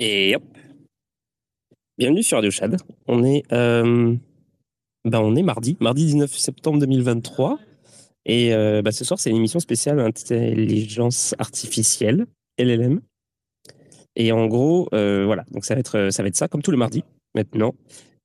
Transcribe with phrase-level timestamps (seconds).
[0.00, 0.44] Et hop.
[1.98, 2.76] Bienvenue sur Radio Chad.
[3.08, 4.14] On est, euh,
[5.04, 7.58] bah, on est mardi, mardi 19 septembre 2023.
[8.24, 12.26] Et euh, bah, ce soir, c'est une émission spéciale intelligence artificielle,
[12.58, 13.00] LLM.
[14.14, 16.70] Et en gros, euh, voilà, donc ça va, être, ça va être ça, comme tous
[16.70, 17.02] les mardis,
[17.34, 17.74] maintenant.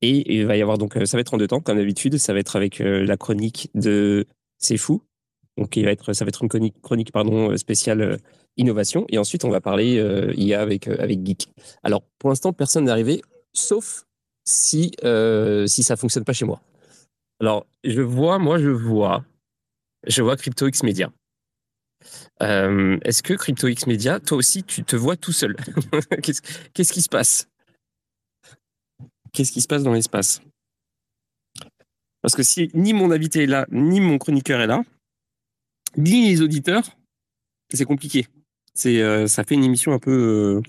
[0.03, 2.19] Et il va y avoir donc, ça va être en deux temps, comme d'habitude.
[2.19, 4.27] Ça va être avec la chronique de
[4.59, 5.01] C'est fou.
[5.57, 8.19] Donc, il va être, ça va être une chronique, chronique pardon, spéciale
[8.57, 9.05] innovation.
[9.09, 11.49] Et ensuite, on va parler euh, IA avec, euh, avec Geek.
[11.83, 13.21] Alors, pour l'instant, personne n'est arrivé,
[13.53, 14.05] sauf
[14.45, 16.61] si, euh, ça fonctionne pas chez moi.
[17.39, 19.25] Alors, je vois, moi, je vois,
[20.07, 21.11] je vois CryptoX Media.
[22.41, 25.55] Est-ce que CryptoX Media, toi aussi, tu te vois tout seul?
[26.73, 27.47] Qu'est-ce qui se passe?
[29.31, 30.41] Qu'est-ce qui se passe dans l'espace?
[32.21, 34.83] Parce que si ni mon invité est là, ni mon chroniqueur est là,
[35.97, 36.83] ni les auditeurs,
[37.73, 38.27] c'est compliqué
[38.73, 40.61] c'est euh, ça fait une émission un peu euh,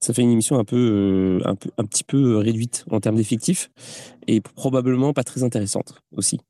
[0.00, 3.16] ça fait une émission un peu, euh, un peu un petit peu réduite en termes
[3.16, 3.70] d'effectifs
[4.26, 6.40] et probablement pas très intéressante aussi.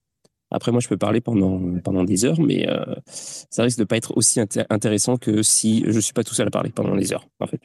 [0.52, 2.68] Après, moi, je peux parler pendant, pendant des heures, mais
[3.08, 6.50] ça risque de pas être aussi intéressant que si je suis pas tout seul à
[6.52, 7.60] parler pendant des heures, en fait.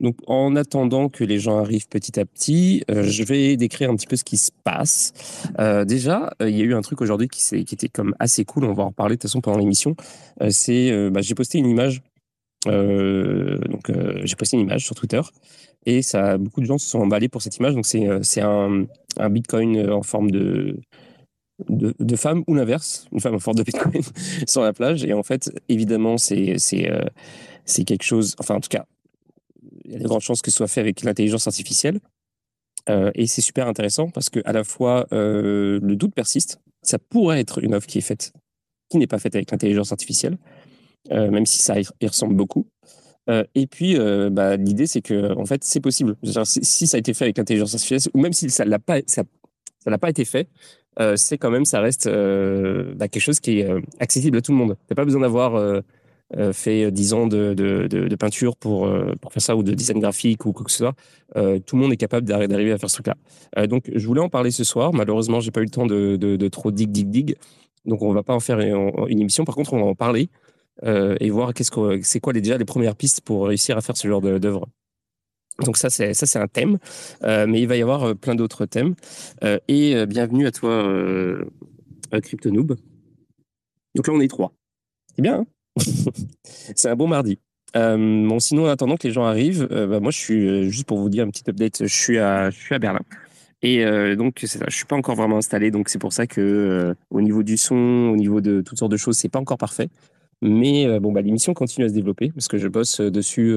[0.00, 3.96] Donc, en attendant que les gens arrivent petit à petit, euh, je vais décrire un
[3.96, 5.12] petit peu ce qui se passe.
[5.58, 8.44] Euh, déjà, euh, il y a eu un truc aujourd'hui qui, qui, était comme assez
[8.44, 8.64] cool.
[8.64, 9.96] On va en reparler de toute façon pendant l'émission.
[10.50, 12.02] c'est, bah, j'ai posté une image.
[12.66, 13.90] donc,
[14.24, 15.20] j'ai posté une image sur Twitter
[15.86, 17.74] et ça, beaucoup de gens se sont emballés pour cette image.
[17.74, 18.84] Donc, c'est, un,
[19.16, 20.78] un Bitcoin en forme de
[21.68, 24.00] de, de femme ou l'inverse, une femme en forme de Bitcoin
[24.46, 25.04] sur la plage.
[25.04, 26.88] Et en fait, évidemment, c'est c'est
[27.64, 28.36] c'est quelque chose.
[28.38, 28.86] Enfin, en tout cas,
[29.88, 32.00] il y a de grandes chances que ce soit fait avec l'intelligence artificielle.
[32.88, 36.98] Euh, et c'est super intéressant parce que à la fois euh, le doute persiste, ça
[36.98, 38.32] pourrait être une œuvre qui est faite,
[38.90, 40.38] qui n'est pas faite avec l'intelligence artificielle,
[41.10, 42.66] euh, même si ça y, ressemble beaucoup.
[43.54, 43.98] et puis
[44.30, 46.16] bah, l'idée c'est que en fait c'est possible.
[46.44, 49.22] si, ça a été fait avec l'intelligence artificielle, ou même si ça l'a pas, ça,
[49.86, 50.48] n'a pas été fait,
[51.16, 54.76] c'est quand même ça reste bah, quelque chose qui est accessible à tout le monde.
[54.86, 55.82] T'as pas besoin d'avoir
[56.52, 59.98] fait 10 ans de, de, de, peinture pour, euh, pour faire ça ou de design
[59.98, 60.94] graphique ou quoi que ce soit,
[61.36, 63.66] euh, tout le monde est capable d'arriver à faire ce truc-là.
[63.66, 64.92] donc, je voulais en parler ce soir.
[64.92, 67.36] Malheureusement, j'ai pas eu le temps de, trop dig, dig, dig.
[67.86, 69.44] Donc, on va pas en faire une, émission.
[69.44, 70.28] Par contre, on va en parler
[70.84, 73.96] et voir qu'est-ce que c'est quoi les, déjà les premières pistes pour réussir à faire
[73.96, 74.68] ce genre d'œuvre.
[75.64, 76.78] Donc ça c'est ça c'est un thème,
[77.22, 78.94] mais il va y avoir plein d'autres thèmes.
[79.42, 80.88] et bienvenue à toi,
[82.22, 82.76] Crypto Noob.
[83.96, 84.52] Donc là on est trois.
[85.16, 85.40] C'est bien.
[85.40, 85.46] Hein?
[86.74, 87.38] C'est un bon mardi.
[87.76, 87.96] Euh,
[88.28, 90.86] bon, sinon, en attendant que les gens arrivent, euh, bah, moi, je suis, euh, juste
[90.86, 93.00] pour vous dire un petit update, je suis à, je suis à Berlin.
[93.60, 93.84] Et
[94.14, 97.56] donc, je suis pas encore vraiment installé, donc c'est pour ça que au niveau du
[97.56, 97.74] son,
[98.12, 99.88] au niveau de toutes sortes de choses, c'est pas encore parfait.
[100.42, 103.52] Mais bon, bah, l'émission continue à se développer parce que je bosse dessus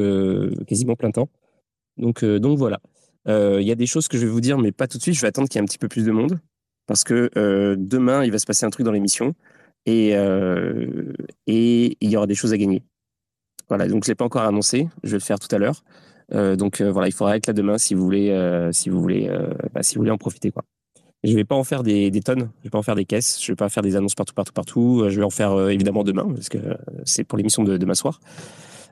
[0.66, 1.30] quasiment plein temps.
[1.98, 2.80] Donc, donc voilà.
[3.28, 5.14] Il y a des choses que je vais vous dire, mais pas tout de suite.
[5.14, 6.40] Je vais attendre qu'il y ait un petit peu plus de monde
[6.88, 7.30] parce que
[7.78, 9.36] demain, il va se passer un truc dans l'émission
[9.86, 11.14] et, euh,
[11.48, 12.84] et il y aura des choses à gagner.
[13.70, 15.84] Voilà, donc je ne l'ai pas encore annoncé, je vais le faire tout à l'heure.
[16.34, 19.30] Euh, donc euh, voilà, il faudra être là demain si vous voulez, si vous voulez,
[19.74, 20.52] bah, si vous voulez en profiter.
[21.24, 23.52] Je vais pas en faire des, tonnes, je vais pas en faire des caisses, je
[23.52, 25.06] vais pas faire des annonces partout, partout, partout.
[25.08, 26.58] Je vais en faire évidemment demain parce que
[27.06, 28.20] c'est pour l'émission de demain soir.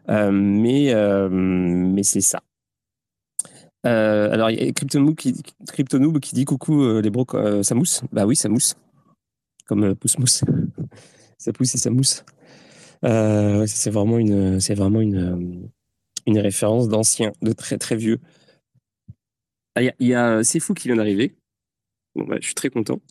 [0.07, 0.94] mais
[1.29, 2.41] mais c'est ça.
[3.83, 5.33] alors il y a CryptoNoob qui,
[6.22, 7.25] qui dit coucou les bros,
[7.63, 8.01] ça mousse.
[8.11, 8.75] Bah oui, ça mousse
[9.69, 10.44] comme euh, pousse-mousse.
[11.39, 12.23] Ça pousse et ça mousse.
[13.05, 14.59] Euh, c'est vraiment euh,
[16.27, 18.19] une référence d'ancien, de très très vieux.
[19.75, 21.35] Ah, il y a, C'est Fou qui vient d'arriver.
[22.16, 23.01] Bon, bah, je suis très content.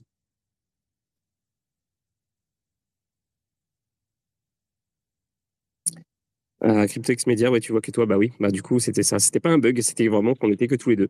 [6.65, 9.19] Euh, CryptoX Media, ouais, tu vois que toi, bah oui, bah du coup, c'était ça.
[9.19, 11.09] C'était pas un bug, c'était vraiment qu'on était que tous les deux.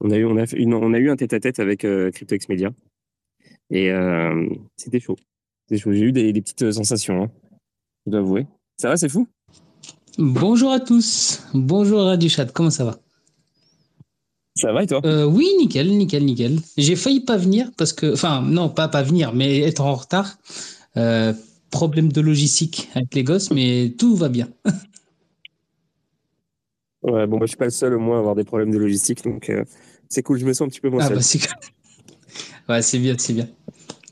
[0.00, 2.70] On a eu, un tête-à-tête avec CryptoX Media.
[3.70, 5.16] Et euh, c'était chaud.
[5.70, 7.30] J'ai eu des, petites sensations, hein.
[8.04, 8.46] je dois avouer.
[8.76, 9.28] Ça va, c'est fou?
[10.18, 11.44] Bonjour à tous.
[11.54, 12.46] Bonjour à du chat.
[12.46, 12.98] Comment ça va?
[14.56, 15.00] Ça va et toi?
[15.04, 16.58] Euh, Oui, nickel, nickel, nickel.
[16.76, 20.38] J'ai failli pas venir parce que, enfin, non, pas pas venir, mais être en retard.
[20.96, 21.32] Euh,
[21.70, 24.48] problème de logistique avec les gosses, mais tout va bien.
[27.02, 28.78] ouais, bon, moi, je suis pas le seul au moins à avoir des problèmes de
[28.78, 29.52] logistique, donc
[30.08, 30.40] c'est cool.
[30.40, 31.38] Je me sens un petit peu moins ah, Bah, c'est...
[32.68, 33.48] ouais, c'est bien, c'est bien.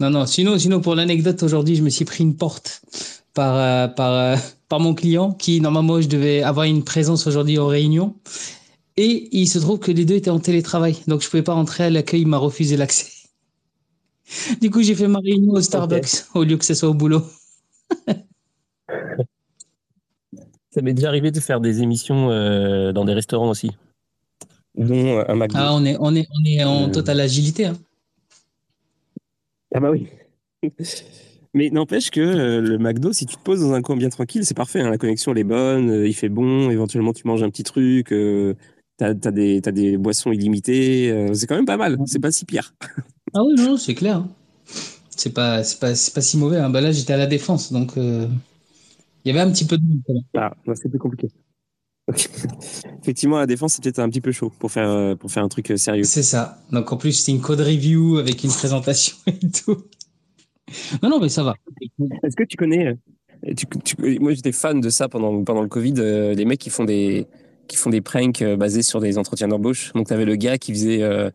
[0.00, 0.26] Non, non.
[0.26, 2.82] Sinon, sinon pour l'anecdote, aujourd'hui, je me suis pris une porte
[3.34, 4.36] par, euh, par, euh,
[4.68, 8.14] par mon client qui, normalement, je devais avoir une présence aujourd'hui en réunion.
[8.96, 10.96] Et il se trouve que les deux étaient en télétravail.
[11.06, 12.22] Donc, je pouvais pas rentrer à l'accueil.
[12.22, 13.06] Il m'a refusé l'accès.
[14.60, 17.22] Du coup, j'ai fait ma réunion au Starbucks au lieu que ce soit au boulot.
[20.70, 23.70] Ça m'est déjà arrivé de faire des émissions euh, dans des restaurants aussi,
[24.76, 25.56] dont un McDo.
[25.58, 26.92] Ah, on est, on est, on est en Euh.
[26.92, 27.66] totale agilité.
[27.66, 27.78] Hein.
[29.74, 30.08] Ah bah oui.
[31.54, 34.44] Mais n'empêche que euh, le McDo, si tu te poses dans un coin bien tranquille,
[34.44, 34.80] c'est parfait.
[34.80, 36.70] hein, la connexion, elle est bonne, euh, il fait bon.
[36.70, 38.12] Éventuellement, tu manges un petit truc.
[38.12, 38.54] Euh,
[38.98, 41.10] t'as, t'as des, t'as des boissons illimitées.
[41.10, 41.98] euh, c'est quand même pas mal.
[42.06, 42.74] C'est pas si pire.
[43.34, 44.16] Ah oui, non, c'est clair.
[44.18, 44.28] hein.
[45.10, 46.58] C'est pas, c'est pas, c'est pas si mauvais.
[46.58, 46.70] Hein.
[46.70, 48.26] Bah là, j'étais à la défense, donc euh,
[49.24, 50.00] il y avait un petit peu de monde.
[50.06, 50.22] quand même.
[50.36, 51.28] Ah, non, c'est plus compliqué.
[53.02, 55.70] Effectivement, la défense, peut-être un petit peu chaud pour faire, euh, pour faire un truc
[55.70, 56.04] euh, sérieux.
[56.04, 56.58] C'est ça.
[56.72, 59.76] Donc en plus, c'est une code review avec une présentation et tout.
[61.02, 61.54] Non, non, mais ça va.
[62.22, 65.68] Est-ce que tu connais euh, tu, tu- Moi, j'étais fan de ça pendant, pendant le
[65.68, 65.94] Covid.
[65.98, 67.26] euh, les mecs qui font des
[67.68, 69.92] qui font des pranks euh, basés sur des entretiens d'embauche.
[69.94, 71.30] Donc, tu avais le gars qui faisait euh,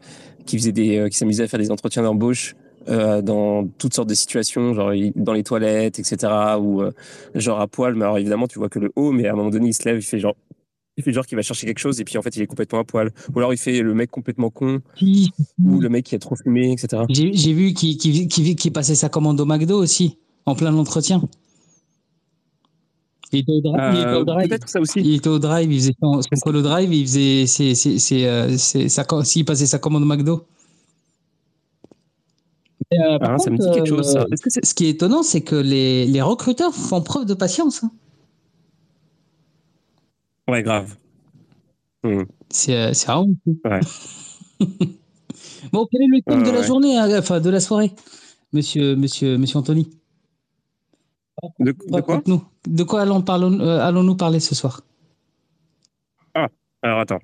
[0.46, 2.56] qui faisait des qui s'amusait à faire des entretiens d'embauche
[2.90, 6.32] euh, dans toutes sortes de situations, genre dans les toilettes, etc.
[6.60, 6.92] Ou euh,
[7.36, 7.96] genre à poil.
[7.96, 9.12] Mais alors évidemment, tu vois que le haut.
[9.12, 10.36] Mais à un moment donné, il se lève, il fait genre
[10.98, 12.80] il fait genre qu'il va chercher quelque chose et puis en fait il est complètement
[12.80, 13.12] à poil.
[13.34, 16.72] Ou alors il fait le mec complètement con ou le mec qui a trop fumé,
[16.72, 17.04] etc.
[17.10, 21.22] J'ai vu qu'il passait sa commande au McDo aussi, en plein entretien.
[23.32, 24.58] Il était au, il était au Euh, drive.
[24.68, 25.00] Ça aussi.
[25.00, 27.98] Il était au drive, il faisait son, son call au drive, il faisait ses, ses,
[27.98, 30.46] ses, euh, ses- sa passait sa commande au McDo.
[32.94, 34.12] Euh, Ah, ça me dit quelque chose.
[34.14, 34.26] Ça.
[34.26, 37.84] que Ce qui est étonnant, c'est que les, les recruteurs font preuve de patience.
[37.84, 37.92] hein.
[40.48, 40.96] Ouais, grave.
[42.04, 42.24] Hmm.
[42.50, 43.56] C'est euh, vraiment cool.
[43.66, 43.80] Ouais.
[45.72, 46.68] bon, quel est le thème Ouais, de la ouais.
[46.68, 47.92] journée, hein, enfin de la soirée,
[48.52, 49.90] monsieur, monsieur, monsieur Anthony?
[51.60, 51.98] De, de quoi?
[52.00, 52.44] Raconte-nous.
[52.68, 54.82] De quoi parlons- euh, allons-nous parler ce soir?
[56.82, 57.20] Alors attends.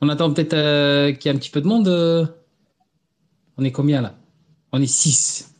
[0.00, 1.86] On attend peut-être euh, qu'il y ait un petit peu de monde.
[1.86, 2.26] euh.
[3.56, 4.16] On est combien là?
[4.72, 5.54] On est 6.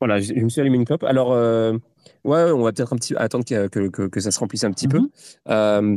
[0.00, 1.04] Voilà, je, je me suis allumé une clope.
[1.04, 1.78] Alors, euh,
[2.26, 4.70] ouais, on va peut-être un petit attendre que, que, que, que ça se remplisse un
[4.72, 4.98] petit peu.
[4.98, 5.08] Mhm.
[5.48, 5.96] Euh,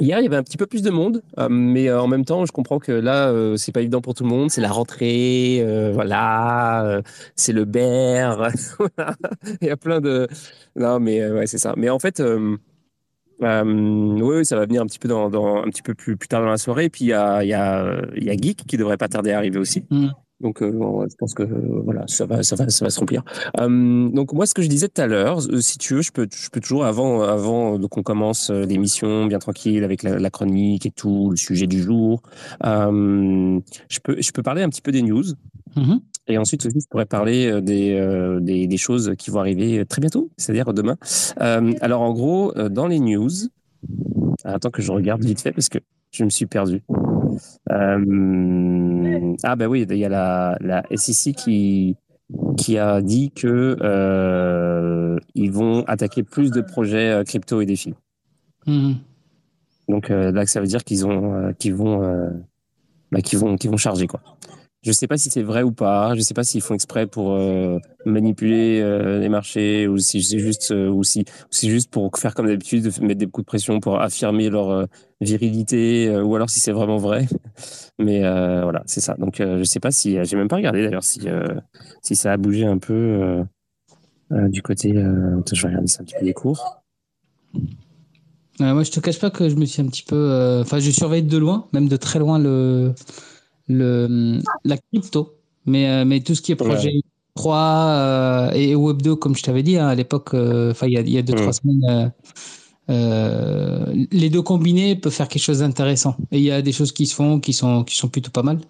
[0.00, 2.24] hier, il y avait un petit peu plus de monde, euh, mais euh, en même
[2.24, 4.50] temps, je comprends que là, euh, c'est pas évident pour tout le monde.
[4.50, 7.02] C'est la rentrée, voilà,
[7.36, 8.48] c'est le bear.
[9.60, 10.28] il y a plein de.
[10.76, 11.74] Non, mais ouais, c'est ça.
[11.76, 12.22] Mais en fait.
[13.40, 16.40] Oui, ça va venir un petit peu dans, dans- un petit peu plus, plus tard
[16.42, 16.86] dans la soirée.
[16.86, 18.02] Et puis il y a, y a
[18.36, 19.84] Geek qui devrait pas tarder à arriver aussi.
[19.90, 20.12] Mhm.
[20.40, 23.00] Donc euh, bon, je pense que euh, voilà, ça va, ça va, ça va se
[23.00, 23.24] remplir.
[23.58, 26.12] Euh, donc moi, ce que je disais tout à l'heure, euh, si tu veux, je
[26.12, 30.30] peux, je peux toujours avant, avant qu'on commence euh, l'émission bien tranquille avec la, la
[30.30, 32.22] chronique et tout, le sujet du jour.
[32.64, 33.58] euh,
[33.88, 35.24] je peux, je peux parler un petit peu des news.
[35.76, 36.00] Mhm.
[36.28, 39.84] Et ensuite aussi, je pourrais parler euh, des, euh, des, des choses qui vont arriver
[39.86, 40.96] très bientôt, c'est-à-dire demain.
[41.40, 43.30] Euh, alors en gros, euh, dans les news,
[44.44, 45.78] attends que je regarde vite fait parce que
[46.10, 46.82] je me suis perdu.
[47.70, 51.96] Euh, ah ben oui, il y a la, la SEC qui,
[52.56, 57.94] qui a dit que euh, ils vont attaquer plus de projets euh, crypto et défis.
[58.66, 58.96] Mhm.
[59.88, 62.30] Donc euh, là, ça veut dire qu'ils ont, qu'ils vont,
[63.10, 64.20] bah, qu'ils vont, qu'ils vont charger quoi.
[64.82, 66.14] Je sais pas si c'est vrai ou pas.
[66.14, 70.38] Je sais pas s'ils font exprès pour euh, manipuler euh, les marchés ou si c'est
[70.38, 73.48] juste euh, ou si c'est juste pour faire comme d'habitude, de mettre des coups de
[73.48, 74.86] pression pour affirmer leur
[75.20, 77.26] virilité ou alors si c'est vraiment vrai.
[77.98, 79.14] Mais voilà, c'est ça.
[79.14, 81.26] Donc je sais pas si j'ai même pas regardé d'ailleurs si
[82.02, 83.42] si ça a bougé un peu
[84.30, 84.92] du côté.
[84.92, 86.82] Je vais regarder ça un petit peu des cours.
[88.60, 90.60] Moi, je te cache pas que je me suis un petit peu.
[90.62, 92.92] Enfin, je surveille de loin, même de très loin, le,
[93.68, 95.34] le, la crypto.
[95.66, 96.92] Mais, euh, mais tout ce qui est projet
[97.34, 100.94] 3 euh, et Web 2, comme je t'avais dit hein, à l'époque, euh, enfin, il
[100.94, 101.36] y a, il y a deux, Mm.
[101.36, 102.12] trois semaines,
[102.90, 106.16] euh, les deux combinés peuvent faire quelque chose d'intéressant.
[106.32, 108.42] Et il y a des choses qui se font qui sont, qui sont plutôt pas
[108.42, 108.60] mal.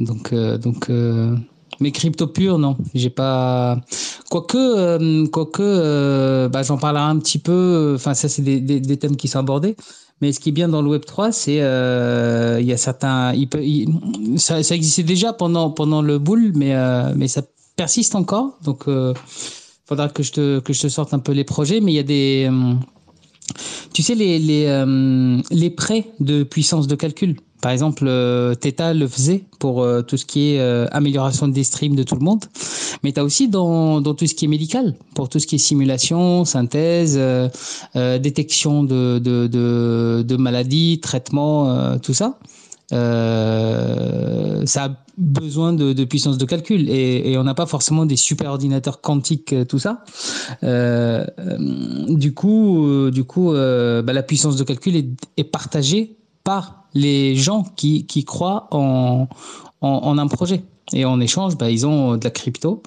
[0.00, 1.36] Donc, euh, donc euh,
[1.80, 2.76] mais crypto pur, non.
[2.94, 3.80] J'ai pas.
[4.30, 7.94] Quoique, quoique bah, j'en parlerai un petit peu.
[7.96, 9.76] Enfin, ça, c'est des, des, des thèmes qui sont abordés.
[10.20, 13.32] Mais ce qui est bien dans le Web 3, c'est euh, il y a certains.
[13.34, 13.88] Il peut, il-
[14.38, 17.42] ça, ça existait déjà pendant, pendant le bull, mais, euh, mais ça
[17.76, 18.58] persiste encore.
[18.64, 19.14] Donc, il
[19.86, 21.80] faudra que je, te, que je te sorte un peu les projets.
[21.80, 22.48] Mais il y a des.
[22.50, 22.74] euh,
[23.92, 27.36] tu sais, les, les, euh, les prêts de puissance de calcul.
[27.60, 31.64] Par exemple, euh, Theta le faisait pour euh, tout ce qui est euh, amélioration des
[31.64, 32.44] streams de tout le monde.
[33.02, 35.56] Mais tu as aussi dans, dans tout ce qui est médical, pour tout ce qui
[35.56, 37.48] est simulation, synthèse, euh,
[37.96, 42.38] euh, détection de, de, de, de maladies, traitement, euh, tout ça.
[42.90, 48.16] Ça a besoin de, de puissance de calcul et, et on n'a pas forcément des
[48.16, 50.02] super ordinateurs quantiques, tout ça.
[50.64, 51.24] Euh,
[52.08, 57.36] du coup, du coup, euh, bah, la puissance de calcul est, est partagée par les
[57.36, 59.28] gens qui, qui croient en,
[59.80, 60.62] en, en un projet.
[60.92, 62.82] Et en échange, bah, ils ont de la crypto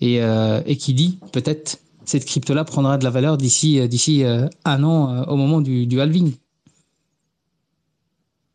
[0.00, 4.24] et, euh, et qui dit peut-être cette crypto-là prendra de la valeur d'ici d'ici
[4.64, 6.34] un an au moment du, du halving.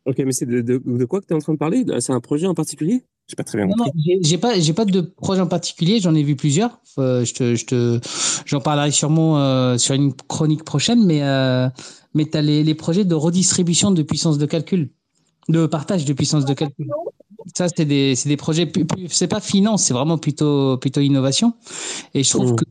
[0.04, 1.84] Ok, mais c'est de, de, quoi que tu es en train de parler?
[2.00, 3.04] C'est un projet en particulier?
[3.28, 3.90] J'ai pas très bien compris.
[3.94, 6.00] Non, j'ai pas, j'ai pas de projet en particulier.
[6.00, 6.80] J'en ai vu plusieurs.
[6.96, 8.00] Euh, je te, je te,
[8.46, 11.04] j'en parlerai sûrement euh, sur une chronique prochaine.
[11.04, 11.68] Mais, euh,
[12.14, 14.90] mais t'as les, les projets de redistribution de puissance de calcul,
[15.48, 16.88] de partage de puissance de calcul.
[17.56, 18.70] Ça, c'est des, des projets.
[19.08, 21.54] C'est pas finance, c'est vraiment plutôt, plutôt innovation.
[22.14, 22.56] Et je trouve mmh.
[22.56, 22.64] que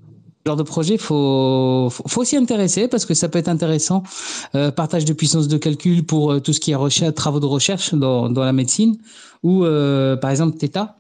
[0.46, 4.04] genre de projet, faut, faut aussi intéresser parce que ça peut être intéressant.
[4.56, 7.46] Euh, partage de puissance de calcul pour euh, tout ce qui est recherche, travaux de
[7.46, 8.98] recherche dans, dans la médecine
[9.44, 10.98] ou euh, par exemple Theta,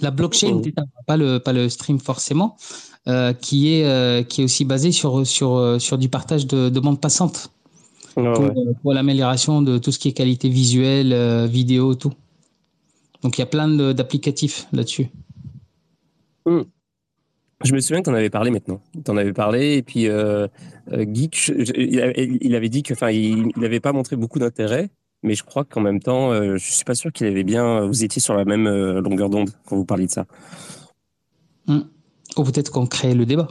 [0.00, 2.56] la blockchain Theta, pas le pas le stream forcément,
[3.40, 7.00] qui est euh, qui est aussi basé sur sur sur du partage de, de bande
[7.00, 7.50] passante
[8.14, 12.12] pour, pour l'amélioration de tout ce qui est qualité visuelle, vidéo, tout.
[13.22, 15.08] Donc il y a plein d'applicatifs là-dessus.
[16.46, 16.62] Mmh.
[17.64, 18.80] Je me souviens que tu en avais parlé maintenant.
[19.04, 20.46] Tu en avais parlé et puis euh,
[20.92, 24.90] euh Geek, il avait dit que, enfin, il n'avait pas montré beaucoup d'intérêt,
[25.22, 27.86] mais je crois qu'en même temps, euh, je suis pas sûr qu'il avait bien.
[27.86, 30.26] Vous étiez sur la même euh, longueur d'onde quand vous parliez de ça.
[31.66, 31.80] Hmm.
[32.36, 33.48] Ou peut-être qu'on crée le débat.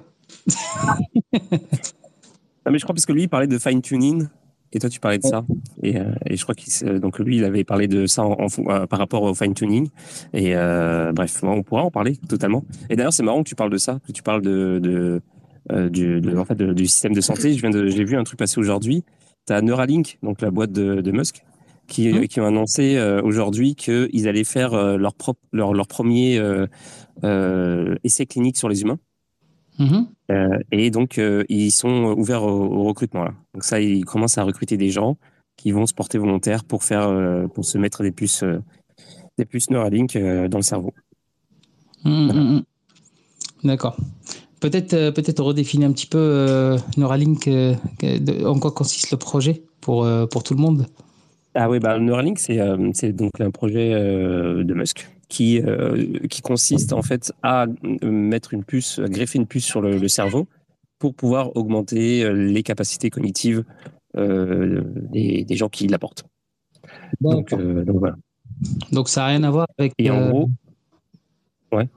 [1.34, 4.28] ah, mais je crois parce que lui, il parlait de fine tuning
[4.74, 5.46] et toi, tu parlais de ça.
[5.84, 9.00] Et, euh, je crois qu'il donc lui, il avait parlé de ça en, euh, par
[9.00, 9.90] rapport au fine tuning.
[10.34, 12.66] Et euh, bref, on pourra en parler totalement.
[12.90, 15.22] Et d'ailleurs, c'est marrant que tu parles de ça, que tu parles de,
[15.72, 17.54] euh, du, en fait, du système de santé.
[17.54, 19.04] Je viens de, j'ai vu un truc passer aujourd'hui.
[19.46, 21.44] Tu as Neuralink, donc la boîte de Musk,
[21.88, 22.28] qui, mmh.
[22.28, 26.42] qui ont annoncé aujourd'hui qu'ils allaient faire leur, propre, leur, leur premier
[28.04, 29.00] essai clinique sur les humains.
[29.80, 30.02] Mmh.
[30.32, 33.24] Euh, et donc, euh, ils sont ouverts au, recrutement.
[33.24, 33.34] Là.
[33.54, 35.18] Donc ça, ils commencent à recruter des gens
[35.58, 38.44] qui vont se porter volontaires pour faire, euh, pour se mettre des puces,
[39.38, 40.94] des puces Neuralink dans le cerveau.
[42.04, 42.64] Mmh, mmh,
[43.64, 43.98] D'accord.
[44.60, 47.50] Peut-être, peut-être redéfinir un petit peu Neuralink.
[48.46, 50.88] en quoi consiste le projet pour pour tout le monde?
[51.56, 52.60] Ah oui, bah Neuralink, c'est
[52.94, 58.54] c'est donc un projet de Musk qui, euh, qui consiste en fait à euh, mettre
[58.54, 60.48] une puce, à greffer une puce sur le, cerveau
[61.00, 63.64] pour pouvoir augmenter euh, les capacités cognitives
[64.16, 66.24] des, des, gens qui l'apportent.
[67.20, 68.16] Donc, donc, voilà.
[68.92, 69.94] Donc ça n'a rien à voir avec.
[69.98, 70.50] Et en gros,
[71.72, 71.90] ouais.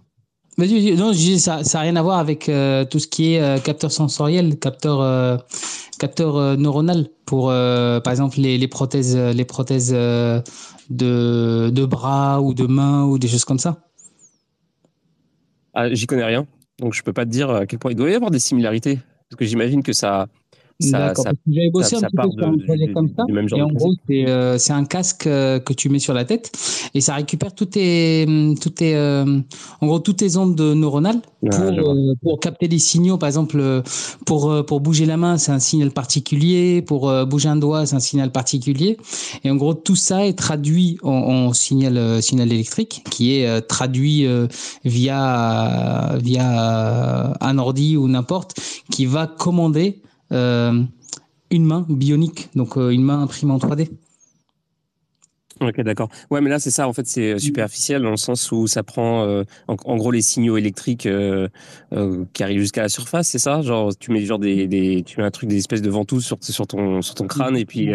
[0.56, 4.58] non, je dis, ça n'a rien à voir avec tout ce qui est capteur sensoriel,
[4.58, 5.44] capteur,
[5.98, 13.28] capteur neuronal pour, par exemple, les, prothèses, prothèses de, bras ou de mains ou des
[13.28, 13.82] choses comme ça.
[15.74, 16.46] Ah, J'y connais rien,
[16.78, 18.98] donc je peux pas te dire à quel point il doit y avoir des similarités,
[19.28, 20.26] parce que j'imagine que ça,
[20.80, 21.14] ça,
[21.46, 23.24] J'avais bossé un petit peu sur un projet comme ça.
[23.56, 26.52] Et en gros, euh, c'est un casque euh, que tu mets sur la tête
[26.92, 28.26] et ça récupère toutes tes,
[28.60, 29.40] toutes tes, euh,
[29.80, 33.16] en gros, toutes tes ondes neuronales pour, pour capter des signaux.
[33.16, 33.82] Par exemple,
[34.26, 36.82] pour, pour bouger la main, c'est un signal particulier.
[36.82, 38.98] Pour bouger un doigt, c'est un signal particulier.
[39.44, 44.26] Et en gros, tout ça est traduit en, en signal, signal électrique qui est traduit
[44.84, 48.56] via, via un ordi ou n'importe
[48.90, 53.88] qui va commander euh, une main bionique, donc euh, une main imprimée en 3D.
[55.60, 56.10] Ok, d'accord.
[56.30, 59.24] Ouais, mais là, c'est ça, en fait, c'est superficiel dans le sens où ça prend,
[59.24, 61.48] euh, en, gros, les signaux électriques euh,
[61.94, 63.62] euh, qui arrivent jusqu'à la surface, c'est ça?
[63.62, 66.36] Genre, tu mets genre des, des, tu mets un truc, des espèces de ventouses sur,
[66.42, 67.88] sur ton, sur ton crâne et puis,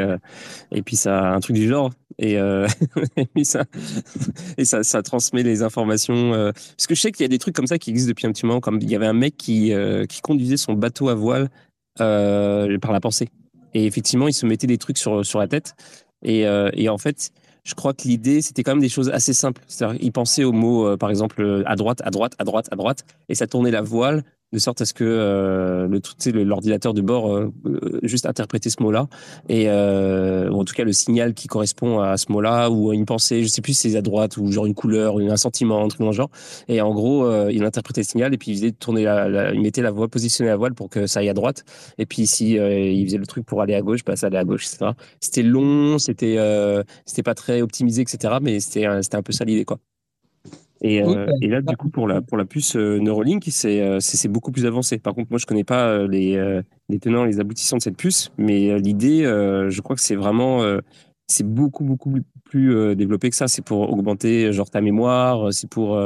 [0.72, 1.92] et puis ça, un truc du genre.
[2.18, 2.34] Et,
[3.16, 3.66] et puis ça,
[4.58, 6.32] et ça, ça transmet les informations.
[6.32, 8.32] parce que je sais qu'il y a des trucs comme ça qui existent depuis un
[8.32, 8.60] petit moment.
[8.60, 9.72] Comme il y avait un mec qui,
[10.10, 11.50] qui conduisait son bateau à voile
[12.00, 13.30] euh, par la pensée.
[13.74, 15.76] Et effectivement, il se mettait des trucs sur, sur la tête.
[16.24, 17.32] Et, euh, et en fait,
[17.64, 19.62] je crois que l'idée, c'était quand même des choses assez simples.
[19.68, 22.76] C'est-à-dire, il pensait au mot, euh, par exemple, à droite, à droite, à droite, à
[22.76, 27.02] droite, et ça tournait la voile de sorte à ce que euh, le l'ordinateur de
[27.02, 29.08] bord euh, euh, juste interpréter ce mot-là
[29.48, 33.44] et euh, en tout cas le signal qui correspond à ce mot-là ou une pensée,
[33.44, 36.02] je sais plus si c'est à droite ou genre une couleur, un sentiment, un truc
[36.02, 36.30] dans le genre.
[36.68, 39.82] Et en gros, il interprétait le signal et puis il faisait tourner la, il mettait
[39.82, 41.64] la voile positionnée la voile pour que ça aille à droite.
[41.98, 44.44] Et puis si il faisait le truc pour aller à gauche, bah, ça allait à
[44.44, 44.68] gauche.
[45.20, 46.38] C'était long, c'était
[47.06, 48.36] c'était pas très optimisé, etc.
[48.42, 49.78] Mais c'était c'était un peu ça l'idée quoi.
[50.82, 54.28] Et, euh, et, là, du coup, pour la, pour la puce euh, Neuralink, euh, c'est
[54.28, 54.98] beaucoup plus avancé.
[54.98, 58.80] Par contre, moi, je connais pas les, les tenants, les aboutissants de cette puce, mais
[58.80, 60.64] l'idée, je crois que c'est vraiment,
[61.28, 63.48] c'est beaucoup, beaucoup plus développé que ça.
[63.48, 66.02] C'est pour augmenter, genre, ta mémoire, c'est pour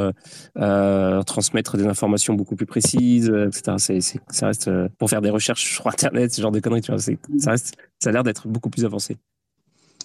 [1.25, 3.75] transmettre des informations beaucoup plus précises, etc.
[3.77, 6.99] C'est ça reste pour faire des recherches sur Internet, ce genre de conneries, tu vois.
[6.99, 9.15] Ça, reste, ça a l'air d'être beaucoup plus avancé.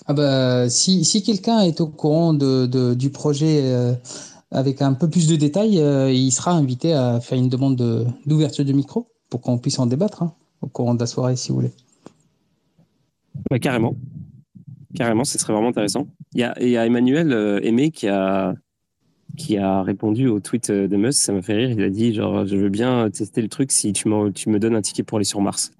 [0.07, 3.97] Ah bah, si, si quelqu'un est au courant de, de du projet
[4.50, 7.76] avec un peu plus de détails, euh, il sera invité à faire une demande
[8.26, 11.50] d'ouverture de, micro pour qu'on puisse en débattre hein, au courant de la soirée, si
[11.50, 11.73] vous voulez.
[13.49, 13.97] Bah, carrément.
[14.95, 16.09] Carrément, ce serait vraiment intéressant.
[16.35, 18.54] Il y a, il y a Emmanuel euh, Aimé qui a,
[19.37, 21.71] qui a répondu au tweet de Musk, ça m'a fait rire.
[21.71, 24.75] Il a dit genre, je veux bien tester le truc si tu, tu me donnes
[24.75, 25.73] un ticket pour aller sur Mars.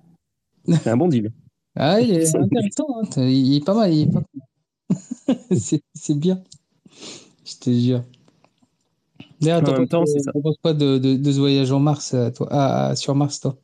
[0.69, 1.33] C'est un bon deal.
[1.77, 2.87] ah, il est intéressant.
[3.03, 3.23] Hein.
[3.29, 3.93] Il est pas mal.
[5.95, 6.41] c'est bien.
[7.45, 8.05] Je te jure.
[9.41, 10.11] D'ailleurs, t'en penses
[10.63, 13.57] quoi de, de, de, ce voyage en Mars, euh, toi, ah, sur Mars, toi?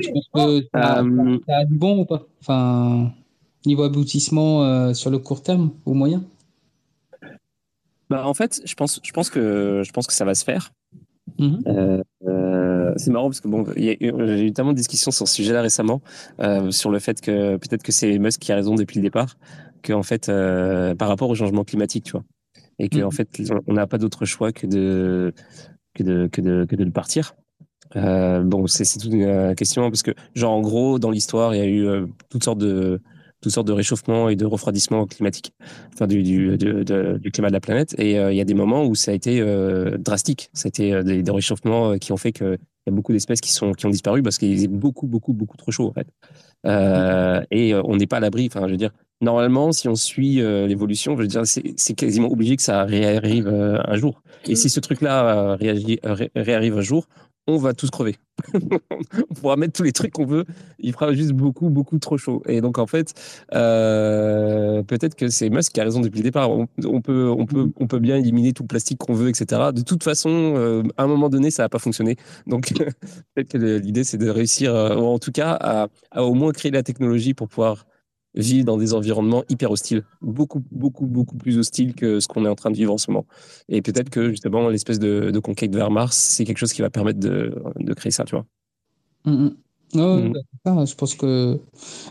[0.00, 1.64] Tu penses que ça, euh...
[1.66, 2.26] du bon ou pas?
[2.40, 3.10] Enfin,
[3.66, 6.22] niveau aboutissement euh, sur le court terme ou moyen?
[8.08, 10.72] Bah, En fait, je pense, je, pense que, je pense que ça va se faire.
[11.38, 11.68] Mm-hmm.
[11.68, 15.62] euh, euh, c'est marrant parce que bon, j'ai eu tellement de discussions sur ce sujet-là
[15.62, 16.02] récemment,
[16.40, 19.36] euh, sur le fait que peut-être que c'est Musk qui a raison depuis le départ,
[19.82, 22.24] qu'en fait, euh, par rapport au changement climatique, tu vois,
[22.80, 25.32] et qu'en en fait, on n'a pas d'autre choix que de
[25.94, 27.34] que de que de que de le partir.
[27.94, 31.68] bon, c'est toute une question parce que genre en gros, dans l'histoire, il y a
[31.68, 33.00] eu toutes sortes de
[33.40, 35.52] toutes sortes de réchauffements et de refroidissement climatique,
[35.94, 37.94] enfin du, du, du climat de la planète.
[37.98, 40.50] Et euh, il y a des moments où ça a été euh, drastique.
[40.52, 42.32] Ça a été euh, des, des, réchauffements qui ont fait
[42.82, 45.32] qu'il y a beaucoup d'espèces qui, sont, qui ont disparu parce qu'il faisait beaucoup, beaucoup,
[45.32, 46.08] beaucoup trop chaud, en fait.
[46.66, 48.48] Euh, et on n'est pas à l'abri.
[48.52, 52.56] Enfin, je veux dire, normalement, si on suit l'évolution, je veux dire, c'est quasiment obligé
[52.56, 54.22] que ça réarrive un jour.
[54.46, 57.06] Et si ce truc-là réarrive un jour,
[57.46, 58.16] on va tous crever.
[58.54, 60.44] on pourra mettre tous les trucs qu'on veut,
[60.78, 62.42] il fera juste beaucoup, beaucoup trop chaud.
[62.46, 63.14] Et donc, en fait,
[63.54, 66.50] euh, peut-être que c'est Musk qui a raison depuis le départ.
[66.50, 66.66] On,
[67.00, 69.72] peut, on, peut, on peut bien éliminer tout le plastique qu'on veut, etc.
[69.74, 72.16] De toute façon, euh, à un moment donné, ça n'a pas fonctionné.
[72.46, 72.72] Donc,
[73.34, 76.70] peut-être que l'idée, c'est de réussir, euh, en tout cas, à, à, au moins créer
[76.72, 77.86] la technologie pour pouvoir
[78.34, 82.48] vivre dans des environnements hyper hostiles, beaucoup, beaucoup, beaucoup plus hostiles que ce qu'on est
[82.48, 83.26] en train de vivre en ce moment.
[83.68, 86.90] Et peut-être que justement, l'espèce de, de, conquête vers Mars, c'est quelque chose qui va
[86.90, 88.46] permettre de, de créer ça, tu vois.
[89.24, 89.50] Mm
[89.94, 90.86] -hmm.
[90.86, 91.58] je pense que.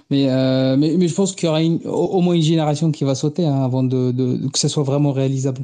[0.10, 3.04] Mais, euh, mais, mais, je pense qu'il y aura une, au, moins une génération qui
[3.06, 5.64] va sauter hein, avant de, de, que ce soit vraiment réalisable.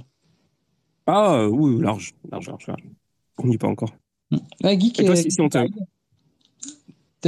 [1.07, 2.67] Ah oui, large, large, large.
[2.67, 2.83] large.
[3.37, 3.93] On n'y est pas encore.
[4.63, 5.59] Ah, Geek, Et toi, si, si on te.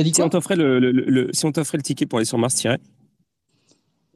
[0.04, 2.38] Dit si, on t'offrait le, le, le, si on t'offrait le ticket pour aller sur
[2.38, 2.78] Mars, euh,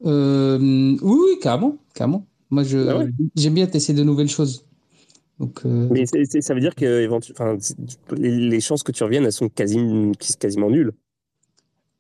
[0.04, 2.26] oui, oui, carrément, carrément.
[2.50, 3.10] Moi, je, ouais.
[3.36, 4.66] j'aime bien tester de nouvelles choses.
[5.40, 5.88] Donc, euh...
[5.90, 7.08] Mais ça veut dire que
[8.16, 9.80] les, les, chances que tu reviennes, elles sont quasi,
[10.40, 10.92] quasiment nulles.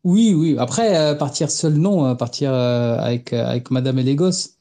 [0.03, 0.55] Oui, oui.
[0.59, 2.05] Après, euh, partir seul, non.
[2.05, 4.57] Euh, partir euh, avec, avec Madame et les gosses.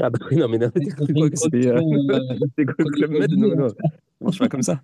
[0.00, 3.66] Ah bah oui, non, mais n'importe quoi que c'est Club Med, non, non.
[4.20, 4.80] non, je suis pas comme ça.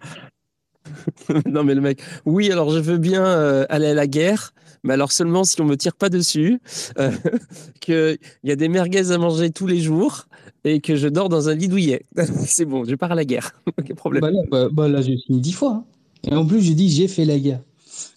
[1.46, 4.52] non, mais le mec, oui, alors je veux bien euh, aller à la guerre,
[4.84, 6.60] mais alors seulement si on me tire pas dessus,
[6.98, 7.10] euh,
[7.80, 10.26] qu'il y a des merguez à manger tous les jours
[10.64, 12.06] et que je dors dans un lit douillet.
[12.46, 13.60] C'est bon, je pars à la guerre.
[13.84, 14.20] Quel problème.
[14.20, 15.72] Bah là, bah, bah là j'ai fini dix fois.
[15.72, 15.84] Hein.
[16.30, 17.60] Et en plus, je dis j'ai fait la guerre.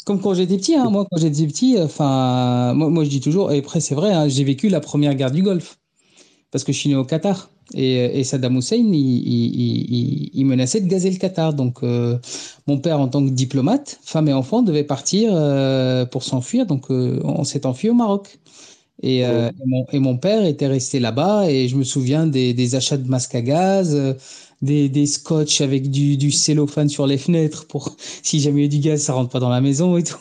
[0.06, 3.52] Comme quand j'étais petit, hein, moi, quand j'étais petit, enfin, moi, moi, je dis toujours,
[3.52, 5.78] et après, c'est vrai, hein, j'ai vécu la première guerre du Golfe
[6.52, 7.50] parce que je suis né au Qatar.
[7.74, 11.54] Et, et Saddam Hussein, il, il, il, menaçait de gazer le Qatar.
[11.54, 12.18] Donc, euh,
[12.66, 16.66] mon père, en tant que diplomate, femme et enfant, devait partir euh, pour s'enfuir.
[16.66, 18.40] Donc, euh, on s'est enfui au Maroc.
[19.04, 21.52] Et, et, mon, et, mon, père était resté là-bas.
[21.52, 23.96] Et je me souviens des, des achats de masques à gaz,
[24.62, 28.66] des, des scotch avec du, du, cellophane sur les fenêtres pour si jamais il y
[28.66, 30.18] a du gaz, ça rentre pas dans la maison et tout.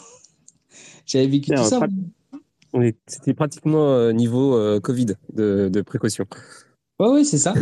[1.07, 1.81] J'avais vécu tout ça.
[3.07, 6.27] C'était pratiquement niveau Covid de, de précaution.
[6.99, 7.55] Oui, oui, c'est ça.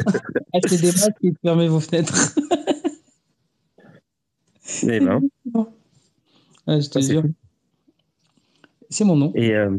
[0.53, 2.35] Achetez des masques et fermez vos fenêtres.
[4.83, 5.21] Eh ben.
[6.67, 7.25] Ouais, je te jure.
[8.89, 9.33] C'est mon nom.
[9.35, 9.77] Et euh,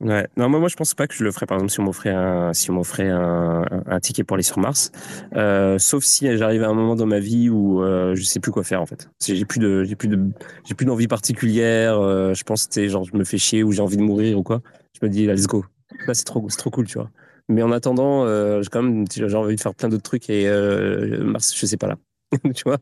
[0.00, 0.26] ouais.
[0.36, 2.10] Non, moi, moi, je pense pas que je le ferais, par exemple, si on m'offrait
[2.10, 4.90] un, si on m'offrait un, ticket pour aller sur Mars.
[5.34, 8.52] Euh, sauf si j'arrive à un moment dans ma vie où euh, je sais plus
[8.52, 9.08] quoi faire, en fait.
[9.24, 10.18] J'ai plus de, j'ai plus de,
[10.64, 11.98] j'ai plus d'envie particulière.
[11.98, 14.42] Euh, je pense, que genre, je me fais chier ou j'ai envie de mourir ou
[14.42, 14.62] quoi.
[15.00, 15.64] Je me dis, let's go.
[16.06, 17.10] Là, c'est trop, c'est trop cool, tu vois.
[17.48, 20.48] Mais en attendant, euh, j'ai quand même j'ai envie de faire plein d'autres trucs et
[20.48, 21.96] euh, Mars, je sais pas là.
[22.54, 22.78] tu vois?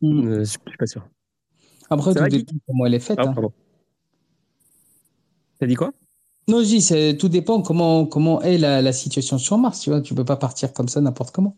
[0.00, 0.28] Mm.
[0.28, 1.06] euh, Je suis pas sûr.
[1.90, 3.18] Après, tout dépend comment elle est faite.
[3.20, 3.48] Ah, hein.
[5.58, 5.92] T'as dit quoi?
[6.48, 9.80] Non, je dis, tout dépend comment, comment est la, la, situation sur Mars.
[9.80, 11.56] Tu vois, tu peux pas partir comme ça n'importe comment.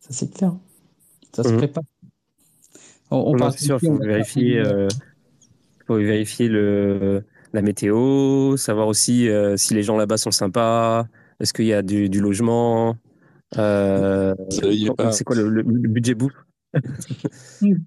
[0.00, 0.54] Ça, c'est clair.
[1.34, 1.58] Ça se mm -hmm.
[1.58, 1.84] prépare.
[3.10, 4.88] On, on non, c'est sûr, il faut vérifier, euh,
[5.86, 11.06] faut vérifier le, la météo, savoir aussi si les gens là-bas sont sympas.
[11.40, 12.96] Est-ce qu'il y a du, du logement
[13.56, 16.44] euh, C'est quoi le, le, le, budget bouffe?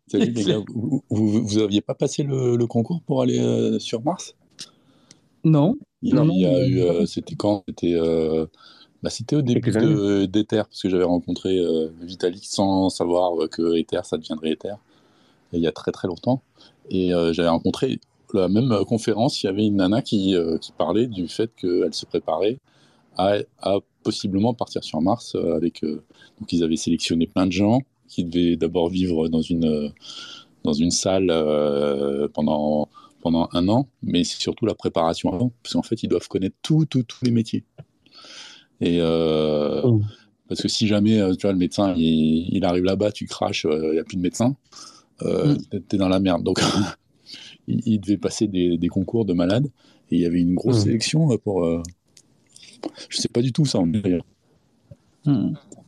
[0.08, 4.04] Salut les gars, vous, vous, aviez pas passé le, le concours pour aller euh, sur
[4.04, 4.36] Mars?
[5.44, 5.76] Non.
[6.02, 7.64] Il, non, il y a eu, euh, c'était quand?
[7.68, 8.48] C'était euh,
[9.04, 9.72] bah, c'était au début
[10.28, 14.76] d'Ether, parce que j'avais rencontré euh, Vitalik sans savoir que Ether, ça deviendrait Ether,
[15.54, 16.42] il y a très très longtemps.
[16.90, 18.00] Et j'avais rencontré
[18.34, 22.06] la même conférence, il y avait une nana qui, qui parlait du fait qu'elle se
[22.06, 22.60] préparait
[23.18, 25.82] à, à, possiblement partir sur Mars avec.
[25.84, 29.92] donc ils avaient sélectionné plein de gens qui devaient d'abord vivre dans une
[30.64, 31.28] dans une salle
[32.34, 32.90] pendant
[33.24, 36.58] pendant un an, mais c'est surtout la préparation avant, parce qu'en fait, ils doivent connaître
[36.62, 37.64] tous tout, tous les métiers.
[38.82, 40.02] Et euh, oh.
[40.50, 43.92] parce que si jamais euh, tu vois, le médecin il, arrive là-bas, tu craches, euh,
[43.92, 44.58] il n'y a plus de médecin,
[45.22, 45.56] mm.
[45.72, 46.44] tu es dans la merde.
[46.44, 46.60] Donc,
[47.68, 49.68] il, devait passer des, des, concours de malades,
[50.12, 50.84] et il y avait une grosse mm.
[50.84, 51.66] sélection pour.
[53.10, 54.02] Je sais pas du tout ça en mm.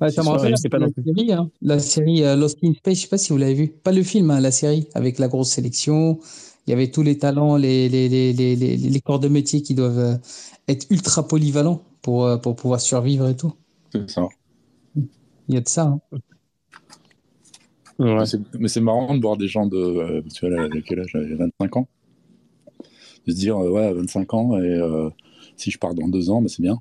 [0.09, 1.49] ça me rappelle pas la, série, hein.
[1.61, 3.67] la série Lost in Space, je sais pas si vous l'avez vu.
[3.69, 6.19] Pas le film, hein, la série, avec la grosse sélection,
[6.67, 9.75] il y avait tous les talents, les, les, les, les, les corps de métier qui
[9.75, 10.15] doivent euh,
[10.67, 13.53] être ultra polyvalents pour, euh, pour pouvoir survivre et tout.
[13.91, 14.27] C'est ça.
[14.95, 15.95] Il y a de ça.
[17.99, 18.23] Hein.
[18.59, 19.77] Mais c'est marrant de voir des gens de.
[19.77, 21.87] Euh, tu vois, quel âge J'avais 25 ans.
[23.27, 24.79] De se dire, ouais, 25 ans, et
[25.57, 26.79] si je pars dans deux ans, bah, c'est bien.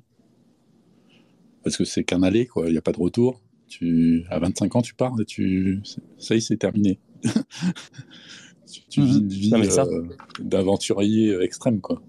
[1.63, 2.67] Parce que c'est qu'un aller, quoi.
[2.67, 3.41] Il n'y a pas de retour.
[3.67, 5.81] Tu, à 25 ans, tu pars et tu.
[6.17, 6.99] Ça y est, c'est terminé.
[8.89, 10.03] tu, vis une vie euh,
[10.39, 12.01] d'aventurier extrême, quoi.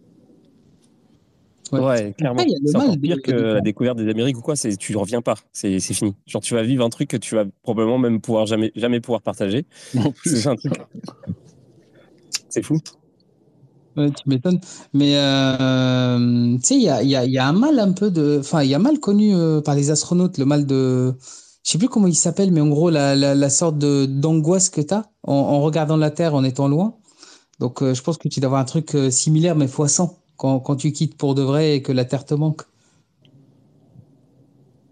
[1.72, 2.44] Ouais, clairement.
[2.64, 5.80] c'est encore pire que la découverte des Amériques ou quoi, c'est tu reviens pas, c'est
[5.80, 6.14] fini.
[6.26, 9.22] Genre tu vas vivre un truc que tu vas probablement même pouvoir jamais jamais pouvoir
[9.22, 9.66] partager.
[10.24, 10.74] C'est un truc.
[12.48, 12.78] C'est fou.
[13.96, 14.60] Ouais, tu m'étonnes.
[14.92, 18.38] Mais euh, tu sais, il y a, un mal un peu de.
[18.40, 21.14] Enfin, il y a mal connu par les astronautes, le mal de
[21.66, 24.94] je sais plus comment il s'appelle, mais en gros, la, la, sorte d'angoisse que tu
[24.94, 26.96] as en, regardant la Terre en étant loin.
[27.58, 30.16] Donc, euh, je pense que tu dois avoir un truc euh, similaire, mais fois 100,
[30.36, 32.62] quand, quand, tu quittes pour de vrai et que la Terre te manque.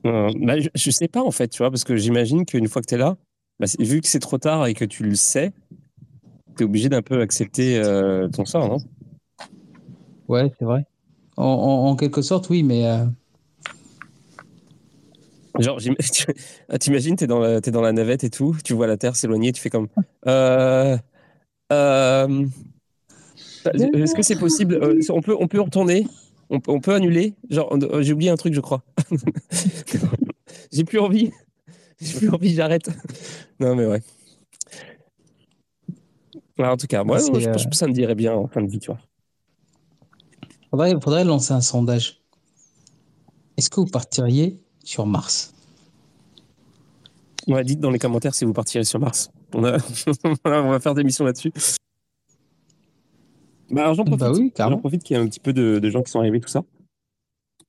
[0.05, 2.83] Euh, bah, je, ne sais pas, en fait, tu vois, parce que j'imagine qu'une fois
[2.83, 3.19] que tu es là,
[3.61, 5.53] bah, vu que c'est trop tard et que tu le sais,
[6.57, 7.81] tu es obligé d'un peu accepter
[8.33, 8.79] ton sort, non?
[10.29, 10.87] Ouais, c'est vrai.
[11.37, 12.85] En, en, quelque sorte, oui, mais
[15.61, 15.79] Genre,
[16.69, 19.15] ah, t'imagines, t'es dans, la, es dans la navette et tout, tu vois la Terre
[19.15, 19.89] s'éloigner, tu fais comme.
[20.27, 20.97] Euh,
[21.73, 22.47] euh,
[23.73, 26.07] Est-ce que c'est possible euh, on, peut, on peut retourner
[26.51, 28.83] on, on, peut annuler Genre, j'ai oublié un truc, je crois.
[30.73, 31.31] j'ai plus envie.
[32.01, 32.91] J'ai plus envie, j'arrête.
[33.61, 34.03] non, mais ouais.
[36.59, 38.81] en tout cas, moi, je pense que ça me dirait bien en fin de vie,
[38.81, 38.99] tu vois.
[40.75, 42.21] Faudrait, faudrait lancer un sondage.
[43.57, 45.55] Est-ce que vous partiriez sur Mars?
[47.47, 49.31] Ouais, dites dans les commentaires si vous partirez sur Mars.
[49.53, 49.63] On,
[50.45, 51.53] on va faire des missions là-dessus.
[53.71, 56.11] Bah, j'en profite, bah oui, profite qu'il y ait un petit peu de, gens qui
[56.11, 56.65] sont arrivés, tout ça,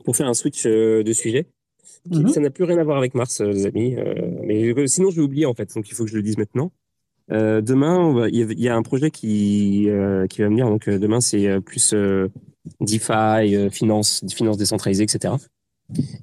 [0.03, 1.45] pour faire un switch euh, de sujet.
[2.09, 2.29] Mhm.
[2.29, 3.95] Ça n'a plus rien à voir avec Mars, euh, les amis.
[3.97, 4.15] Euh,
[4.45, 6.71] mais sinon, je vais oublier, en fait, donc il faut que je le dise maintenant.
[7.29, 9.89] demain, il y, a un projet qui,
[10.31, 10.67] qui va venir.
[10.69, 11.93] Donc, demain, c'est plus
[12.82, 15.36] DeFi, finance, finance décentralisée, etc.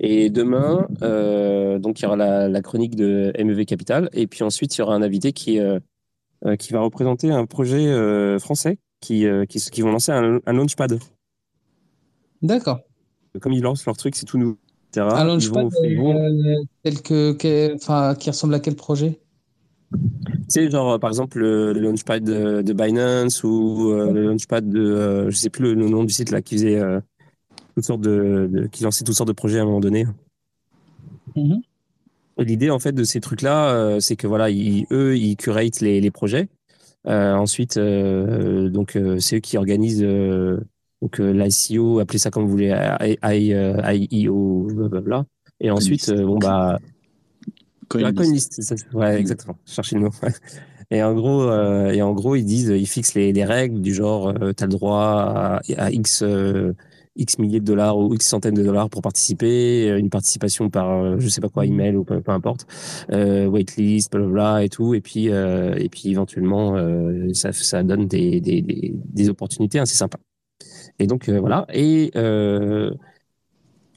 [0.01, 4.77] Et demain, euh, donc il y aura la, chronique de MEV Capital, et puis ensuite
[4.77, 5.79] il y aura un invité qui euh,
[6.45, 10.99] euh, qui va représenter un projet français qui, qui, vont lancer un, launchpad.
[12.41, 12.81] D'accord.
[13.41, 14.59] Comme ils lancent leur truc, c'est tout nouveau.
[14.97, 15.71] Un launchpad
[16.83, 19.21] tel que, enfin, qui ressemble à quel projet?
[20.53, 25.75] C'est genre par exemple le, launchpad de, Binance ou le launchpad de je sais plus
[25.75, 26.81] le, nom du site là qui faisait
[27.75, 30.07] toutes sortes de, qui lançaient toutes sortes de projets à un moment donné.
[31.37, 31.63] Mm-hmm.
[32.39, 36.11] L'idée en fait de ces trucs-là, euh, c'est que voilà, eux, ils curatent les, les
[36.11, 36.49] projets.
[37.07, 40.07] Euh, ensuite, euh, donc c'est eux qui organisent
[41.03, 42.75] donc l'ICO, appelez ça comme vous voulez,
[43.23, 45.25] IEO, blablabla.
[45.61, 46.79] Et ensuite, bon bah,
[48.13, 48.61] Coinlist,
[48.95, 49.57] ouais, exactement.
[49.67, 50.11] Cherchez le mot.
[50.91, 54.35] Et en gros, et en gros, ils disent, ils fixent les, les règles du genre,
[54.35, 56.23] tu as le droit à, à X
[57.17, 60.91] X milliers de dollars ou X centaines de dollars pour participer, euh, une participation par,
[60.91, 62.67] euh, je sais pas quoi, email ou peu, peu importe,
[63.13, 64.95] euh, waitlist, blablabla et tout.
[64.95, 69.79] Et puis, euh, et puis éventuellement, euh, ça, ça donne des, des, des, des opportunités
[69.79, 70.19] assez sympas.
[70.99, 71.67] Et donc, voilà.
[71.73, 72.11] Et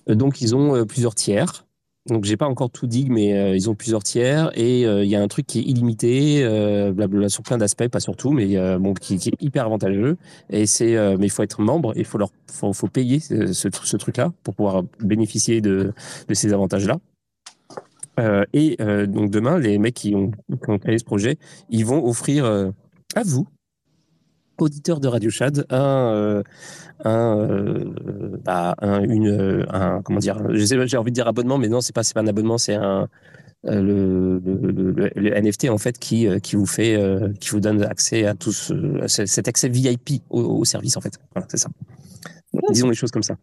[0.07, 1.64] donc, ils ont plusieurs tiers.
[2.07, 5.09] Donc j'ai pas encore tout dit, mais euh, ils ont plusieurs tiers et euh, il
[5.09, 8.31] y a un truc qui est illimité, euh, blablabla, sur plein d'aspects, pas sur tout,
[8.31, 10.17] mais bon, qui, qui, est hyper avantageux.
[10.51, 13.97] Et c'est, mais il faut être membre, il faut leur, faut, faut payer ce, ce,
[13.97, 15.93] truc-là pour pouvoir bénéficier de,
[16.27, 16.99] de ces avantages-là.
[18.53, 21.37] et donc demain, les mecs qui ont, qui ont, créé ce projet,
[21.69, 23.47] ils vont offrir à vous,
[24.61, 26.43] auditeurs de Radio Chad, un
[27.03, 31.81] un, euh, bah, un, une, un, comment dire, j'ai envie de dire abonnement, mais non,
[31.81, 33.09] c'est pas, c'est pas un abonnement, c'est un,
[33.63, 36.97] le, le, NFT en fait qui, qui vous fait,
[37.39, 38.51] qui vous donne accès à tout
[39.07, 41.19] cet accès VIP au, service en fait.
[41.33, 41.69] Voilà, c'est ça.
[42.71, 43.35] Disons les choses comme ça.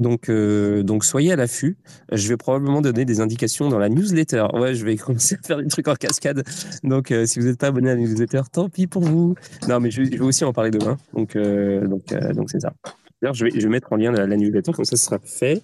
[0.00, 1.76] Donc, euh, donc soyez à l'affût.
[2.10, 4.46] Je vais probablement donner des indications dans la newsletter.
[4.54, 6.42] Ouais, je vais commencer à faire des trucs en cascade.
[6.82, 9.34] Donc, euh, si vous n'êtes pas abonné à la newsletter, tant pis pour vous.
[9.68, 10.96] Non, mais je, vais aussi en parler demain.
[11.12, 12.72] Donc, euh, donc, donc c'est ça.
[13.20, 15.62] D'ailleurs, je vais, je vais mettre en lien la, newsletter, comme ça, ce sera fait.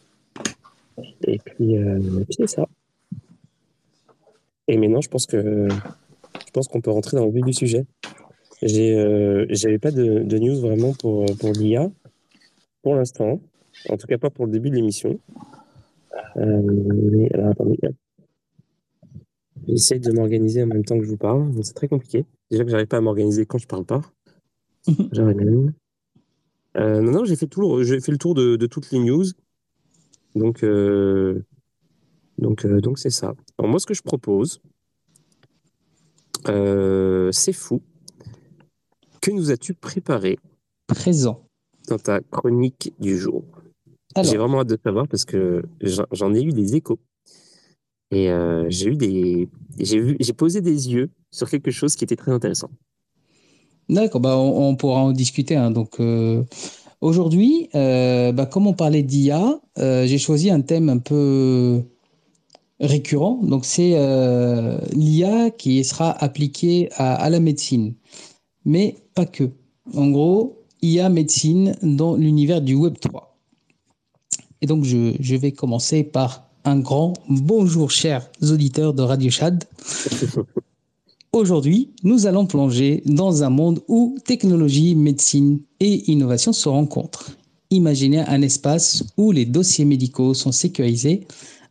[1.27, 1.77] Et puis,
[2.31, 2.67] c'est ça.
[4.69, 7.87] Et maintenant, je pense que je pense qu'on peut rentrer dans le vif du sujet.
[8.61, 11.91] J'ai, j'avais pas de, de, news vraiment pour pour l'IA
[12.83, 13.41] pour l'instant.
[13.89, 15.19] En tout cas, pas pour le début de l'émission.
[16.37, 16.63] Euh,
[17.13, 17.79] mais alors, attendez.
[19.69, 21.53] J'essaie de m'organiser en même temps que je vous parle.
[21.63, 22.25] C'est très compliqué.
[22.51, 24.03] Déjà que j'arrive pas à m'organiser quand je parle pas.
[26.79, 29.25] euh, non, non, j'ai fait, tout, j'ai fait le tour de, de, toutes les news.
[30.35, 31.43] Donc, euh,
[32.39, 33.35] donc, euh, donc c'est ça.
[33.59, 34.61] Alors, moi, ce que je propose,
[36.45, 37.83] c'est fou.
[39.21, 40.39] Que nous as-tu préparé
[40.87, 41.43] Présent.
[41.89, 43.45] Dans ta chronique du jour?
[44.23, 45.63] J'ai vraiment hâte de savoir parce que
[46.13, 46.99] j'en ai eu des échos.
[48.11, 49.49] Et euh, j'ai eu des,
[49.79, 52.71] j'ai posé des yeux sur quelque chose qui était très intéressant.
[53.89, 55.57] D'accord, bah on, pourra en discuter.
[55.57, 55.71] Hein.
[55.71, 56.43] Donc euh,
[57.01, 61.83] aujourd'hui, euh, bah, comme on parlait d'IA, j'ai choisi un thème un peu
[62.81, 63.41] récurrent.
[63.43, 63.91] Donc c'est
[64.93, 67.95] l'IA qui sera appliquée à, à, la médecine,
[68.65, 69.51] mais pas que.
[69.95, 73.26] En gros, IA médecine dans l'univers du Web 3.
[74.63, 79.65] Et donc, je, vais commencer par un grand bonjour, chers auditeurs de Radio Chad.
[81.33, 87.33] Aujourd'hui, nous allons plonger dans un monde où technologie, médecine et innovation se rencontrent.
[87.71, 91.27] Imaginez un espace où les dossiers médicaux sont sécurisés,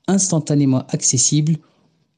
[0.07, 1.57] instantanément accessibles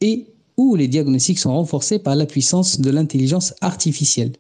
[0.01, 0.25] et
[0.57, 4.33] où les diagnostics sont renforcés par la puissance de l'intelligence artificielle.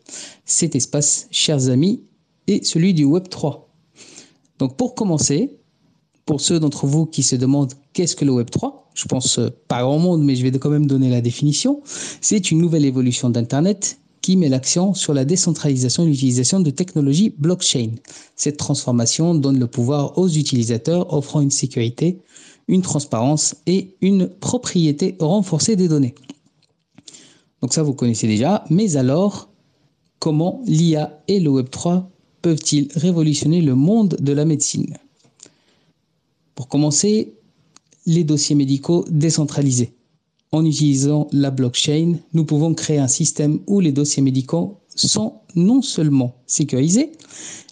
[0.45, 2.01] Cet espace, chers amis,
[2.47, 3.69] est celui du Web 3.
[4.59, 5.57] Donc pour commencer,
[6.27, 9.49] pour ceux d'entre vous qui se demandent qu'est-ce que le Web 3, je pense euh,
[9.69, 11.81] pas grand monde, mais je vais quand même donner la définition.
[12.21, 17.33] C'est une nouvelle évolution d'Internet qui met l'accent sur la décentralisation et l'utilisation de technologies
[17.37, 17.91] blockchain.
[18.35, 22.19] Cette transformation donne le pouvoir aux utilisateurs, offrant une sécurité,
[22.67, 26.13] une transparence et une propriété renforcée des données.
[27.61, 28.65] Donc ça, vous connaissez déjà.
[28.69, 29.47] Mais alors,
[30.19, 32.09] comment l'IA et le Web 3
[32.41, 34.97] peuvent-ils révolutionner le monde de la médecine?
[36.57, 37.35] Pour commencer,
[38.07, 39.93] les dossiers médicaux décentralisés.
[40.51, 45.83] En utilisant la blockchain, nous pouvons créer un système où les dossiers médicaux sont non
[45.83, 47.11] seulement sécurisés,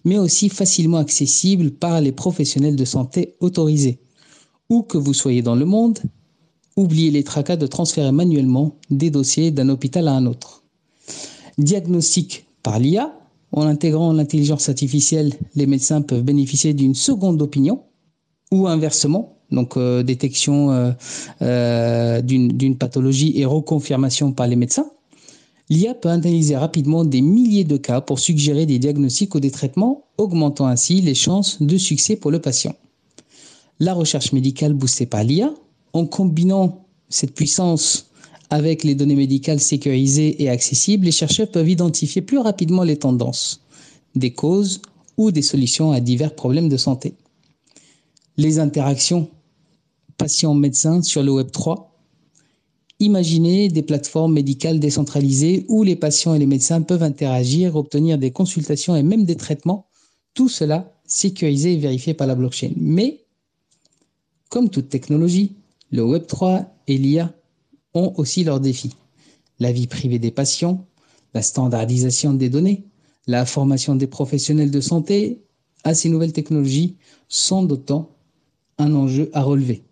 [0.03, 3.97] mais aussi facilement accessibles par les professionnels de santé autorisés.
[4.69, 5.97] Où que vous soyez dans le monde,
[6.75, 10.63] oubliez les tracas de transférer manuellement des dossiers d'un hôpital à un autre.
[11.57, 13.17] Diagnostic par l'IA,
[13.51, 17.81] en intégrant l'intelligence artificielle, les médecins peuvent bénéficier d'une seconde opinion
[18.55, 20.91] ou inversement, donc euh, détection euh,
[21.41, 24.89] euh, d'une pathologie et reconfirmation par les médecins,
[25.69, 30.05] l'IA peut analyser rapidement des milliers de cas pour suggérer des diagnostics ou des traitements,
[30.17, 32.75] augmentant ainsi les chances de succès pour le patient.
[33.79, 35.53] La recherche médicale boostée par l'IA,
[35.91, 38.09] en combinant cette puissance
[38.49, 43.61] avec les données médicales sécurisées et accessibles, les chercheurs peuvent identifier plus rapidement les tendances,
[44.15, 44.81] des causes
[45.17, 47.15] ou des solutions à divers problèmes de santé
[48.37, 49.29] les interactions
[50.17, 51.91] patient-médecin sur le Web 3.
[52.99, 58.31] Imaginez des plateformes médicales décentralisées où les patients et les médecins peuvent interagir, obtenir des
[58.31, 59.87] consultations et même des traitements.
[60.33, 62.71] Tout cela sécurisé et vérifié par la blockchain.
[62.77, 63.25] Mais,
[64.49, 65.55] comme toute technologie,
[65.91, 67.33] le Web 3 et l'IA
[67.93, 68.95] ont aussi leurs défis.
[69.59, 70.85] La vie privée des patients,
[71.33, 72.85] la standardisation des données,
[73.27, 75.41] la formation des professionnels de santé
[75.83, 76.95] à ces nouvelles technologies
[77.27, 78.14] sont d'autant
[78.77, 79.83] un enjeu à relever.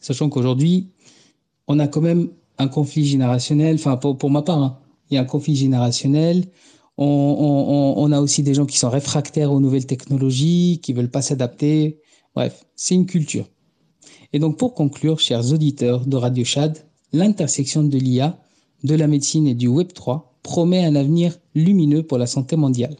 [0.00, 0.88] Sachant qu'aujourd'hui,
[1.66, 4.78] on a quand même un conflit générationnel, enfin pour, ma part, hein,
[5.10, 6.46] il y a un conflit générationnel.
[6.96, 12.00] On, a aussi des gens qui sont réfractaires aux nouvelles technologies, qui veulent pas s'adapter.
[12.34, 13.46] Bref, c'est une culture.
[14.32, 18.38] Et donc pour conclure, chers auditeurs de Radio Chad, l'intersection de l'IA,
[18.82, 22.96] de la médecine et du Web 3 promet un avenir lumineux pour la santé mondiale.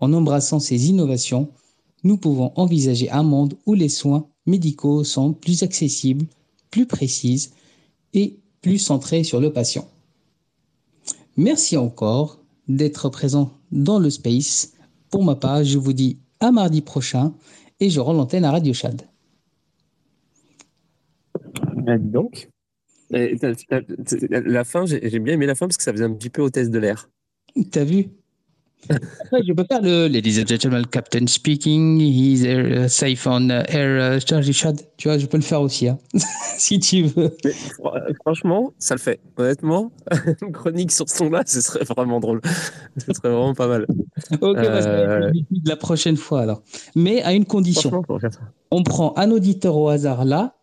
[0.00, 1.50] En embrassant ces innovations,
[2.04, 6.26] nous pouvons envisager un monde où les soins médicaux sont plus accessibles,
[6.70, 7.52] plus précises
[8.14, 9.88] et plus centrés sur le patient.
[11.36, 14.72] Merci encore d'être présent dans le space.
[15.10, 17.34] Pour ma part, je vous dis à mardi prochain
[17.80, 19.02] et je rends l'antenne à Radio Chad.
[21.86, 22.48] Ah, dis donc.
[23.10, 26.70] La fin, j'ai bien aimé la fin parce que ça faisait un petit peu hôtesse
[26.70, 27.08] de l'air.
[27.70, 28.08] T'as vu?
[28.88, 34.20] Je peux faire le Ladies and gentlemen, Captain speaking, he's uh, safe on air, uh,
[34.26, 34.80] Charlie Shad.
[34.96, 35.98] Tu vois, je peux le faire aussi, hein,
[36.58, 37.36] si tu veux.
[37.44, 37.52] Mais
[38.22, 39.20] franchement, ça le fait.
[39.36, 39.92] Honnêtement,
[40.42, 42.40] une chronique sur ce ton-là, ce serait vraiment drôle.
[42.96, 43.86] Ce serait vraiment pas mal.
[44.40, 46.62] Ok, bah, va être Euh, de la prochaine fois alors.
[46.94, 48.02] Mais à une condition.
[48.70, 50.56] On prend un auditeur au hasard là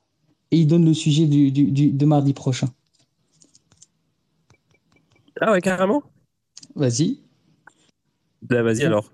[0.52, 2.68] et il donne le sujet du, du- du- de mardi prochain.
[5.42, 6.02] Ah ouais, carrément?
[6.76, 7.20] Vas-y.
[8.50, 9.12] Bah, Vas-y alors.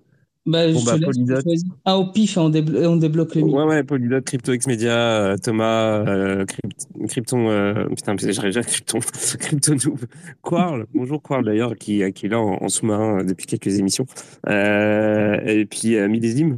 [0.47, 1.37] Bah, Bon, bah, choisir.
[1.85, 3.59] Un au pif on, déblo- on débloque le micro.
[3.61, 8.63] Ouais, ouais, Polydote, Crypto X Media, euh, Thomas, euh, Crypt- Krypton, euh, putain, j'arrive déjà
[8.63, 8.99] Krypton,
[9.39, 9.99] Crypto Noob,
[10.41, 14.07] Quarl, bonjour Quarl d'ailleurs, qui, qui est là en, en sous-marin euh, depuis quelques émissions,
[14.49, 16.57] euh, et puis euh, Millésime.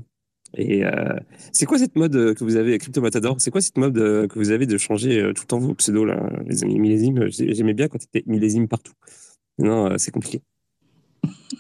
[0.56, 0.92] Et euh,
[1.52, 4.28] c'est quoi cette mode euh, que vous avez, Crypto Matador C'est quoi cette mode euh,
[4.28, 7.28] que vous avez de changer euh, tout le temps vos pseudos là, les amis Millésime
[7.30, 8.94] J'ai- J'aimais bien quand c'était Millésime partout.
[9.58, 10.42] Non, euh, c'est compliqué.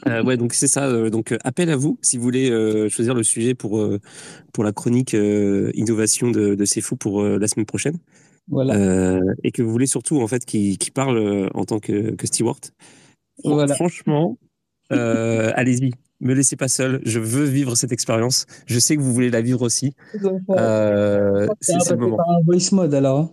[0.08, 0.86] Euh, ouais, donc c'est ça.
[0.88, 2.49] euh, donc euh, appel à vous si vous voulez
[2.89, 3.82] choisir le sujet pour
[4.52, 7.97] pour la chronique innovation de, de C'est Fou pour la semaine prochaine.
[8.49, 9.19] Voilà.
[9.43, 12.65] Et que vous voulez surtout en fait qui qui parle en tant que, que steward.
[13.43, 13.76] Fran- Voilà.
[13.76, 14.38] Franchement,
[14.89, 15.91] allez-y.
[16.19, 17.02] Me laissez pas seul.
[17.06, 18.45] Je veux vivre cette expérience.
[18.65, 19.93] Je sais que vous voulez la vivre aussi.
[20.13, 22.17] C'est c'est le moment.
[22.17, 23.19] par un voice mode alors.
[23.19, 23.32] hein.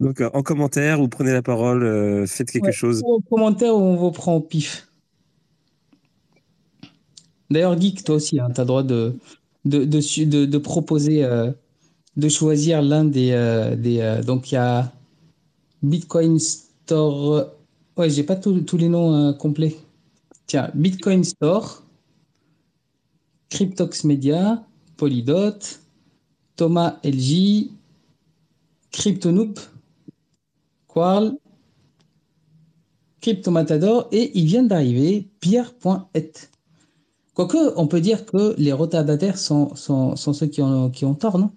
[0.00, 2.72] Donc euh, en commentaire, vous prenez la parole, euh, faites quelque Ouais.
[2.72, 3.02] chose.
[3.04, 4.88] En commentaire on vous prend au pif.
[7.50, 9.14] D'ailleurs, Geek, toi aussi, tu as le droit de,
[9.64, 11.50] de, de, su- de, de proposer, euh,
[12.16, 13.32] de choisir l'un des.
[13.32, 14.92] euh, des euh, donc, il y a
[15.82, 17.48] Bitcoin Store.
[17.96, 19.76] Ouais, j'ai pas tous tous les noms complets.
[20.46, 21.82] Tiens, Bitcoin Store,
[23.50, 24.64] Cryptox Media,
[24.96, 25.58] Polydot,
[26.56, 27.70] Thomas LJ,
[28.92, 29.58] Cryptonoop,
[30.92, 31.36] Quarl,
[33.20, 36.32] Cryptomatador et il vient d'arriver Pierre.et.
[37.34, 41.14] Quoique, on peut dire que les retardataires sont, sont, sont ceux qui ont, qui ont
[41.14, 41.50] tort, non?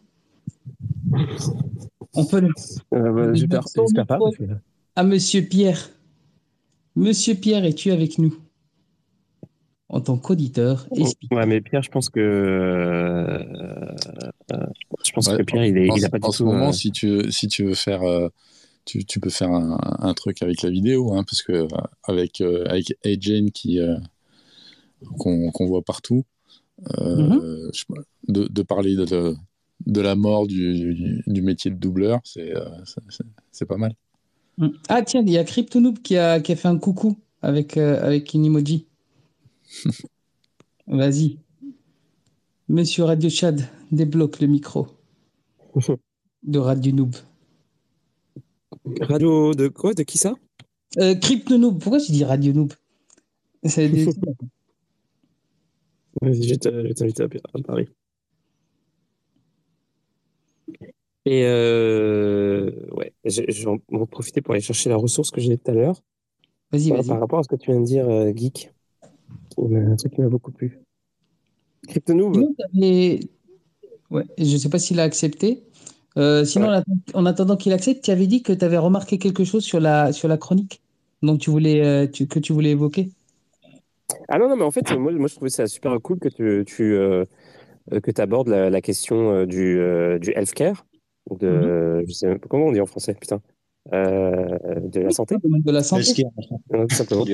[2.13, 2.49] On peut le...
[2.93, 4.19] Euh, bah, j'espère pas.
[4.95, 5.89] À Monsieur Pierre.
[6.95, 8.35] Monsieur Pierre, es-tu avec nous?
[9.89, 11.37] En tant qu'auditeur speaker.
[11.37, 13.37] Ouais, mais Pierre, je pense que euh,
[14.51, 14.65] euh,
[15.05, 16.45] je pense Ouais, que Pierre, il est, en, il a pas en du ce tout.
[16.45, 18.29] moment, euh, si tu veux, si tu veux faire, euh,
[18.85, 21.67] tu, tu peux faire un, un truc avec la vidéo, hein, parce que euh,
[22.03, 22.95] avec euh, avec
[23.53, 23.97] qui euh,
[25.17, 26.23] qu'on voit partout,
[26.99, 27.71] euh, Mhm.
[27.73, 27.83] je
[28.27, 29.35] de, de parler de, de,
[29.85, 33.93] de la mort du, du, du métier de doubleur, c'est euh, pas mal.
[34.57, 34.67] Mm.
[34.89, 38.03] Ah tiens, il y a Cryptonoob qui a, qui a fait un coucou avec, euh,
[38.05, 38.85] avec une emoji.
[40.87, 41.37] Vas-y.
[42.69, 44.87] Monsieur Radio Chad, débloque le micro
[46.43, 47.15] de Radio Noob.
[49.01, 50.33] Radio de quoi De qui ça?
[50.97, 51.15] Euh,
[51.79, 52.73] pourquoi tu dis Radio Noob
[53.89, 54.05] des-
[56.21, 57.27] Vas-y, je te- je t'invite à,
[57.65, 57.87] Paris.
[61.25, 65.57] Et euh, ouais, je, je vais en profiter pour aller chercher la ressource que j'ai
[65.57, 66.01] tout à l'heure.
[66.71, 67.07] Vas-y, Par, vas-y.
[67.07, 68.71] par rapport à ce que tu viens de dire, euh, Geek,
[69.57, 70.79] un truc qui m'a beaucoup plu.
[71.87, 72.37] Cryptonoob
[74.11, 75.63] Ouais, je ne sais pas s'il a accepté.
[76.17, 76.75] Euh, sinon, Ouais.
[76.75, 79.63] en atten- en attendant qu'il accepte, tu avais dit que tu avais remarqué quelque chose
[79.63, 80.81] sur la, sur la chronique
[81.23, 83.09] donc tu voulais, euh, tu- que tu voulais évoquer.
[84.27, 86.65] Ah non, non, mais en fait, moi, moi je trouvais ça super cool que tu,
[86.65, 87.23] tu euh,
[87.89, 90.85] que abordes la, la question euh, du, euh, du healthcare,
[91.31, 93.41] de, je sais même pas comment on dit en français, putain,
[93.93, 96.09] euh, de la santé, de la santé.
[96.09, 97.25] Healthcare, tout simplement.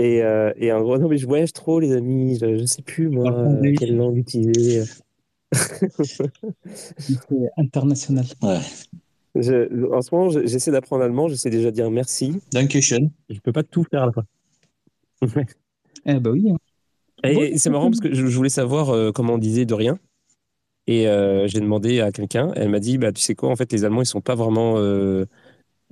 [0.00, 2.82] Et, euh, et en gros, non, mais je voyage trop, les amis, je, je sais
[2.82, 3.74] plus, moi, euh, oui.
[3.74, 4.82] quelle langue utiliser.
[7.56, 8.24] International.
[8.42, 8.58] Ouais.
[9.34, 12.40] Je- en ce moment, je- j'essaie d'apprendre allemand, j'essaie déjà de dire merci.
[12.52, 13.10] Dankeschön.
[13.28, 14.24] Je peux pas tout faire à la fois.
[16.06, 16.48] Eh ben oui.
[16.50, 16.56] hein.
[17.24, 19.74] Et, Bon, c'est marrant parce que je, je voulais savoir euh, comment on disait de
[19.74, 19.98] rien.
[20.86, 23.70] Et euh, j'ai demandé à quelqu'un, elle m'a dit, bah, tu sais quoi, en fait,
[23.72, 24.76] les Allemands, ils sont pas vraiment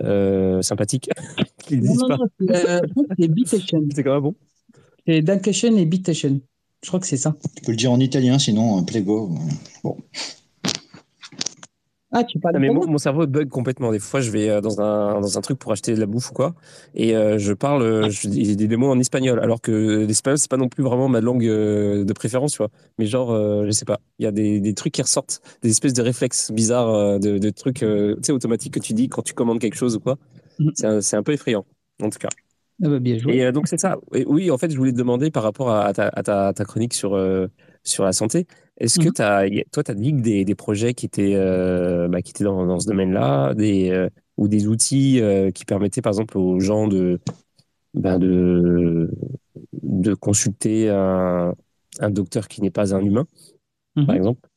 [0.00, 1.10] euh, euh, sympathiques.
[1.68, 2.18] pas.
[2.40, 2.80] c'est euh,
[3.46, 4.34] c'est quand même bon.
[5.06, 6.40] C'est Dankeschön et Bitteschen.
[6.82, 7.34] Je crois que c'est ça.
[7.56, 9.34] Tu peux le dire en italien, sinon, euh, plego.
[9.82, 9.96] Bon.
[12.12, 13.90] Ah, tu parles Ah, mais mon, mon cerveau bug complètement.
[13.90, 16.30] Des fois, je vais euh, dans un, dans un truc pour acheter de la bouffe
[16.30, 16.54] ou quoi,
[16.94, 20.50] et euh, je parle, euh, je dis des mots en espagnol, alors que l'espagnol, c'est
[20.50, 22.70] pas non plus vraiment ma langue euh, de préférence, tu vois.
[22.98, 25.70] Mais genre, euh, je sais pas, il y a des, des trucs qui ressortent, des
[25.70, 29.34] espèces de réflexes bizarres, de, de trucs, tu sais, automatiques que tu dis quand tu
[29.34, 30.16] commandes quelque chose ou quoi.
[30.60, 31.00] Mhm.
[31.00, 31.66] C'est un, peu effrayant,
[32.00, 32.28] en tout cas.
[32.84, 33.38] Ah bah, bien joué.
[33.38, 33.96] Et donc c'est ça.
[34.14, 36.52] Et oui, en fait, je voulais te demander par rapport à, à ta, à ta,
[36.52, 37.18] ta chronique sur,
[37.82, 38.46] sur la santé.
[38.78, 39.12] Est-ce que Mhm.
[39.12, 42.44] t'as, y a- toi, tu as des, des projets qui étaient, euh, bah, qui étaient
[42.44, 46.60] dans, dans ce domaine-là, des, euh, ou des outils euh, qui permettaient, par exemple, aux
[46.60, 47.18] gens de,
[47.94, 49.10] ben de,
[49.82, 51.54] de consulter un,
[52.00, 53.26] un docteur qui n'est pas un humain,
[53.96, 54.06] Mhm.
[54.06, 54.48] par exemple?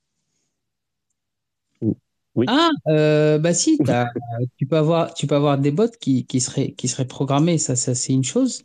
[2.47, 3.83] Ah, euh, bah si,
[4.57, 7.75] tu peux avoir, tu peux avoir des bots qui, qui seraient, qui seraient programmés, ça,
[7.75, 8.63] ça c'est une chose.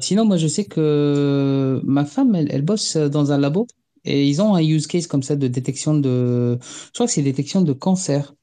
[0.00, 3.66] Sinon, moi, je sais que ma femme, elle, elle bosse dans un labo
[4.04, 7.22] et ils ont un use case comme ça de détection de, je crois que c'est
[7.22, 8.34] détection de cancer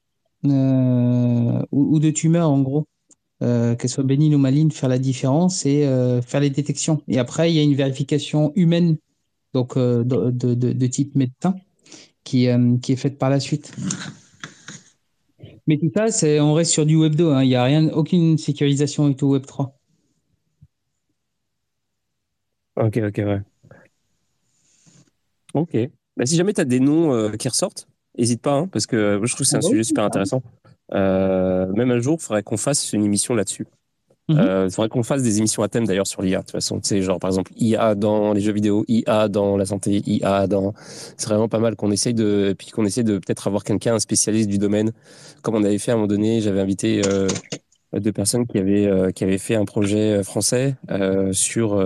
[0.44, 2.86] euh, ou, de tumeur en gros,
[3.42, 7.02] euh, qu'elle soit bénigne ou maligne, faire la différence et euh, faire les détections.
[7.08, 8.96] Et après, il y a une vérification humaine,
[9.54, 11.54] donc de, type médecin,
[12.24, 12.48] qui,
[12.82, 13.72] qui est faite par la suite.
[15.68, 16.06] Mais tout ça,
[16.42, 17.30] on reste sur du Web 2.
[17.30, 17.44] hein.
[17.44, 19.78] Il n'y a rien, aucune sécurisation et tout Web 3.
[22.76, 23.51] Ok, ok, ouais.
[25.54, 25.76] Ok.
[26.16, 27.88] Bah, si jamais tu as des noms euh, qui ressortent,
[28.18, 30.42] n'hésite pas, hein, parce que euh, je trouve que c'est un sujet super intéressant.
[30.94, 33.66] Euh, même un jour, il faudrait qu'on fasse une émission là-dessus.
[34.28, 34.66] Mhm.
[34.66, 36.38] Il faudrait qu'on fasse des émissions à thème d'ailleurs sur l'IA.
[36.38, 39.56] De toute façon, tu sais, genre par exemple IA dans les jeux vidéo, IA dans
[39.56, 40.74] la santé, IA dans.
[41.16, 43.98] C'est vraiment pas mal qu'on essaye de, puis qu'on essaye de peut-être avoir quelqu'un, un
[43.98, 44.92] spécialiste du domaine,
[45.42, 46.40] comme on avait fait à un moment donné.
[46.40, 47.02] J'avais invité
[47.92, 50.76] deux personnes qui avaient qui avaient fait un projet français
[51.32, 51.82] sur.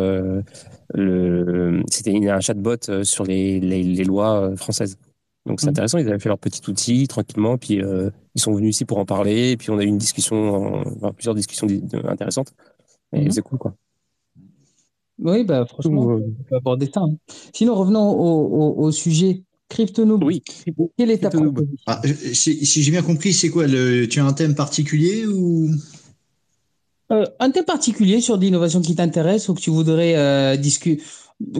[1.90, 4.96] C'était un chatbot euh, sur les, les, les lois euh, françaises.
[5.46, 5.70] Donc c'est Mhm.
[5.70, 5.98] intéressant.
[5.98, 9.04] Ils avaient fait leur petit outil tranquillement, puis euh, ils sont venus ici pour en
[9.04, 12.52] parler, et puis on a eu une discussion, enfin, plusieurs discussions di- intéressantes.
[13.12, 13.30] Et Mhm.
[13.30, 13.74] c'est cool, quoi.
[15.18, 17.00] Oui, bah, franchement, Euh, on peut aborder ça.
[17.00, 17.16] hein.
[17.54, 19.42] Sinon, revenons au, au, au sujet.
[19.68, 20.44] CryptoNoob, oui,
[20.96, 21.28] quelle est ta
[21.86, 22.00] Ah,
[22.32, 25.68] si si j'ai bien compris, c'est quoi le, Tu as un thème particulier ou?
[27.12, 31.02] Euh, un thème particulier sur l'innovation qui t'intéresse ou que tu voudrais euh, discuter,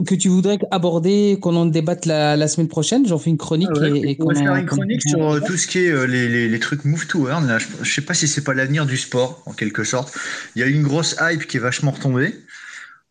[0.05, 3.07] que tu voudrais aborder, qu'on en débatte la, la semaine prochaine?
[3.07, 5.39] J'en fais une chronique Ah ouais, et, et On va faire une chronique sur euh,
[5.39, 7.47] tout ce qui est euh, les, les, les trucs move to earn.
[7.47, 7.59] Là.
[7.59, 10.17] Je, je sais pas si c'est pas l'avenir du sport, en quelque sorte.
[10.55, 12.33] Il y a une grosse hype qui est vachement retombée.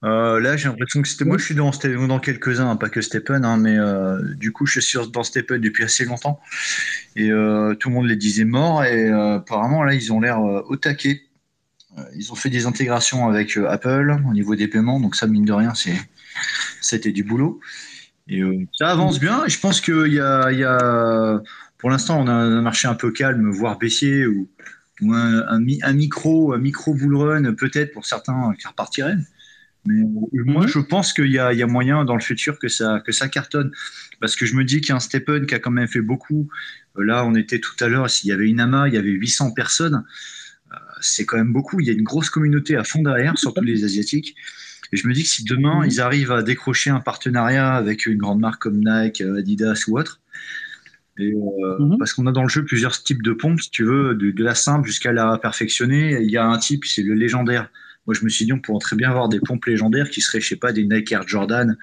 [0.05, 1.25] Euh, là, j'ai l'impression que c'était.
[1.25, 4.67] Moi, je suis dans, dans quelques-uns, hein, pas que Stephen, hein, mais euh, du coup,
[4.67, 6.39] je suis sur, dans Stephen depuis assez longtemps.
[7.17, 8.85] Et euh, tout le monde les disait morts.
[8.85, 11.23] Et euh, apparemment, là, ils ont l'air au taquet.
[11.99, 15.01] Euh, Ils ont fait des intégrations avec euh, Apple au niveau des paiements.
[15.01, 15.73] Donc, ça, mine de rien,
[16.81, 17.61] c'était du boulot.
[18.29, 19.45] Et euh, ça avance bien.
[19.45, 21.41] Et je pense qu'il y a, il y a.
[21.79, 24.49] Pour l'instant, on a un marché un peu calme, voire baissier, ou,
[25.03, 29.17] ou un, un mi- un micro, un micro bull run, peut-être pour certains qui repartiraient.
[29.85, 30.03] Mais
[30.45, 30.69] moi, Mhm.
[30.69, 33.13] je pense qu'il y a, il y a moyen dans le futur que ça, que
[33.13, 33.71] ça cartonne.
[34.21, 36.01] Parce que je me dis qu'il y a un Stephen qui a quand même fait
[36.01, 36.49] beaucoup.
[36.99, 39.53] Là, on était tout à l'heure, s'il y avait une AMA, il y avait 800
[39.53, 40.03] personnes.
[41.01, 41.81] C'est quand même beaucoup.
[41.81, 44.35] Il y a une grosse communauté à fond derrière, surtout les Asiatiques.
[44.93, 48.19] Et je me dis que si demain, ils arrivent à décrocher un partenariat avec une
[48.19, 50.21] grande marque comme Nike, euh, Adidas ou autre,
[51.19, 51.99] et, euh, Mhm.
[51.99, 54.45] parce qu'on a dans le jeu plusieurs types de pompes, si tu veux, de, de
[54.45, 56.19] la simple jusqu'à la perfectionnée.
[56.23, 57.71] Il y a un type, c'est le légendaire.
[58.07, 60.41] Moi, je me suis dit, on pourrait très bien avoir des pompes légendaires qui seraient,
[60.41, 61.77] je sais pas, des Nike Air Jordan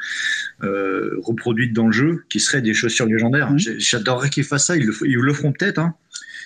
[0.64, 3.52] euh, reproduites dans le jeu, qui seraient des chaussures légendaires.
[3.52, 3.60] Mhm.
[3.80, 4.78] J'adorerais qu'ils fassent ça.
[4.78, 5.96] Ils le, f- ils le feront peut-être, hein,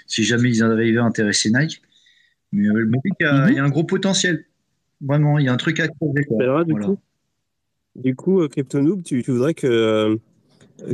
[0.07, 1.81] si jamais ils arrivaient à intéresser Nike.
[2.51, 2.89] Mais euh,
[3.19, 3.49] y, a- Mhm.
[3.51, 4.45] il y a un gros potentiel.
[5.01, 6.23] Vraiment, il y a un truc à creuser.
[6.25, 6.41] quoi.
[6.41, 6.87] Alors là, du Voilà.
[6.87, 6.97] coup,
[7.95, 10.15] du coup, euh, CryptoNoob, tu, tu voudrais que, euh,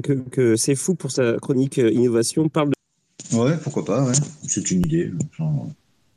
[0.04, 3.38] que, que c'est fou pour sa chronique innovation parle de.
[3.38, 4.14] Ouais, pourquoi pas, ouais.
[4.48, 5.12] C'est une idée.
[5.38, 5.68] Genre,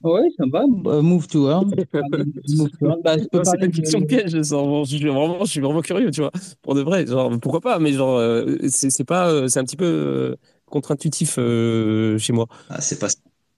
[0.02, 0.60] Ouais, ça va.
[0.86, 1.70] Euh, move to earn.
[2.48, 3.00] Move to earn.
[3.02, 5.50] Bah, je peux Non, c'est une de- question piège, je, sens- je suis vraiment, je
[5.50, 6.30] suis vraiment curieux, tu vois.
[6.62, 9.64] Pour de vrai, genre, pourquoi pas, mais genre, euh, c'est c'est pas, euh, c'est un
[9.64, 12.46] petit peu contre-intuitif euh, chez moi.
[12.68, 13.08] Ah, c'est pas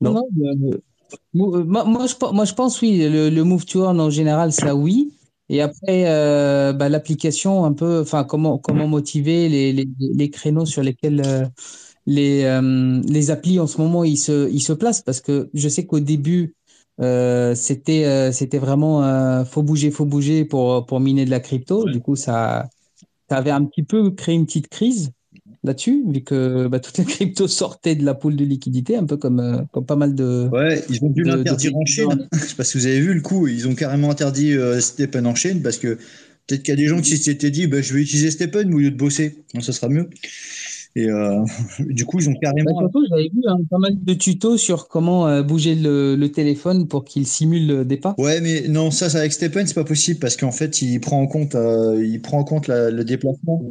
[0.00, 0.14] Non.
[0.14, 0.78] Non, non, euh,
[1.34, 4.74] moi, moi, je, moi, je pense, oui, le, le move to earn en général, ça,
[4.74, 5.12] oui.
[5.48, 10.66] Et après, euh, bah, l'application, un peu, enfin, comment, comment motiver les, les, les créneaux
[10.66, 11.46] sur lesquels euh,
[12.06, 15.02] les, euh, les applis en ce moment, ils se, ils se placent.
[15.02, 16.56] Parce que je sais qu'au début,
[17.00, 21.40] euh, c'était, euh, c'était vraiment, euh, faut bouger, faut bouger pour, pour miner de la
[21.40, 21.84] crypto.
[21.84, 21.92] Ouais.
[21.92, 22.68] Du coup, ça,
[23.30, 25.12] ça avait un petit peu créé une petite crise
[25.64, 29.16] là-dessus, vu que bah, toutes les cryptos sortaient de la pool de liquidité, un peu
[29.16, 30.48] comme, euh, comme pas mal de.
[30.52, 32.28] Ouais, ils ont dû l'interdire en Chine.
[32.32, 35.26] Je sais pas si vous avez vu le coup, ils ont carrément interdit euh, Stephen
[35.26, 35.98] en Chine parce que
[36.46, 38.78] peut-être qu'il y a des gens qui s'étaient dit bah, je vais utiliser Stephen au
[38.78, 40.08] lieu de bosser, Donc, ça sera mieux.
[40.96, 41.44] Et euh,
[41.80, 42.78] du coup, ils ont Bah, carrément.
[42.80, 46.88] surtout, j'avais vu hein, pas mal de tutos sur comment euh, bouger le, le téléphone
[46.88, 48.14] pour qu'il simule des pas.
[48.18, 51.20] Ouais, mais non, ça, ça avec Stephen, c'est pas possible parce qu'en fait, il prend
[51.20, 53.62] en compte, euh, il prend en compte la- le déplacement.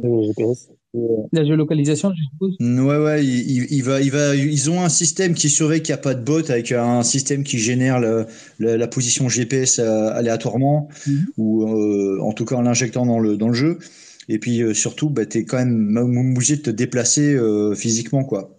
[1.32, 2.56] La géolocalisation, je suppose.
[2.60, 5.92] Mm, Ouais, ouais, il, il- va, il va, ils ont un système qui surveille qu'il
[5.94, 8.26] n'y a pas de bot avec un système qui génère le-
[8.58, 11.26] le- la position GPS euh, aléatoirement Mhm.
[11.36, 13.78] ou euh, en tout cas en l'injectant dans le, dans le jeu.
[14.30, 18.24] Et puis euh, surtout, bah, tu es quand même obligé de te déplacer euh, physiquement,
[18.24, 18.56] quoi.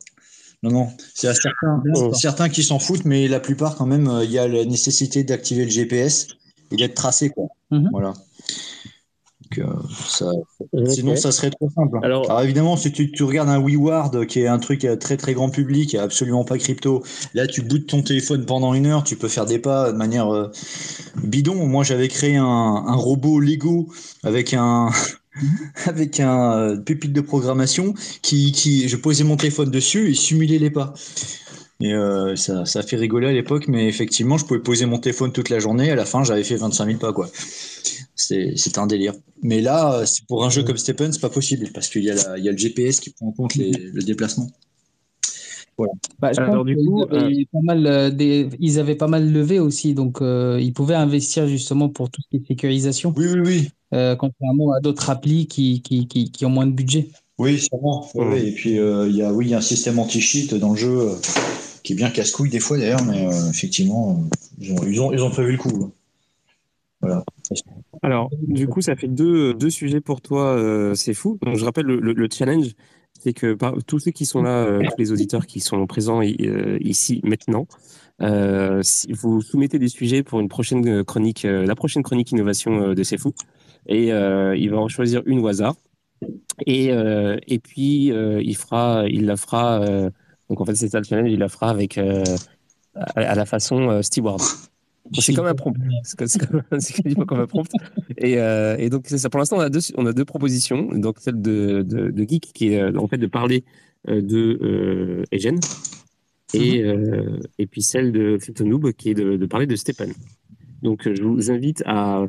[0.61, 1.81] Non, non, c'est certains,
[2.13, 5.63] certains qui s'en foutent, mais la plupart, quand même, il y a la nécessité d'activer
[5.63, 6.27] le GPS
[6.71, 7.47] et d'être tracé, quoi.
[7.71, 7.87] Mhm.
[7.91, 8.13] Voilà.
[9.57, 9.65] Euh,
[10.07, 10.31] ça,
[10.87, 11.97] sinon, ça serait trop simple.
[12.03, 15.49] Alors, évidemment, si tu, tu, regardes un WeWard qui est un truc très très grand
[15.49, 19.45] public, absolument pas crypto, là tu bootes ton téléphone pendant une heure, tu peux faire
[19.45, 20.51] des pas de manière euh,
[21.23, 21.67] bidon.
[21.67, 23.89] Moi, j'avais créé un, un, robot Lego
[24.23, 24.89] avec un
[25.85, 30.59] avec un euh, pupitre de programmation qui, qui, je posais mon téléphone dessus et simulait
[30.59, 30.93] les pas.
[31.81, 35.31] Et euh, ça, ça fait rigoler à l'époque, mais effectivement, je pouvais poser mon téléphone
[35.31, 35.89] toute la journée.
[35.89, 37.29] À la fin, j'avais fait 25 000 pas, quoi.
[38.21, 39.13] C'est un délire.
[39.41, 42.49] Mais là, pour un jeu comme Stephen, c'est pas possible parce qu'il y, a y
[42.49, 44.47] a le GPS qui prend en compte le déplacement.
[45.77, 45.93] Voilà.
[46.19, 49.93] Bah, Alors, du coup, euh, pas mal, euh, des, ils avaient pas mal levé aussi,
[49.93, 53.13] donc ils pouvaient investir justement pour tout ce qui est sécurisation.
[53.15, 53.39] Oui, oui,
[53.91, 54.15] oui.
[54.17, 57.07] contrairement à d'autres applis qui, qui, qui, qui, ont moins de budget.
[57.37, 58.09] Oui, sûrement.
[58.13, 58.33] Mmh.
[58.33, 61.15] Et puis, il y a oui, y a un système anti-cheat dans le jeu
[61.83, 64.23] qui est bien casse-couille des fois d'ailleurs, mais euh, effectivement,
[64.59, 65.91] ils ont, ils, ont, ils ont, prévu le coup.
[67.01, 67.23] Voilà.
[68.01, 71.37] Alors, du coup, ça fait deux, deux sujets pour toi, euh, c'est fou.
[71.41, 72.71] Donc, je rappelle le, le, challenge,
[73.19, 76.21] c'est que par, tous ceux qui sont là, euh, tous les auditeurs qui sont présents
[76.21, 77.67] ici maintenant,
[78.81, 83.17] si vous soumettez des sujets pour une prochaine chronique, la prochaine chronique innovation de C'est
[83.17, 83.33] fou,
[83.87, 85.75] et il va en choisir une au hasard.
[86.65, 90.11] Et, et puis, il, fera, il la fera
[90.49, 92.23] donc en fait, c'est ça le challenge, il la fera avec, euh,
[92.95, 94.41] à, la façon euh, Steward.
[95.13, 95.75] C'est comme un prompt.
[96.03, 97.69] C'est comme, comme un prompt.
[98.17, 99.29] Et, euh, et donc, ça.
[99.29, 100.83] Pour l'instant, on, a deux, on a deux propositions.
[100.93, 103.63] Donc, celle de, de, de Geek, qui est en fait de parler
[104.07, 105.59] de euh, Egen.
[106.53, 107.41] Et, mhm.
[107.59, 110.13] et puis celle de Noob, qui est de, de, parler de Stephen.
[110.81, 112.25] Donc, je vous invite à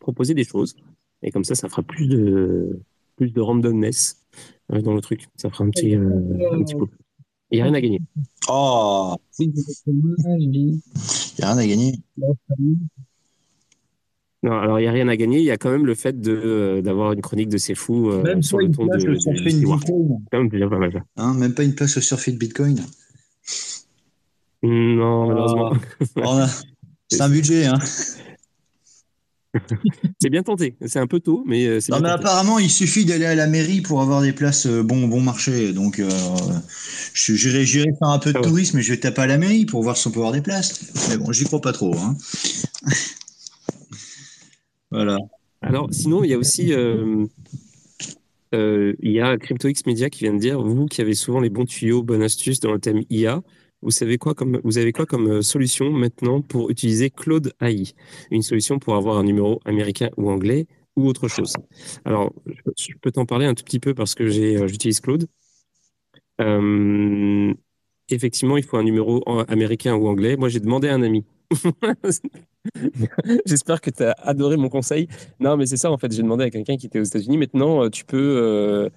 [0.00, 0.74] proposer des choses.
[1.22, 2.80] Et comme ça, ça fera plus de,
[3.16, 4.22] plus de randomness
[4.70, 5.26] dans le truc.
[5.36, 6.86] Ça fera un petit, un petit peu.
[7.50, 8.00] Il n'y a rien à gagner.
[8.48, 9.62] Oh Il n'y
[11.42, 11.94] a rien à gagner.
[14.42, 15.38] Non, alors il n'y a rien à gagner.
[15.38, 18.40] Il y a quand même le fait euh, d'avoir une chronique de ces fous euh,
[18.42, 21.04] sur le ton de, de, de Quand même déjà pas mal.
[21.16, 22.80] Hein, même pas une place au surfait de Bitcoin
[24.62, 25.72] Non, malheureusement.
[26.24, 26.40] Oh,
[27.08, 27.66] c'est un budget.
[27.66, 27.78] Hein.
[30.20, 30.76] c'est bien tenté.
[30.86, 33.46] C'est un peu tôt, mais euh, c'est Non, mais apparemment, il suffit d'aller à la
[33.46, 35.72] mairie pour avoir des places euh, bon, bon marché.
[35.72, 36.08] Donc, euh,
[37.14, 39.82] j'irai faire un peu de ah tourisme et je vais taper à la mairie pour
[39.82, 40.92] voir si on peut avoir des places.
[41.08, 41.94] Mais bon, j'y crois pas trop.
[41.96, 42.16] Hein.
[44.90, 45.18] voilà.
[45.62, 46.72] Alors, sinon, il y a aussi.
[48.52, 51.64] il y a CryptoX Media qui vient de dire Vous qui avez souvent les bons
[51.64, 53.42] tuyaux, bonnes astuces dans le thème IA,
[53.82, 57.84] vous savez quoi comme vous avez quoi comme euh, solution maintenant pour utiliser Claude AI,
[58.30, 60.66] une solution pour avoir un numéro américain ou anglais
[60.96, 61.52] ou autre chose.
[62.04, 62.32] Alors,
[62.78, 65.26] je peux t'en parler un tout petit peu parce que euh, j'utilise Claude.
[66.40, 67.52] Euh,
[68.08, 70.36] effectivement, il faut un numéro américain ou anglais.
[70.36, 71.26] Moi, j'ai demandé à un ami.
[73.46, 75.06] J'espère que tu as adoré mon conseil.
[75.38, 76.10] Non, mais c'est ça, en fait.
[76.12, 77.36] J'ai demandé à quelqu'un qui était aux États-Unis.
[77.36, 78.90] Maintenant, tu peux,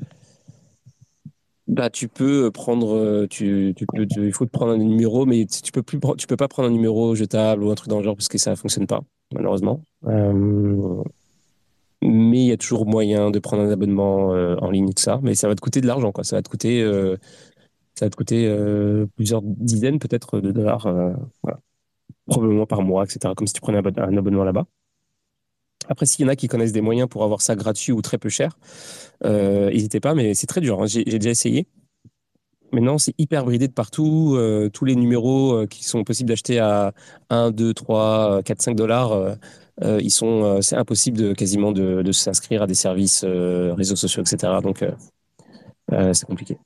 [1.70, 5.45] bah, tu peux prendre, euh, tu, tu, peux, il faut te prendre un numéro, mais
[5.45, 8.03] tu peux plus, tu peux pas prendre un numéro jetable ou un truc dans le
[8.03, 9.01] genre parce que ça fonctionne pas,
[9.36, 9.84] malheureusement.
[10.05, 11.03] Euh,
[12.01, 15.20] mais il y a toujours moyen de prendre un abonnement euh, en ligne de ça,
[15.22, 16.24] mais ça va te coûter de l'argent, quoi.
[16.24, 16.84] Ça va te coûter,
[17.93, 18.51] ça va te coûter
[19.15, 20.88] plusieurs dizaines peut-être de dollars,
[22.26, 23.36] probablement par mois, etc.
[23.38, 24.65] Comme si tu prenais un abonnement là-bas.
[25.90, 28.20] Après, s'il y en a qui connaissent des moyens pour avoir ça gratuit ou très
[28.20, 28.58] peu cher,
[29.26, 30.82] euh, n'hésitez pas, mais c'est très dur.
[30.82, 30.86] Hein.
[30.86, 31.68] J'ai déjà essayé.
[32.72, 34.36] Maintenant, c'est hyper bridé de partout.
[34.38, 36.94] Euh, tous les numéros euh, qui sont possibles d'acheter à
[37.32, 39.38] 1, 2, 3, 4, 5 dollars,
[39.82, 44.54] ils sont, c'est impossible de, quasiment de, de s'inscrire à des services, réseaux sociaux, etc.
[44.62, 44.84] Donc,
[45.90, 46.58] c'est compliqué.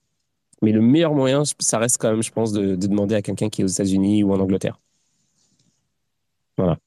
[0.62, 3.50] Mais le meilleur moyen, ça reste quand même, je pense, de, de demander à quelqu'un
[3.50, 4.80] qui est aux États-Unis ou en Angleterre.
[6.58, 6.78] Voilà.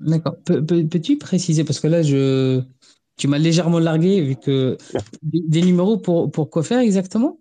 [0.00, 0.36] D'accord.
[0.44, 2.62] Peux-tu préciser, parce que là, je...
[3.16, 4.76] tu m'as légèrement largué, vu que
[5.22, 7.38] des, numéros pour, pour quoi faire exactement?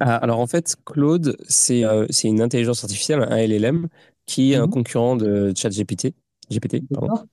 [0.00, 3.88] Ah, Alors en fait, Claude, c'est euh, une intelligence artificielle, un LLM,
[4.26, 4.72] qui est un mhm.
[4.72, 6.14] concurrent de ChatGPT.
[6.50, 7.24] GPT, pardon.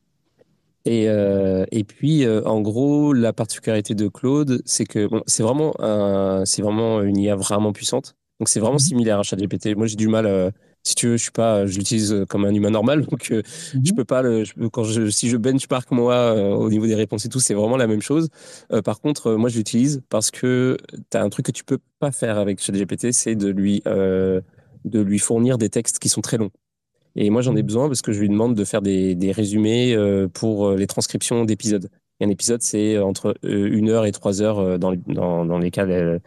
[0.85, 5.41] Et, euh, et puis, euh, en gros, la particularité de Claude, c'est que bon, c'est
[5.41, 5.73] vraiment,
[6.45, 8.15] c'est vraiment une IA vraiment puissante.
[8.39, 8.79] Donc, c'est vraiment mhm.
[8.79, 9.75] similaire à ChatGPT.
[9.75, 10.51] Moi, j'ai du mal
[10.85, 13.41] si tu veux, je suis pas, je l'utilise euh, comme un humain normal, donc euh,
[13.73, 13.95] je mhm.
[13.97, 17.29] peux pas le, quand je, si je benchmark moi euh, au niveau des réponses et
[17.29, 18.29] tout, c'est vraiment la même chose.
[18.85, 20.77] par contre, moi je l'utilise parce que
[21.09, 24.99] tu as un truc que tu peux pas faire avec ChatGPT, c'est de lui, de
[25.01, 26.51] lui fournir des textes qui sont très longs.
[27.15, 27.67] Et moi j'en ai mhm.
[27.67, 29.97] besoin parce que je lui demande de faire des, des résumés
[30.33, 31.89] pour les transcriptions d'épisodes.
[32.21, 35.85] Un épisode, c'est entre une heure et trois heures dans, les, dans, dans les cas
[35.85, 36.19] les,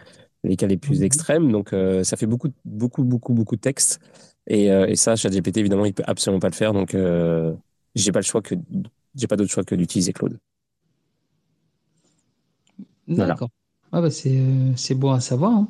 [0.42, 1.52] les cas les plus extrêmes.
[1.52, 4.00] Donc, ça fait beaucoup, beaucoup, beaucoup, beaucoup de texte.
[4.48, 6.72] Et, et ça, ChatGPT, évidemment, il peut absolument pas le faire.
[6.72, 6.96] Donc,
[7.94, 8.54] j'ai pas le choix que
[9.14, 10.38] j'ai pas d'autre choix que d'utiliser Claude.
[13.08, 13.48] D'accord.
[13.90, 14.38] Ah bah c'est,
[14.76, 15.52] c'est bon à savoir.
[15.52, 15.68] Hein.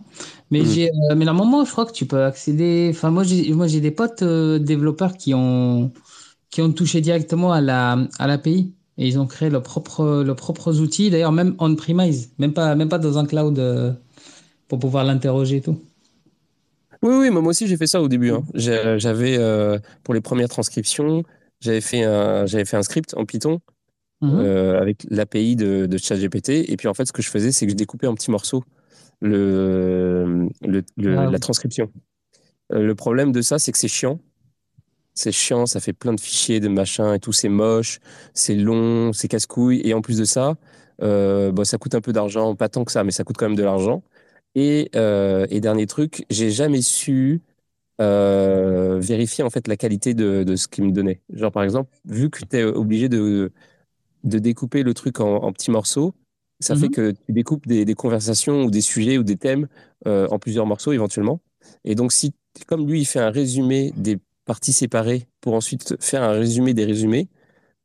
[0.51, 0.67] Mais, mmh.
[0.67, 2.89] j'ai, euh, mais normalement, je crois que tu peux accéder.
[2.93, 5.93] Enfin, moi, j'ai, moi, j'ai des potes euh, développeurs qui ont,
[6.51, 10.35] qui ont touché directement à, la, à l'API et ils ont créé leurs propres, leurs
[10.37, 13.93] propres outils, d'ailleurs, même on-premise, même pas, même pas dans un cloud euh,
[14.67, 15.81] pour pouvoir l'interroger et tout.
[17.03, 18.31] Oui, oui, moi aussi, j'ai fait ça au début.
[18.31, 18.43] Hein.
[18.55, 19.39] J'avais,
[20.03, 21.23] pour les premières transcriptions,
[21.61, 23.61] j'avais fait, un, j'avais fait un script en Python
[24.21, 26.69] Mmh euh, avec l'API de, de ChatGPT.
[26.69, 28.65] Et puis en fait, ce que je faisais, c'est que je découpais en petits morceaux
[29.21, 30.83] le, le,
[31.17, 31.91] ah la transcription.
[32.73, 34.19] Euh, le problème de ça, c'est que c'est chiant.
[35.15, 38.01] C'est chiant, ça fait plein de fichiers, de machins et tout, c'est moche,
[38.35, 39.81] c'est long, c'est casse-couille.
[39.85, 40.57] Et en plus de ça,
[41.03, 43.47] euh, bon, ça coûte un peu d'argent, pas tant que ça, mais ça coûte quand
[43.47, 44.03] même de l'argent.
[44.55, 47.43] Et, et, dernier truc, j'ai jamais su
[47.99, 51.21] vérifier en fait la qualité de, de ce qu'il me donnait.
[51.33, 53.53] Genre par exemple, vu que tu es obligé de,
[54.25, 56.15] de découper le truc en, petits morceaux.
[56.61, 56.91] Ça fait mhm.
[56.91, 59.69] que tu découpes des, conversations ou des sujets ou des thèmes
[60.07, 61.41] euh, en plusieurs morceaux éventuellement.
[61.85, 62.35] Et donc, si,
[62.67, 66.85] comme lui, il fait un résumé des parties séparées pour ensuite faire un résumé des
[66.85, 67.29] résumés,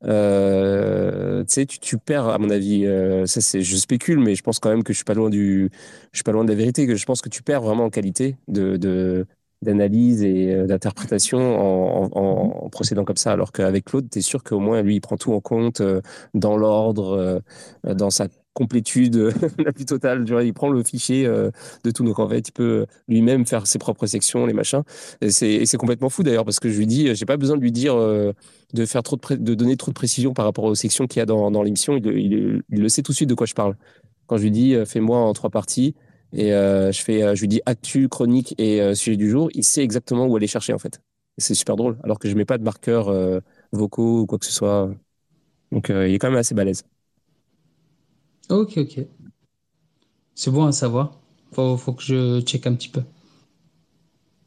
[0.06, 4.60] euh, tu, tu perds, à mon avis, euh, ça c'est, je spécule, mais je pense
[4.60, 5.70] quand même que je suis pas loin du,
[6.12, 7.90] je suis pas loin de la vérité, que je pense que tu perds vraiment en
[7.90, 9.26] qualité de, de,
[9.64, 13.32] d'analyse et euh, d'interprétation en, procédant comme ça.
[13.32, 16.02] Alors qu'avec Claude, tu es sûr qu'au moins, lui, il prend tout en compte euh,
[16.34, 17.42] dans l'ordre,
[17.88, 20.26] euh, dans sa complétude la plus totale.
[20.44, 22.04] Il prend le fichier de tout.
[22.04, 24.84] Donc, en fait, il peut lui-même faire ses propres sections, les machins.
[25.22, 27.72] Et c'est complètement fou d'ailleurs, parce que je lui dis, j'ai pas besoin de lui
[27.72, 31.24] dire de faire trop de, donner trop de précision par rapport aux sections qu'il y
[31.24, 31.98] a dans, l'émission.
[31.98, 33.76] Il, le sait tout de suite de quoi je parle.
[34.28, 35.96] Quand je lui dis, fais-moi en trois parties,
[36.34, 39.50] et euh, je, fais, euh, je lui dis actu, chronique et euh, sujet du jour.
[39.54, 41.00] Il sait exactement où aller chercher, en fait.
[41.38, 43.12] C'est super drôle, alors que je mets pas de marqueurs
[43.72, 44.92] vocaux ou quoi que ce soit.
[45.72, 46.84] Donc, il est quand même assez balèze.
[48.50, 49.00] Ok, ok.
[50.36, 51.20] C'est bon à savoir.
[51.52, 53.04] Faut, faut que je check un petit peu.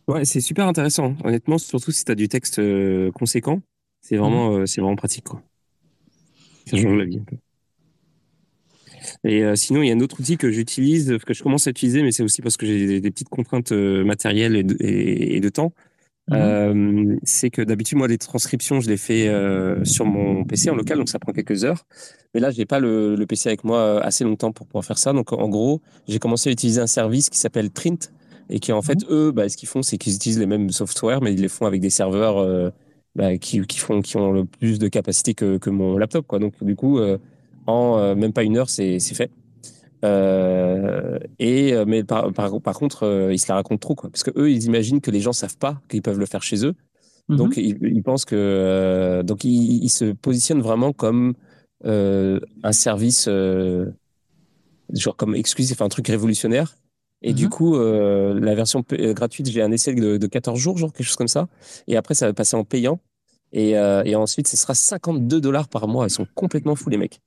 [0.09, 1.17] Ouais, c'est super intéressant.
[1.25, 2.61] Honnêtement, surtout si tu as du texte
[3.13, 3.61] conséquent,
[4.01, 4.67] c'est vraiment, mhm.
[4.67, 5.25] c'est vraiment pratique.
[5.25, 5.43] Quoi.
[6.67, 7.37] Ça change la vie un peu.
[9.25, 11.71] Et euh, sinon, il y a un autre outil que j'utilise, que je commence à
[11.71, 15.73] utiliser, mais c'est aussi parce que j'ai des, petites contraintes euh, matérielles et de, temps.
[16.29, 16.37] Mhm.
[16.37, 19.31] Euh, c'est que d'habitude, moi, les transcriptions, je les fais
[19.85, 21.87] sur mon PC en local, donc ça prend quelques heures.
[22.35, 25.13] Mais là, je n'ai pas le, PC avec moi assez longtemps pour pouvoir faire ça.
[25.13, 28.13] Donc, en gros, j'ai commencé à utiliser un service qui s'appelle Trint
[28.51, 29.15] et qui, en fait, mhm.
[29.15, 31.67] eux, bah, ce qu'ils font, c'est qu'ils utilisent les mêmes softwares, mais ils les font
[31.67, 32.73] avec des serveurs
[33.15, 36.27] bah, qui, qui, font, qui ont le plus de capacité que, que mon laptop.
[36.27, 36.39] Quoi.
[36.39, 36.99] Donc, du coup,
[37.67, 39.31] en euh, même pas une heure, c'est fait.
[40.07, 44.31] Euh, et euh, mais par, par, contre, ils se la racontent trop, quoi, parce que
[44.37, 46.75] eux, ils imaginent que les gens savent pas qu'ils peuvent le faire chez eux.
[47.29, 47.37] Mhm.
[47.37, 51.35] Donc, ils, pensent que donc ils, se positionnent vraiment comme
[51.85, 53.29] un service
[54.93, 56.77] genre comme exclusif, un truc révolutionnaire.
[57.23, 57.51] Et du mhm.
[57.51, 61.29] coup, la version gratuite, j'ai un essai de, de, 14 jours, genre quelque chose comme
[61.29, 61.49] ça.
[61.89, 63.01] Et après, ça va passer en payant.
[63.53, 66.07] Et, et ensuite, ce sera 52 dollars par mois.
[66.07, 67.21] Ils sont complètement fous, les mecs.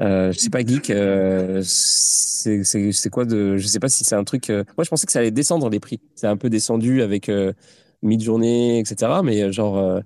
[0.00, 3.56] Euh, je sais pas, geek, euh, c'est quoi de.
[3.58, 4.50] Je sais pas si c'est un truc.
[4.50, 6.00] Euh, moi, je pensais que ça allait descendre les prix.
[6.14, 7.30] C'est un peu descendu avec
[8.02, 9.20] mid-journée, etc.
[9.22, 10.00] Mais genre,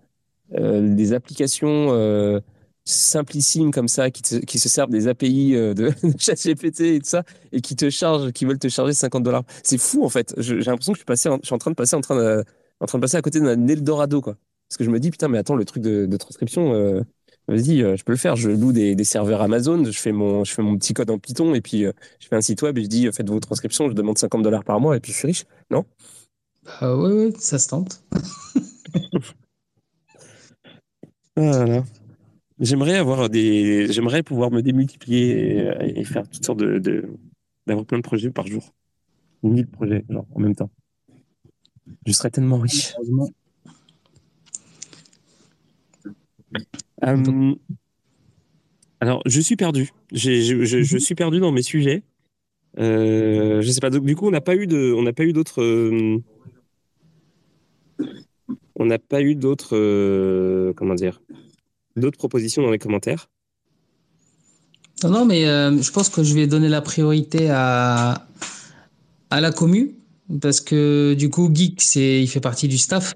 [0.51, 2.43] des applications
[2.89, 7.25] simplissimes comme ça qui, qui, se servent des API de, de ChatGPT et tout ça
[7.51, 9.43] et qui te chargent, qui veulent te charger 50 dollars.
[9.65, 10.35] C'est fou en fait.
[10.39, 12.45] J'ai l'impression que je suis, passé je suis en train de passer en train de,
[12.79, 14.37] en train de passer à côté d'un Eldorado quoi.
[14.69, 17.05] Parce que je me dis putain mais attends le truc de transcription
[17.49, 18.37] vas-y, euh, je peux le faire.
[18.37, 21.55] Je loue des, serveurs Amazon, je fais, mon, je fais mon petit code en Python
[21.55, 23.95] et puis euh, je fais un site web et je dis faites vos transcriptions, je
[23.95, 25.85] demande 50 dollars par mois et puis je suis riche, non?
[26.65, 28.03] Bah, Oui, oui, ça se tente.
[31.37, 31.85] voilà.
[32.59, 37.05] J'aimerais avoir des, j'aimerais pouvoir me démultiplier et, faire toutes sortes de,
[37.67, 38.73] d'avoir plein de projets par jour,
[39.43, 40.71] mille projets genre en même temps.
[42.07, 42.95] Je serais tellement riche.
[47.05, 47.55] Euh,
[49.01, 49.91] alors, je suis perdu.
[50.13, 51.01] je, mhm.
[51.01, 52.03] suis perdu dans mes sujets.
[52.79, 53.91] Euh, je sais pas.
[53.91, 55.63] du coup, on n'a pas eu de, on n'a pas eu d'autres.
[55.63, 56.23] Euh,
[58.75, 59.77] on n'a pas eu d'autres.
[59.77, 61.21] Euh, comment dire
[61.97, 63.29] D'autres propositions dans les commentaires.
[65.03, 68.27] Non, non, mais je pense que je vais donner la priorité à
[69.31, 69.97] à la commu
[70.41, 73.15] parce que du coup, Geek, c'est, il fait partie du staff.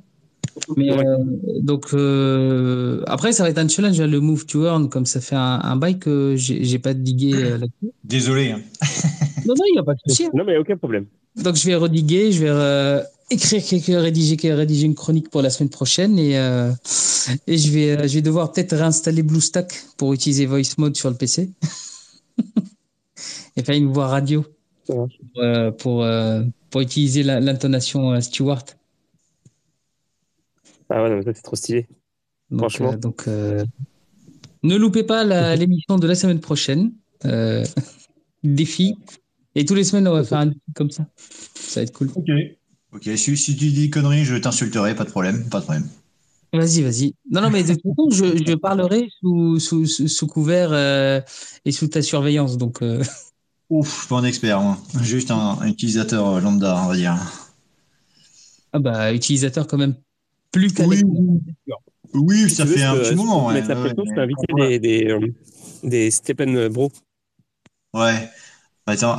[0.77, 1.17] Mais euh,
[1.61, 5.21] donc euh, après, ça va être un challenge, hein, le move to earn, comme ça
[5.21, 7.93] fait un, un bail que j'ai pas digué euh, là-dessus.
[8.05, 8.51] Désolé.
[8.53, 8.61] hein.
[9.47, 10.29] Non, non, il n'y a pas de souci.
[10.35, 11.07] Non, mais aucun problème.
[11.43, 15.49] Donc je vais rediguer, je vais euh, écrire quelques rédiger, rédiger une chronique pour la
[15.49, 16.71] semaine prochaine et, euh,
[17.47, 21.09] et je vais euh, je vais devoir peut-être réinstaller BlueStack pour utiliser Voice Mode sur
[21.09, 21.51] le PC
[23.57, 24.45] et faire une voix radio
[24.87, 28.65] pour euh, pour, euh, pour utiliser l'intonation euh, Stewart.
[30.91, 31.89] Ah ouais, non, mais ça, c'est trop stylé.
[32.51, 32.93] Donc, Franchement.
[32.93, 33.65] euh, donc euh,
[34.63, 36.93] ne loupez pas la- l'émission de la semaine prochaine.
[37.25, 37.65] Euh,
[38.45, 38.97] défi.
[39.55, 41.07] Et tous les semaines, on va faire un défi comme ça.
[41.55, 42.11] Ça va être cool.
[42.15, 42.27] Ok.
[42.93, 45.89] Ok, si, si tu dis conneries, je t'insulterai, pas de problème, pas de problème.
[46.53, 47.15] Vas-y, vas-y.
[47.31, 51.21] Non, non, mais de toute façon, je, je parlerai sous, sous, sous, sous couvert euh,
[51.65, 52.57] et sous ta surveillance.
[52.59, 53.03] Donc, euh,
[53.71, 54.77] Ouf, je suis pas un expert, moi.
[55.01, 57.17] Juste un, un utilisateur euh, lambda, on va dire.
[58.73, 59.97] ah bah, utilisateur quand même
[60.53, 61.03] plus qu'à Oui.
[62.13, 63.47] Oui, Si ça fait un petit moment.
[63.47, 65.21] Ouais, mettre la ouais, pression, je mais- peux inviter des, des, euh,
[65.85, 66.91] des Stephen Bro.
[67.95, 68.29] Ouais.
[68.87, 69.19] Attends.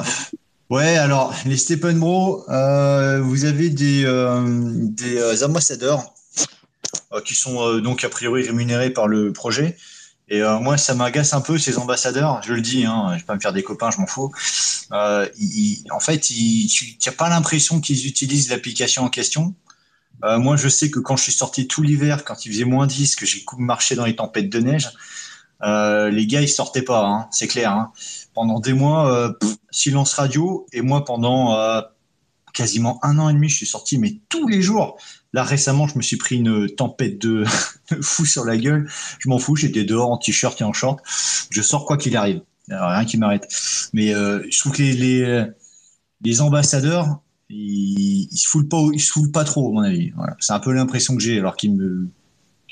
[0.70, 6.14] Ouais, alors, les Stephen Bro, euh, vous avez des, euh, des euh, ambassadeurs
[7.14, 9.78] euh, qui sont euh, donc a priori rémunérés par le projet.
[10.28, 12.42] Et euh, moi, ça m'agace un peu, ces ambassadeurs.
[12.44, 14.32] Je le dis, hein, je vais pas me faire des copains, je m'en fous.
[14.94, 19.54] Euh, ils- ils- en fait, ils- tu n'as pas l'impression qu'ils utilisent l'application en question.
[20.24, 22.88] Euh, moi, je sais que quand je suis sorti tout l'hiver, quand il faisait moins
[22.88, 24.90] 10, que j'ai marché dans les tempêtes de neige,
[25.64, 27.72] euh, les gars, ils sortaient pas, hein, c'est clair.
[27.72, 27.92] hein.
[28.34, 29.34] Pendant des mois, euh,
[29.72, 30.66] silence radio.
[30.74, 31.58] Et moi, pendant
[32.54, 34.98] quasiment un an et demi, je suis sorti, mais tous les jours.
[35.34, 37.46] Là, récemment, je me suis pris une tempête de,
[38.02, 38.90] fou sur la gueule.
[39.20, 41.00] Je m'en fous, j'étais dehors en t-shirt et en short.
[41.50, 42.42] Je sors quoi qu'il arrive.
[42.70, 43.48] Rien qui m'arrête.
[43.94, 45.46] Mais je trouve que les,
[46.22, 47.20] les ambassadeurs,
[47.52, 50.12] ils, ils se foulent pas, ils se foulent pas trop, à mon avis.
[50.16, 50.36] Voilà.
[50.40, 52.10] C'est un peu l'impression que j'ai, alors qu'ils me,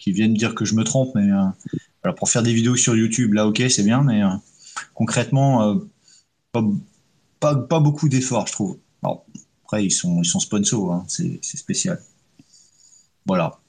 [0.08, 1.46] viennent dire que je me trompe, mais euh,
[2.04, 4.30] voilà, pour faire des vidéos sur YouTube, là, ok, c'est bien, mais euh,
[4.94, 5.76] concrètement, euh,
[6.52, 8.78] pas, pas, beaucoup d'efforts, je trouve.
[9.04, 9.26] Alors,
[9.64, 12.02] après, ils sont, ils sont sponsors, hein, c'est spécial.
[13.26, 13.60] Voilà,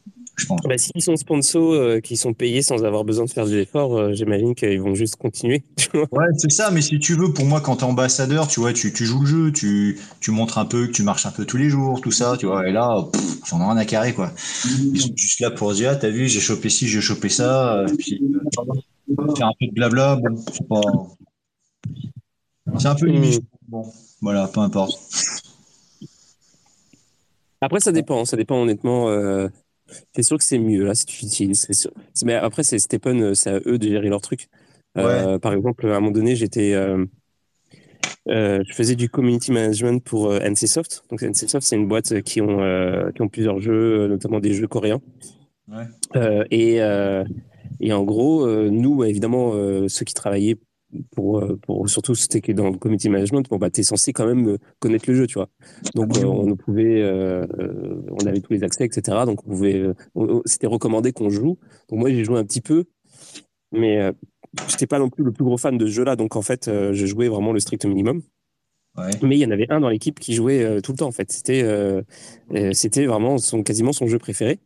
[0.41, 0.61] je pense.
[0.69, 3.97] Bah, S'ils sont sponsors, euh, qui sont payés sans avoir besoin de faire de l'effort,
[3.97, 5.63] euh, j'imagine qu'ils vont juste continuer.
[5.77, 6.07] tu vois.
[6.13, 8.93] Ouais, c'est ça, mais si tu veux, pour moi, quand t'es ambassadeur, tu vois, tu,
[8.93, 11.57] tu joues le jeu, tu, tu montres un peu que tu marches un peu tous
[11.57, 14.33] les jours, tout ça, tu vois, et là, pff, j'en ai rien à carrer, quoi.
[14.67, 17.85] Ils sont juste là pour dire, ah, t'as vu, j'ai chopé ci, j'ai chopé ça,
[17.91, 20.81] et puis euh, faire un peu de blabla, bon, c'est pas.
[22.79, 23.43] C'est un peu limite.
[23.69, 23.85] Bon,
[24.23, 24.99] voilà, peu importe.
[27.61, 28.25] Après, ça dépend.
[28.25, 29.09] Ça dépend honnêtement.
[29.11, 29.49] euh,
[30.15, 31.67] c'est sûr que c'est mieux là si tu utilises.
[32.25, 34.49] Mais après, c'est Stephen, euh, c'est à eux de gérer leur truc.
[34.99, 37.05] Euh, Par exemple, à un moment donné, j'étais, euh,
[38.29, 41.05] euh, je faisais du community management pour NCSoft.
[41.11, 42.59] Donc NCSoft, c'est une boîte qui ont
[43.15, 45.01] qui ont plusieurs jeux, notamment des jeux coréens.
[45.69, 46.47] Ouais.
[46.51, 46.81] Et
[47.83, 49.53] et en gros, nous, évidemment,
[49.89, 50.59] ceux qui travaillaient
[51.15, 54.27] pour, euh, pour surtout c'était que dans le community management, bon bah t'es censé quand
[54.27, 55.49] même euh, connaître le jeu, tu vois.
[55.95, 57.47] Donc euh, on pouvait, euh,
[58.11, 59.19] on avait tous les accès, etc.
[59.27, 59.85] Donc on pouvait,
[60.45, 61.59] c'était recommandé qu'on joue.
[61.89, 62.85] Donc moi j'ai joué un petit peu,
[63.73, 64.13] mais euh,
[64.69, 66.17] j'étais pas non plus le plus gros fan de ce jeu-là.
[66.17, 68.23] Donc en fait, euh, je jouais vraiment le strict minimum.
[68.97, 69.11] Ouais.
[69.23, 71.31] Mais il y en avait un dans l'équipe qui jouait tout le temps en fait.
[71.31, 71.65] C'était,
[72.73, 74.59] c'était vraiment son quasiment son jeu préféré.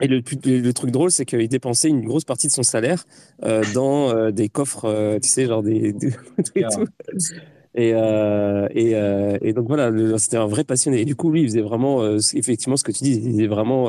[0.00, 3.04] Et le, truc drôle, c'est qu'il dépensait une grosse partie de son salaire
[3.44, 6.08] euh, dans euh, des coffres, euh, tu sais, genre des, des
[6.54, 6.86] et tout.
[7.76, 8.90] Et, et,
[9.42, 11.02] et donc voilà, c'était un vrai passionné.
[11.02, 13.88] Et du coup, lui, il faisait vraiment, effectivement, ce que tu dis, il faisait vraiment,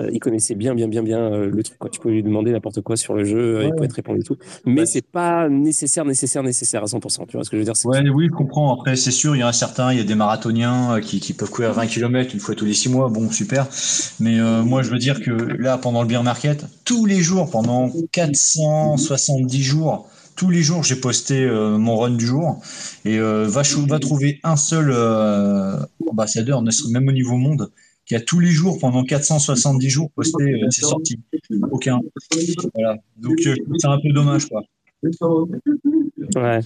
[0.00, 1.78] euh, il connaissait bien, bien, bien, bien euh, le truc.
[1.78, 1.88] Quoi.
[1.90, 3.76] Tu pouvais lui demander n'importe quoi sur le jeu, euh, il Ouais.
[3.76, 4.36] pouvait te répondre et tout.
[4.66, 4.86] Mais Ouais.
[4.86, 7.26] c'est pas nécessaire, nécessaire, nécessaire à 100%.
[7.26, 8.74] Tu vois ce que je veux dire Ouais, oui, je comprends.
[8.74, 11.32] Après, c'est sûr, il y en a certains, il y a des marathoniens qui, qui
[11.32, 13.08] peuvent courir 20 km une fois tous les 6 mois.
[13.08, 13.68] Bon, super.
[14.20, 17.50] Mais euh, moi, je veux dire que là, pendant le beer market, tous les jours,
[17.50, 22.60] pendant 470 jours, tous les jours, j'ai posté euh, mon run du jour.
[23.04, 25.76] Et euh, va, va trouver un seul euh,
[26.10, 27.70] ambassadeur, même au niveau monde,
[28.06, 31.18] qui a tous les jours, pendant 470 jours, posté euh, ses sorties.
[31.70, 32.00] Aucun.
[32.74, 32.96] Voilà.
[33.16, 34.62] Donc, euh, c'est un peu dommage, quoi.
[36.36, 36.60] Ouais.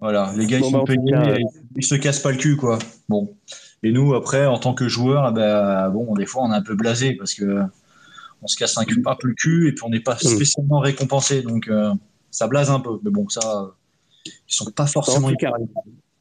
[0.00, 1.44] Voilà, les gars, Bon, ils bah, sont payés, cas, et
[1.76, 2.78] ils se cassent pas le cul, quoi.
[3.08, 3.36] Bon.
[3.84, 6.62] Et nous, après, en tant que joueurs, eh ben, bon, des fois, on est un
[6.62, 7.62] peu blasé parce que
[8.42, 10.80] on se casse un, cul, un peu le cul et puis on n'est pas spécialement
[10.80, 11.42] récompensé.
[11.42, 11.94] Donc, euh,
[12.30, 12.98] ça blase un peu.
[13.04, 13.66] Mais bon, ça, euh,
[14.26, 15.52] ils sont pas forcément cas,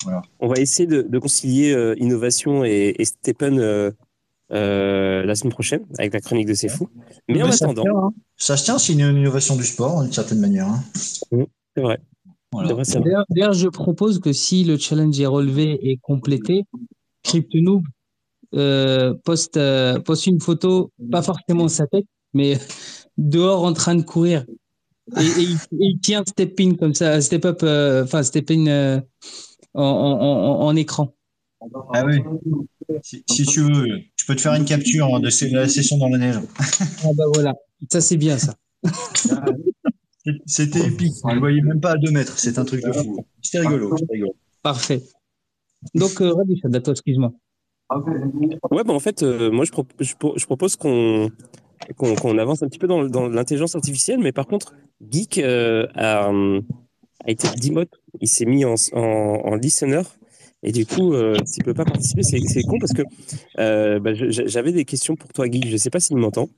[0.03, 0.22] Voilà.
[0.39, 3.91] On va essayer de, de concilier euh, innovation et, et Stephen euh,
[4.52, 6.89] euh, la semaine prochaine avec la chronique de C'est Fou.
[7.28, 8.12] Mais en ça attendant, tient, hein.
[8.38, 10.68] Ça se tient, c'est une innovation du sport, d'une certaine manière.
[10.68, 10.84] hein.
[11.76, 11.99] c'est vrai.
[12.52, 12.68] Voilà.
[12.70, 13.12] C'est vrai, c'est vrai.
[13.30, 16.66] D'ailleurs, je propose que si le challenge est relevé et complété,
[17.24, 17.84] CryptoNoob
[18.56, 22.58] euh, poste, euh, poste une photo, pas forcément sa tête, mais
[23.18, 24.45] dehors en train de courir.
[25.18, 28.68] Et, et il, il tient step in comme ça, step up, euh, enfin step in
[28.68, 29.02] euh,
[29.74, 31.14] en, en, en, en écran.
[31.93, 32.22] Ah oui.
[33.03, 36.17] Si, si tu veux, je peux te faire une capture de la session dans la
[36.17, 36.36] neige.
[37.03, 37.53] Ah bah voilà,
[37.91, 38.55] ça c'est bien ça.
[40.45, 41.13] C'était épique.
[41.27, 42.38] Je ne voyais même pas à deux mètres.
[42.38, 43.25] C'est un truc de fou.
[43.41, 43.95] C'était rigolo.
[43.97, 44.36] c'était rigolo.
[44.61, 45.01] Parfait.
[45.95, 47.34] Donc, euh, Rabbi Shadato, excuse-moi.
[48.71, 51.29] Ouais, bah en fait, euh, moi je, pro- je, pro- je propose qu'on
[52.38, 54.75] avance un petit peu dans, dans l'intelligence artificielle, mais par contre,
[55.09, 56.61] Geek euh, a, euh,
[57.25, 57.89] a été demote.
[58.21, 60.03] Il s'est mis en, en, en listener.
[60.64, 63.01] Et du coup, euh, s'il peut pas participer, c'est c'est con parce que
[63.57, 65.68] euh, bah, j'avais des questions pour toi, Geek.
[65.68, 66.49] Je sais pas s'il m'entend.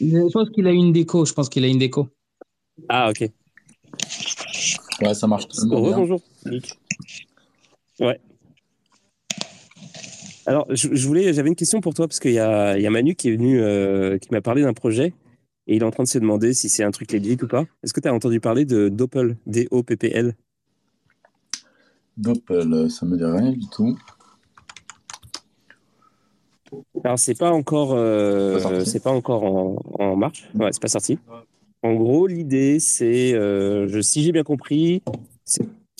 [0.00, 1.24] Je pense qu'il a une déco.
[1.24, 2.08] Je pense qu'il a une déco.
[2.88, 3.30] Ah, ok.
[5.02, 5.66] Ouais, ça marche bien.
[5.68, 6.20] Bonjour.
[8.00, 8.20] Ouais.
[10.46, 12.86] Alors, je, je voulais, j'avais une question pour toi parce qu'il y a, il y
[12.86, 15.12] a Manu qui est venu, euh, qui m'a parlé d'un projet
[15.66, 17.64] et il est en train de se demander si c'est un truc legit ou pas.
[17.82, 20.34] Est-ce que tu as entendu parler de Doppel, D-O-P-P-L
[22.16, 23.96] Doppel, euh, ça me dit rien du tout.
[27.04, 30.48] Alors, c'est pas encore, euh, c'est pas encore en, en marche.
[30.54, 31.18] Ouais, c'est pas sorti.
[31.82, 35.02] En gros, l'idée, c'est, euh, si j'ai bien compris,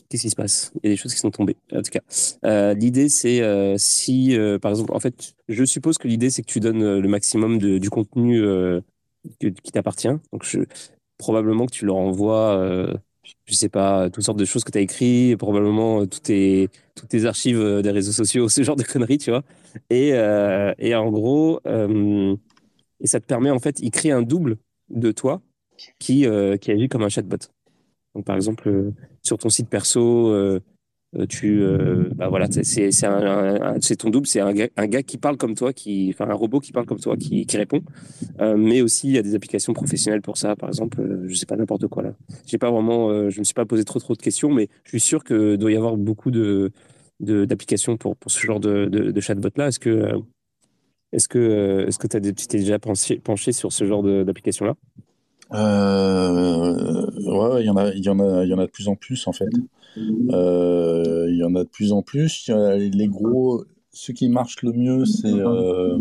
[0.09, 0.73] qu'est-ce qui se passe?
[0.83, 1.57] Il y a des choses qui sont tombées.
[1.73, 2.01] En tout cas,
[2.45, 3.43] Euh, l'idée, c'est
[3.79, 7.59] si, par exemple, en fait, je suppose que l'idée, c'est que tu donnes le maximum
[7.59, 10.09] de, du contenu que- qui t'appartient.
[10.33, 10.61] Donc, je,
[11.19, 12.99] probablement que tu leur envoies,
[13.47, 16.69] je sais pas, toutes sortes de choses que tu as écrites, probablement euh, toutes tes,
[16.95, 19.43] toutes tes archives euh, des réseaux sociaux, ce genre de conneries, tu vois.
[19.91, 22.37] Et, euh, et en gros, euh,
[23.01, 24.59] et ça te permet, en fait, il crée un double
[24.91, 25.43] de toi
[25.99, 27.39] qui, euh, qui agit comme un chatbot.
[28.15, 30.61] Donc, par exemple, euh, sur ton site perso, euh, euh,
[31.25, 35.55] tu, euh, bah voilà, c'est c'est ton double, c'est un un gars qui parle comme
[35.55, 37.81] toi, qui, enfin un robot qui parle comme toi, qui, qui répond.
[38.41, 40.57] Euh, mais aussi, il y a des applications professionnelles pour ça.
[40.57, 42.13] Par exemple, euh, je sais pas n'importe quoi là.
[42.47, 44.91] J'ai pas vraiment, euh, je me suis pas posé trop trop de questions, mais je
[44.91, 46.73] suis sûr que doit y avoir beaucoup de
[47.21, 49.69] d'applications pour pour ce genre de, de, de chatbot là.
[49.69, 50.19] Est-ce que euh,
[51.13, 54.75] est-ce que euh, est-ce que tu t'es déjà penché, penché sur ce genre d'application là
[55.55, 58.71] Euh, ouais, il y en a, il y en a, il y en a de
[58.71, 59.49] plus en plus en fait.
[59.99, 62.51] Euh, il y en a de plus en plus.
[62.51, 65.99] Les gros, ceux qui marchent le mieux, c'est euh,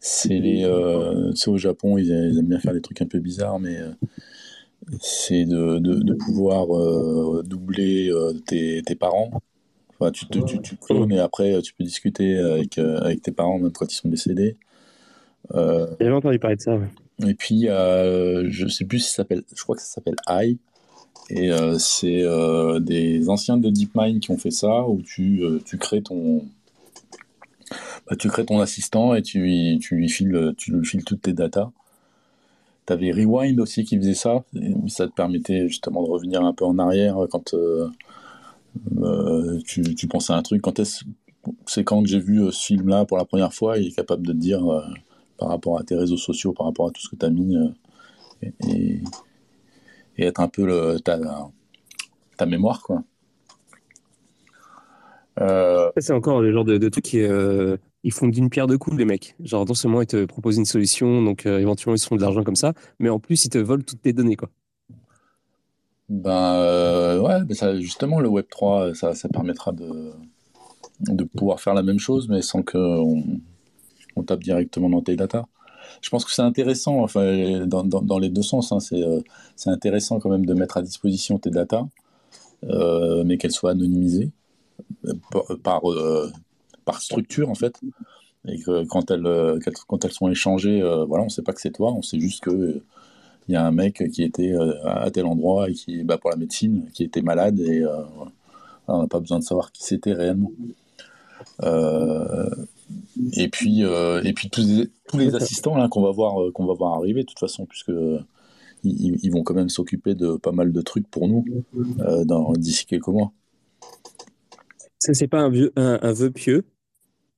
[0.00, 3.18] c'est les, euh, c'est au Japon, ils, ils aiment bien faire des trucs un peu
[3.18, 3.78] bizarres, mais
[5.00, 6.66] c'est de, de, de pouvoir
[7.42, 8.12] doubler
[8.46, 9.42] tes, tes parents.
[9.98, 13.58] Enfin, tu, te, tu, tu clones et après tu peux discuter avec, avec tes parents
[13.58, 14.56] même quand ils sont décédés.
[15.52, 16.76] Jamais entendu parler de ça.
[16.76, 16.88] ouais.
[17.26, 20.58] et puis, je sais plus si ça s'appelle, je crois que ça s'appelle AI.
[21.28, 25.58] Et euh, c'est euh, des anciens de DeepMind qui ont fait ça, où tu, euh,
[25.64, 26.44] tu crées ton,
[28.08, 31.22] bah, tu crées ton assistant et tu, lui- tu lui files, tu lui files toutes
[31.22, 31.70] tes datas.
[32.84, 34.44] T'avais Rewind aussi qui faisait ça,
[34.86, 37.52] ça te permettait justement de revenir un peu en arrière quand
[39.64, 40.62] tu, tu pensais à un truc.
[40.62, 41.04] Quand est-ce,
[41.66, 44.32] c'est quand que j'ai vu ce film-là pour la première fois, il est capable de
[44.32, 44.62] te dire
[45.36, 47.56] par rapport à tes réseaux sociaux, par rapport à tout ce que tu as mis,
[48.68, 49.00] et-
[50.16, 51.18] et être un peu le, ta,
[52.36, 53.02] ta mémoire, quoi.
[55.40, 58.78] Euh, c'est encore le genre de, de truc qui euh, ils font d'une pierre deux
[58.78, 59.34] coups, les mecs.
[59.40, 62.22] Genre, non seulement ils te proposent une solution, donc euh, éventuellement ils se font de
[62.22, 64.50] l'argent comme ça, mais en plus ils te volent toutes tes données, quoi.
[66.08, 70.12] ben ouais, ben ça, justement, le Web 3, ça, ça permettra de,
[71.00, 73.24] de pouvoir faire la même chose, mais sans qu'on
[74.16, 75.46] on tape directement dans tes datas.
[76.00, 79.20] Je pense que c'est intéressant, enfin, dans, les deux sens, hein, c'est euh,
[79.56, 81.86] c'est intéressant quand même de mettre à disposition tes datas,
[82.64, 84.30] euh, mais qu'elles soient anonymisées
[85.06, 85.14] euh,
[85.62, 85.82] par,
[86.84, 87.80] par, structure en fait,
[88.46, 91.92] et que quand elles, quand elles sont échangées, voilà, on sait pas que c'est toi,
[91.92, 92.82] on sait juste que euh,
[93.48, 96.36] il y a un mec qui était à tel endroit et qui, bah, pour la
[96.36, 97.84] médecine, qui était malade et
[98.88, 100.50] on n'a pas besoin de savoir qui c'était réellement.
[103.32, 106.94] Et puis, euh, et puis tous, les, assistants qu'on va voir, euh, qu'on va voir
[106.94, 108.20] arriver, de toute façon, puisque euh,
[108.84, 111.44] ils, vont quand même s'occuper de pas mal de trucs pour nous
[112.00, 112.24] euh,
[112.56, 113.32] d'ici quelques mois.
[114.98, 116.64] Ça, c'est pas un, vœu pieux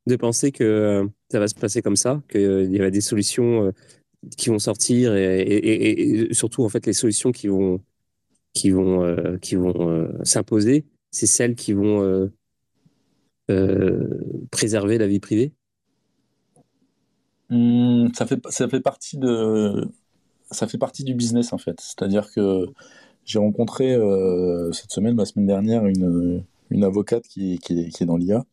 [0.06, 3.72] de penser que ça va se passer comme ça, qu'il y a des solutions
[4.36, 7.80] qui vont sortir et, et- surtout en fait les solutions qui vont
[8.54, 12.30] qui vont qui vont s'imposer, c'est celles qui vont
[14.50, 15.52] préserver la vie privée?
[17.50, 19.88] Hum, ça fait ça fait partie de
[20.50, 21.80] ça fait partie du business en fait.
[21.80, 22.66] C'est-à-dire que
[23.24, 28.16] j'ai rencontré euh, cette semaine, la semaine dernière, une, une avocate qui, qui, est, dans
[28.16, 28.44] l'IA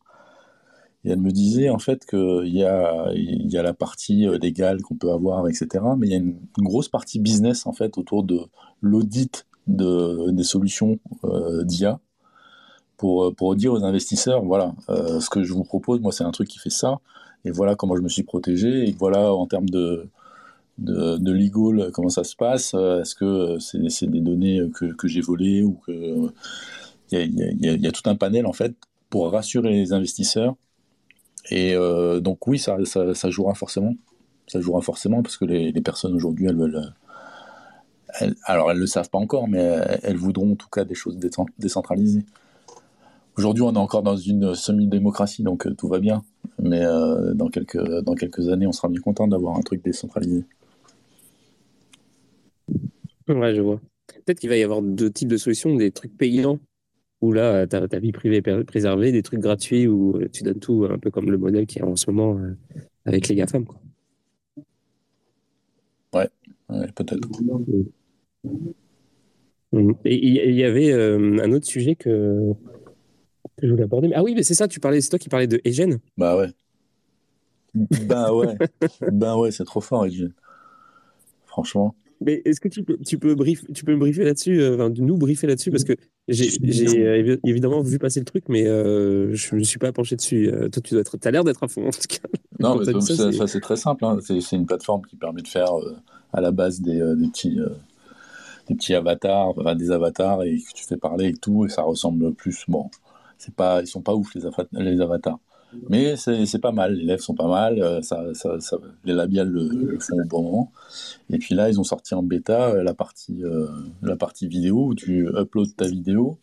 [1.04, 4.82] Et elle me disait en fait qu'il y a, y a la partie euh, légale
[4.82, 5.84] qu'on peut avoir, etc.
[5.98, 8.40] Mais il y a une, grosse partie business en fait autour de
[8.82, 12.00] l'audit de, des solutions euh, d'IA
[12.96, 16.30] pour, pour dire aux investisseurs, voilà, euh, ce que je vous propose, moi c'est un
[16.30, 16.98] truc qui fait ça,
[17.44, 20.08] et voilà comment je me suis protégé, et voilà en termes de,
[20.78, 25.20] de, de legal, comment ça se passe, est-ce que c'est des données que, que j'ai
[25.20, 26.30] volées ou que...
[27.12, 28.74] Il y, a, tout un panel en fait
[29.10, 30.56] pour rassurer les investisseurs
[31.50, 33.94] et euh, donc oui, ça, ça, jouera forcément.
[34.48, 36.92] Ça jouera forcément parce que les, personnes aujourd'hui, elles veulent...
[38.44, 39.58] Alors elles ne le savent pas encore, mais
[40.02, 41.18] elles voudront en tout cas des choses
[41.58, 42.24] décentralisées.
[43.36, 46.22] Aujourd'hui, on est encore dans une semi-démocratie, donc euh, tout va bien.
[46.62, 50.44] Mais euh, dans, quelques, dans quelques années, on sera bien content d'avoir un truc décentralisé.
[53.28, 53.80] Ouais, je vois.
[54.24, 56.58] Peut-être qu'il va y avoir deux types de solutions, des trucs payants
[57.20, 60.86] où là, ta, ta vie privée est préservée, des trucs gratuits où tu donnes tout,
[60.90, 62.54] un peu comme le modèle qui est en ce moment euh,
[63.04, 63.64] avec les GAFAM.
[63.64, 63.80] Quoi.
[66.14, 66.28] Ouais,
[66.70, 67.28] ouais peut-être.
[70.04, 72.52] Et il y avait euh, un autre sujet que,
[73.56, 74.10] que je voulais aborder.
[74.14, 75.98] Ah oui, mais c'est ça, tu parlais, c'est toi qui parlais de Egen.
[76.16, 76.48] Bah ouais.
[77.74, 78.56] bah ouais.
[79.12, 80.32] bah ouais, c'est trop fort, Egen.
[81.46, 81.94] Franchement.
[82.20, 84.88] Mais est-ce que tu peux, tu peux, brief, tu peux me briefer là-dessus, euh, enfin,
[84.96, 85.94] nous briefer là-dessus Parce que
[86.28, 90.16] j'ai euh, évidemment vu passer le truc, mais euh, je ne me suis pas penché
[90.16, 90.48] dessus.
[90.48, 92.28] Euh, toi, tu dois être, as l'air d'être à fond en tout cas.
[92.58, 94.04] Non, mais c'est très simple.
[94.04, 94.18] Hein.
[94.20, 95.70] C'est une plateforme qui permet de faire
[96.32, 97.58] à la base des, des petits,
[98.68, 101.82] des petits avatars, enfin, des avatars, et que tu fais parler et tout, et ça
[101.82, 102.64] ressemble plus.
[102.66, 102.90] Bon,
[103.38, 105.38] c'est pas, ils sont pas ouf les, les avatars.
[105.88, 108.56] Mais c'est pas mal, les lèvres sont pas mal, euh, ça, ça,
[109.04, 110.72] les labiales le, font au bon moment.
[111.30, 113.66] Et puis là, ils ont sorti en bêta euh, la partie, euh,
[114.02, 116.38] la partie vidéo où tu uploads ta vidéo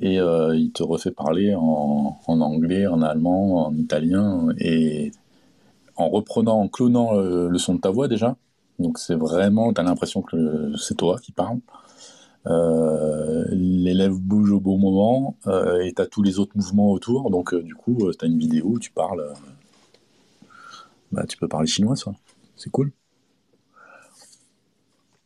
[0.00, 5.12] et euh, il te refait parler en, en, anglais, en allemand, en italien et
[5.96, 8.36] en reprenant, en clonant le son de ta voix déjà.
[8.78, 11.58] Donc c'est vraiment, tu as l'impression que c'est toi qui parles.
[12.46, 17.30] Euh, l'élève bouge au bon moment euh, et tu as tous les autres mouvements autour.
[17.30, 19.32] Donc, euh, du coup, tu as une vidéo où tu parles.
[21.10, 22.12] bah, tu peux parler chinois, ça.
[22.56, 22.92] C'est cool.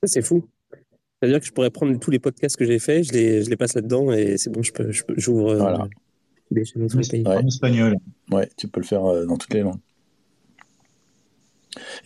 [0.05, 0.45] C'est fou.
[1.21, 3.57] C'est-à-dire que je pourrais prendre tous les podcasts que j'ai faits, je les, je les
[3.57, 5.89] passe là-dedans et c'est bon, je peux, j'ouvre voilà.
[6.53, 7.23] des chaînes en pays.
[7.23, 7.37] Ouais.
[7.37, 7.97] En espagnol.
[8.31, 9.81] Ouais, tu peux le faire dans toutes les langues.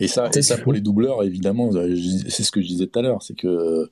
[0.00, 3.02] Et ça, et ça pour les doubleurs, évidemment, c'est ce que je disais tout à
[3.02, 3.90] l'heure, c'est que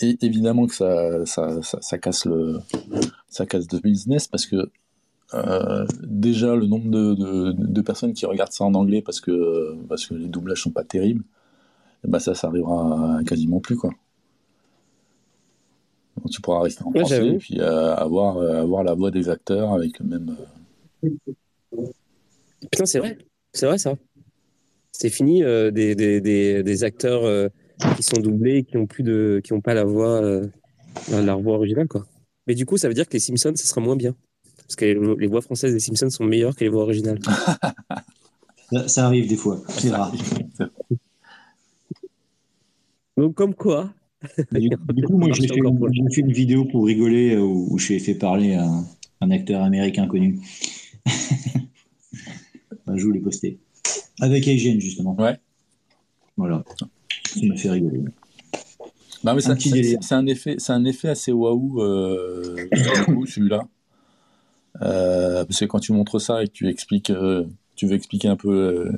[0.00, 2.60] et évidemment que ça, ça, ça, ça, casse le,
[3.28, 4.70] ça casse de business parce que
[5.34, 9.74] euh, déjà le nombre de, de, de, personnes qui regardent ça en anglais parce que,
[9.88, 11.24] parce que les doublages sont pas terribles,
[12.04, 13.90] et ben ça, ça arrivera quasiment plus quoi.
[16.16, 19.10] Donc tu pourras rester en ouais, français et puis euh, avoir, euh, avoir la voix
[19.10, 20.36] des acteurs avec le même.
[22.70, 23.18] Putain, c'est vrai,
[23.52, 23.94] c'est vrai ça.
[24.92, 27.50] C'est fini des, des, des, des, acteurs
[27.96, 30.46] qui sont doublés, qui n'ont plus de, qui ont pas la voix, euh,
[31.10, 32.06] la voix originale quoi.
[32.46, 34.14] Mais du coup, ça veut dire que les Simpsons, ça sera moins bien,
[34.58, 37.18] parce que les, les voix françaises des Simpsons sont meilleures que les voix originales.
[38.70, 40.12] ça, ça, arrive des fois, c'est rare.
[43.16, 43.92] Donc comme quoi.
[44.50, 48.14] Du, du, coup, moi, j'ai fait, fait, une vidéo pour rigoler où, où j'ai fait
[48.14, 48.84] parler un,
[49.20, 50.40] un, acteur américain connu.
[52.94, 53.58] je vous l'ai posté.
[54.20, 55.14] Avec Asian, justement.
[55.16, 55.38] Ouais.
[56.36, 56.64] Voilà.
[57.40, 58.04] Ça m'a fait rigoler.
[59.24, 59.50] Non, mais c'est
[60.12, 62.56] un, effet, un effet assez waouh, euh,
[63.26, 63.66] celui-là.
[64.82, 67.44] Euh, parce que quand tu montres ça et que tu expliques, euh,
[67.76, 68.92] tu veux expliquer un peu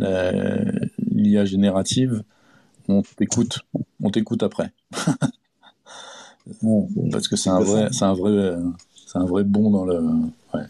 [0.00, 0.64] euh,
[0.98, 2.22] l'IA générative,
[2.88, 3.60] on t'écoute,
[4.02, 4.72] on t'écoute après.
[6.62, 8.56] bon, parce que c'est un vrai, c'est un vrai,
[9.06, 10.00] c'est un vrai bon dans le.
[10.54, 10.64] Ouais.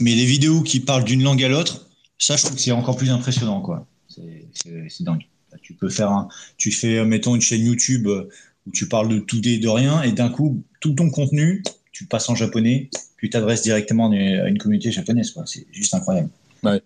[0.00, 2.96] Mais les vidéos qui parlent d'une langue à l'autre, ça, je trouve que c'est encore
[2.96, 3.86] plus impressionnant, quoi.
[4.52, 5.22] C'est dingue.
[5.62, 9.40] Tu peux faire un, tu fais, mettons, une chaîne YouTube où tu parles de tout
[9.46, 11.62] et de rien, et d'un coup, tout ton contenu,
[11.92, 15.44] tu passes en japonais, tu t'adresses directement à une communauté japonaise, quoi.
[15.46, 16.30] C'est juste incroyable.
[16.62, 16.82] Ouais,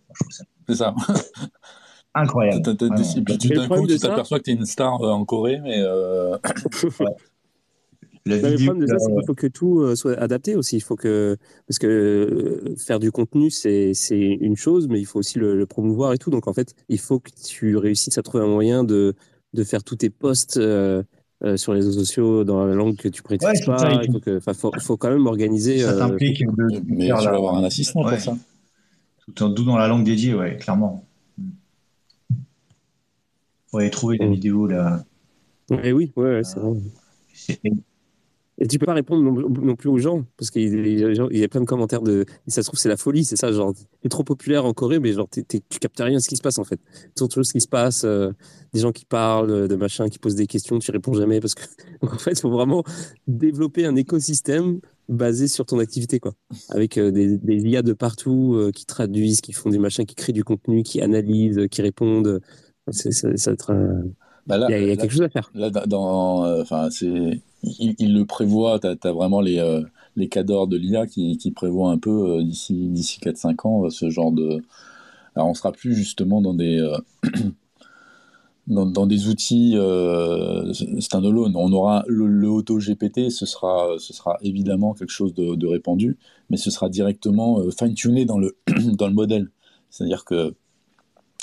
[0.68, 0.94] c'est ça.
[2.14, 2.62] incroyable.
[2.68, 5.78] Et puis d'un coup, tu t'aperçois que tu es une star en Corée, mais.
[5.78, 6.36] Euh...
[7.00, 7.16] ouais.
[8.26, 10.76] La le problème de ça, c'est qu'il faut que tout euh, soit adapté aussi.
[10.76, 15.06] Il faut que parce que euh, faire du contenu, c'est c'est une chose, mais il
[15.06, 16.30] faut aussi le, le, promouvoir et tout.
[16.30, 19.14] Donc en fait, il faut que tu réussisses à trouver un moyen de
[19.54, 21.02] de faire tous tes posts euh,
[21.42, 23.78] euh sur les réseaux sociaux dans la langue que tu pratiques ouais, pas.
[23.78, 25.78] Ça, il faut, que, faut, faut, quand même organiser.
[25.78, 28.12] Ça t'implique de, de, mais tu vas avoir un assistant ouais.
[28.12, 28.36] pour ça.
[29.34, 31.04] Tout, tout dans la langue dédiée, ouais, clairement.
[33.72, 34.32] Ouais, trouver la mmh.
[34.32, 35.04] vidéo là.
[35.70, 36.76] Ouais, oui, ouais, ouais c'est vrai.
[38.62, 41.38] Et tu peux pas répondre non, non plus aux gens, parce qu'il y, a- il
[41.38, 42.26] y a plein de commentaires de.
[42.46, 45.12] ça se trouve, c'est la folie, c'est ça, genre, t'es trop populaire en Corée, mais
[45.14, 45.42] genre, tu
[45.80, 46.78] captes rien de ce qui se passe, en fait.
[47.16, 48.32] Tout chose ce qui se passe, euh,
[48.74, 51.54] des gens qui parlent, euh, de machin, qui posent des questions, tu réponds jamais, parce
[51.54, 51.62] que.
[52.02, 52.84] Donc, en fait, il faut vraiment
[53.26, 56.34] développer un écosystème basé sur ton activité, quoi.
[56.68, 60.14] Avec euh, des, des IA de partout euh, qui traduisent, qui font des machins, qui
[60.14, 62.40] créent du contenu, qui analysent, qui répondent.
[62.90, 63.72] C'est, ça, ça va être,
[64.46, 65.50] Bah là, il y a, il y a là- quelque chose à faire.
[65.54, 68.78] Là, dans- enfin, c'est, il, le prévoit.
[68.78, 69.82] T'as, as vraiment les, euh,
[70.16, 74.10] les de l'IA qui, qui prévoient un peu euh, d'ici, d'ici 4-5 ans euh, ce
[74.10, 74.62] genre de.
[75.34, 76.98] Alors, on sera plus justement dans des, euh,
[78.66, 79.76] dans, des outils
[80.98, 81.54] standalone.
[81.54, 86.18] On aura le, auto GPT, ce sera, ce sera évidemment quelque chose de, répandu,
[86.50, 88.56] mais ce sera directement euh, fine-tuné dans le,
[88.94, 89.50] dans le modèle.
[89.88, 90.54] C'est-à-dire que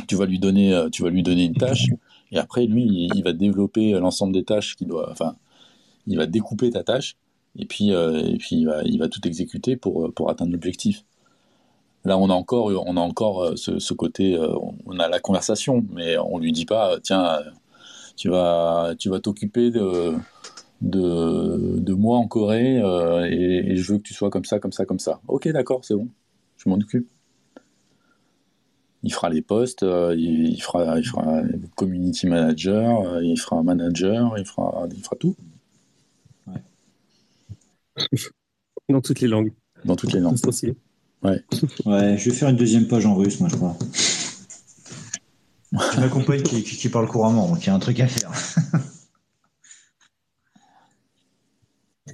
[0.07, 1.87] tu vas lui donner, tu vas lui donner une tâche.
[2.31, 5.13] Et après, lui, il, va développer l'ensemble des tâches qu'il doit.
[6.07, 7.17] Il va découper ta tâche
[7.57, 11.03] et puis, euh, il, va, tout exécuter pour, pour atteindre l'objectif.
[12.05, 14.35] Là, on a encore, on a encore euh, ce, côté.
[14.35, 14.53] euh,
[14.85, 17.41] on a la conversation, mais on lui dit pas, euh, tiens, euh,
[18.15, 20.13] tu vas, t'occuper de,
[21.93, 24.99] moi en Corée euh, et, je veux que tu sois comme ça, comme ça, comme
[24.99, 25.19] ça.
[25.27, 26.07] Ok, d'accord, c'est bon,
[26.57, 27.09] je m'en occupe.
[29.03, 34.45] Il fera les postes, euh, il, fera, il community manager, euh, il fera manager, il
[34.45, 35.35] fera, il fera tout
[38.89, 39.51] Dans toutes les langues.
[39.85, 40.37] dans toutes les langues.
[40.37, 40.75] C'est stylé.
[41.23, 41.43] Ouais,
[41.85, 43.75] je vais faire une deuxième page en russe, moi, je crois.
[45.93, 48.07] J'ai ma compagne qui, qui, qui parle couramment, donc il y a un truc à
[48.07, 48.31] faire.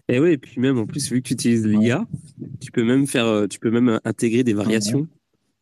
[0.10, 2.06] Et oui, et puis même en plus, vu que tu utilises l'IA,
[2.60, 5.08] tu peux même faire, euh, tu peux même intégrer des variations.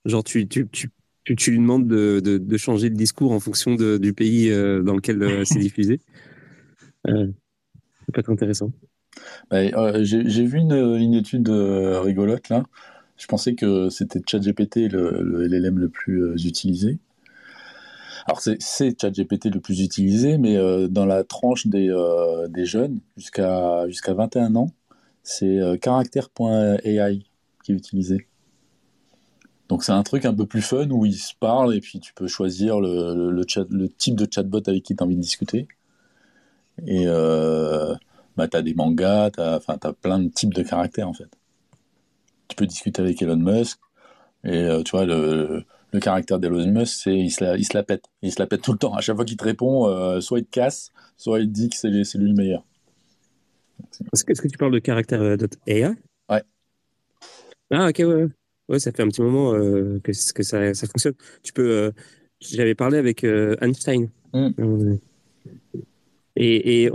[0.05, 0.89] Genre, tu, tu, tu,
[1.23, 4.49] tu, tu lui demandes de, de, de changer le discours en fonction de, du pays
[4.49, 5.99] euh, dans lequel euh, c'est diffusé.
[7.07, 8.71] Euh, ça peut être intéressant.
[9.49, 12.63] Bah, euh, J'ai vu une, étude euh, rigolote là.
[13.17, 16.97] Je pensais que c'était ChatGPT le, le LLM le plus euh, utilisé.
[18.25, 20.55] Alors c'est ChatGPT le plus utilisé, mais
[20.89, 21.87] dans la tranche des,
[22.65, 24.69] jeunes jusqu'à jusqu'à 21 ans,
[25.23, 27.25] c'est caractère.ai
[27.63, 28.27] qui est utilisé.
[29.69, 32.13] Donc c'est un truc un peu plus fun où ils se parlent et puis tu
[32.13, 33.43] peux choisir le,
[33.97, 35.67] type de chatbot avec qui tu as envie de discuter.
[36.85, 37.07] Et
[38.41, 41.29] bah, tu as des mangas, tu as, as plein de types de caractères en fait.
[42.47, 43.79] Tu peux discuter avec Elon Musk
[44.43, 45.63] et euh, tu vois, le,
[45.93, 48.05] le caractère d'Elon Musk, c'est il se, la, il se la pète.
[48.21, 48.93] Il se la pète tout le temps.
[48.95, 51.69] À chaque fois qu'il te répond, euh, soit il te casse, soit il te dit
[51.69, 52.65] que c'est lui le meilleur.
[54.13, 55.37] Est-ce que, tu parles de caractère euh,
[55.67, 56.43] .ai Ouais.
[57.71, 58.27] Ah, ok, ouais.
[58.69, 58.79] ouais.
[58.79, 61.15] Ça fait un petit moment euh, que, que ça, ça fonctionne.
[61.43, 61.91] Tu peux.
[62.39, 64.09] J'avais parlé avec Einstein.
[64.33, 64.97] Mm.
[66.35, 66.89] Et,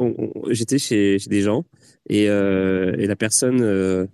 [0.50, 1.64] j'étais chez, des gens
[2.08, 4.06] et, euh, la personne, euh,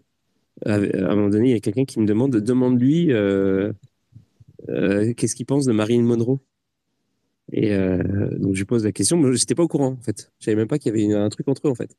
[0.67, 3.73] à un moment donné, il y a quelqu'un qui me demande, demande-lui euh,
[4.69, 6.39] qu'est-ce qu'il pense de Marilyn Monroe.
[7.53, 7.71] Et
[8.39, 10.33] donc je lui pose la question, mais j'étais pas au courant en fait.
[10.39, 11.95] Je savais même pas qu'il y avait un truc entre eux en fait.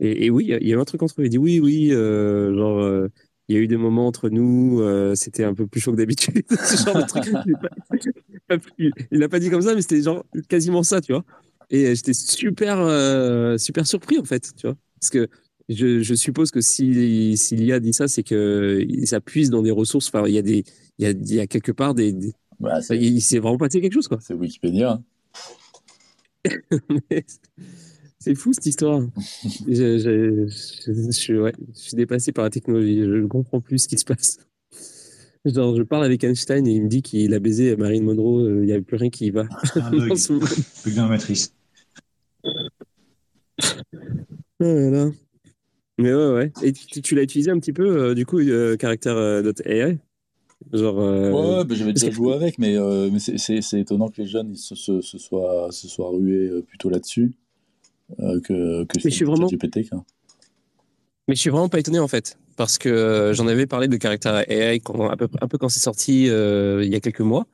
[0.00, 1.26] Et, oui, il y y a un truc entre eux.
[1.26, 3.08] Il dit oui, oui, genre
[3.48, 4.82] il y a eu des moments entre nous,
[5.14, 6.42] c'était un peu plus chaud que d'habitude.
[6.50, 7.24] Ce genre de truc.
[7.46, 8.64] Il n'a pas,
[9.10, 11.24] l'a pas dit comme ça, mais c'était genre quasiment ça, tu vois.
[11.70, 14.76] Et j'étais super, euh, super surpris en fait, tu vois.
[15.00, 15.28] Parce que
[15.68, 19.70] je, je suppose que si, si l'IA dit ça, c'est que il s'appuie dans des
[19.70, 20.08] ressources.
[20.08, 20.64] Enfin, il y a des,
[20.98, 23.38] il y a, il y a quelque part des, des- Bah, c'est il, il s'est
[23.38, 24.18] vraiment passé quelque chose, quoi.
[24.20, 24.92] c'est Wikipédia.
[24.92, 25.04] hein.
[28.20, 29.00] C'est fou cette histoire.
[29.68, 32.98] Je, je, je, je suis, ouais, je suis dépassé par la technologie.
[33.04, 34.38] Je ne comprends plus ce qui se passe.
[35.44, 38.40] Genre, je parle avec Einstein et il me dit qu'il a baisé Marine Monroe.
[38.44, 39.44] euh, Il n'y a plus rien qui y va.
[40.10, 40.46] En ce moment.
[40.84, 41.52] bug dans la matrice.
[44.60, 45.10] Ah là là.
[45.98, 46.52] Mais ouais, ouais.
[46.62, 49.98] Et tu, tu l'as utilisé un petit peu, euh, du coup, euh, caractère euh, .ai
[50.72, 51.00] Genre.
[51.00, 52.76] euh, Ouais, bah, j'avais déjà joué avec, mais,
[53.10, 56.90] mais c'est- étonnant que les jeunes ils se, se, se soient, se soient rués plutôt
[56.90, 57.32] là-dessus
[58.18, 59.46] que, que Mais je suis vraiment-
[59.90, 60.04] quoi.
[61.28, 64.34] Mais je suis vraiment pas étonné en fait, parce que j'en avais parlé de caractère
[64.50, 67.46] AI quand, un, peu, un peu quand c'est sorti il y a quelques mois.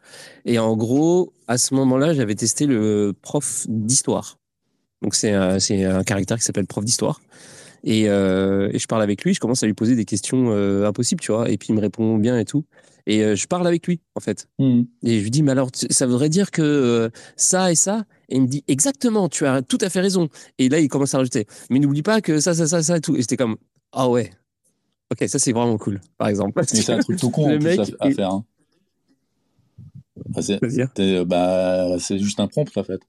[0.44, 4.39] Et en gros, à ce moment-là, j'avais testé le prof d'histoire.
[5.03, 7.21] Donc c'est un, un caractère qui s'appelle prof d'histoire.
[7.87, 10.87] Et, euh, et je parle avec lui, je commence à lui poser des questions euh,
[10.87, 12.65] impossibles, tu vois, et puis il me répond bien et tout.
[13.07, 14.49] Et euh, je parle avec lui, en fait.
[14.59, 14.87] Mhm.
[15.03, 18.07] Et je lui dis, mais alors, ça voudrait dire que ça et ça?
[18.31, 20.31] Et il me dit, exactement, tu as tout à fait raison.
[20.59, 23.01] Et là, il commence à rajouter, mais n'oublie pas que ça, ça, ça, ça et
[23.03, 23.15] tout.
[23.16, 23.57] Et j'étais comme,
[23.93, 24.31] ah ouais.
[25.12, 26.53] Ok, ça, c'est vraiment cool, par exemple.
[26.73, 28.31] Mais c'est un truc tout con Le mec à, à est- faire.
[28.31, 28.45] hein.
[30.31, 33.01] Enfin, c'est- euh, bah, c'est juste un prompt en fait.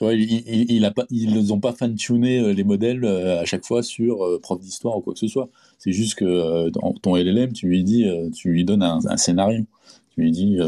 [0.00, 3.66] Tu vois, ils il, il a pas, ils n'ont pas fan-tuné les modèles à chaque
[3.66, 5.50] fois sur prof d'histoire ou quoi que ce soit.
[5.78, 9.66] C'est juste que dans ton LLM, tu lui dis, tu lui donnes un, un scénario.
[10.14, 10.58] Tu lui dis,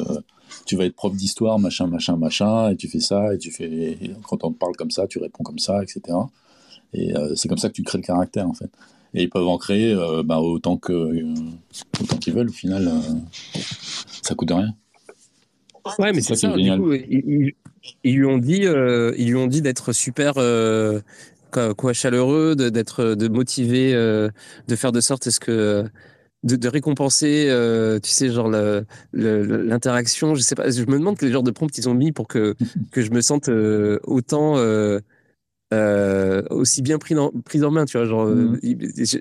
[0.67, 3.97] tu vas être prof d'histoire, machin, machin, machin, et tu fais ça, et tu fais,
[4.29, 6.19] quand on te parle comme ça, tu réponds comme ça, etc.
[6.93, 8.71] Et euh, c'est comme ça que tu crées le caractère, en fait.
[9.15, 11.35] Et ils peuvent en créer euh, bah, autant que euh,
[12.01, 12.49] autant qu'ils veulent.
[12.49, 12.91] Au final,
[14.23, 14.75] ça coûte rien.
[15.99, 16.57] Ouais, mais c'est ça.
[16.57, 17.55] Du coup, ils,
[18.05, 18.65] lui ont dit,
[19.17, 20.35] ils lui ont dit d'être super
[21.53, 25.85] quoi, chaleureux, d'être de motiver, de faire de sorte à ce que
[26.43, 28.51] de, récompenser, euh, tu sais, genre
[29.13, 30.35] l'interaction.
[30.35, 32.55] Je sais pas, je me demande quel genre de prompt ils ont mis pour que,
[32.91, 35.01] que je me sente euh, autant, euh,
[36.51, 37.15] aussi bien pris,
[37.45, 38.07] pris en main, tu vois.
[38.07, 38.59] Genre, mm.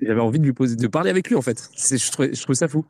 [0.02, 1.70] j'avais envie de lui poser, de parler avec lui, en fait.
[1.76, 2.86] Je trouve, je trouve ça fou.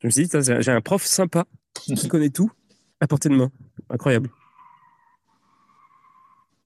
[0.00, 1.44] Je me suis dit, j'ai un prof sympa
[1.74, 2.50] qui connaît tout
[3.00, 3.50] à portée de main.
[3.90, 4.30] Incroyable.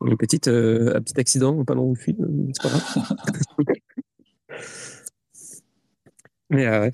[0.04, 2.16] Une petite, un petit accident, pas long où je suis,
[2.54, 3.16] c'est pas grave.
[6.52, 6.90] Euh,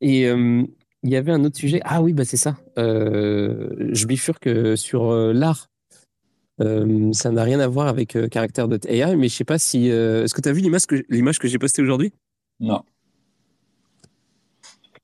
[0.00, 0.64] et euh,
[1.02, 1.80] il y avait un autre sujet.
[1.84, 2.56] Ah oui, bah c'est ça.
[2.78, 5.68] Euh, je bifurque sur l'art.
[6.58, 9.88] ça n'a rien à voir avec Character.ai, mais je sais pas si.
[9.88, 12.12] Est-ce que tu as vu l'image que, l'image que j'ai postée aujourd'hui?
[12.60, 12.82] Non.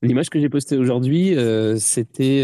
[0.02, 1.34] L'image que j'ai postée aujourd'hui,
[1.78, 2.42] c'était.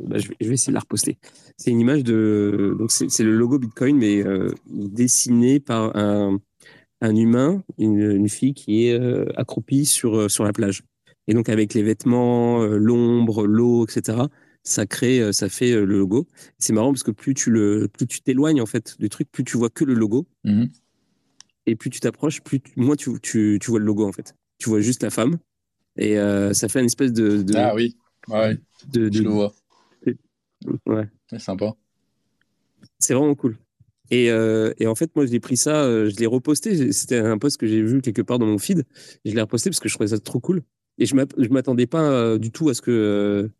[0.00, 1.18] Bah, je, vais, essayer de la reposter.
[1.56, 2.74] C'est une image de.
[2.78, 4.24] Donc, c'est, le logo Bitcoin, mais
[4.66, 6.40] dessiné par un,
[7.00, 10.82] un humain, une, fille qui est euh, accroupie sur, euh, sur la plage.
[11.28, 14.18] Et donc avec les vêtements, euh, l'ombre, l'eau, etc.,
[14.62, 16.26] ça crée, ça fait le logo.
[16.58, 19.44] C'est marrant parce que plus tu le, plus tu t'éloignes en fait du truc, plus
[19.44, 20.26] tu vois que le logo.
[20.42, 20.68] Mhm.
[21.66, 24.34] Et plus tu t'approches, plus moins tu, tu, tu, vois le logo en fait.
[24.58, 25.38] Tu vois juste la femme.
[25.98, 26.16] Et
[26.52, 27.96] ça fait une espèce de, ah oui,
[28.28, 28.58] ouais,
[28.88, 29.52] de, je le vois.
[30.86, 31.08] Ouais.
[31.30, 31.74] C'est sympa.
[32.98, 33.56] C'est vraiment cool.
[34.10, 36.92] Et, euh, et, en fait, moi, j'ai pris ça, euh, je l'ai reposté.
[36.92, 38.84] C'était un post que j'ai vu quelque part dans mon feed.
[39.24, 40.62] je l'ai reposté parce que je trouvais ça trop cool.
[40.98, 43.50] Et je ne m'attendais pas euh, du tout à ce que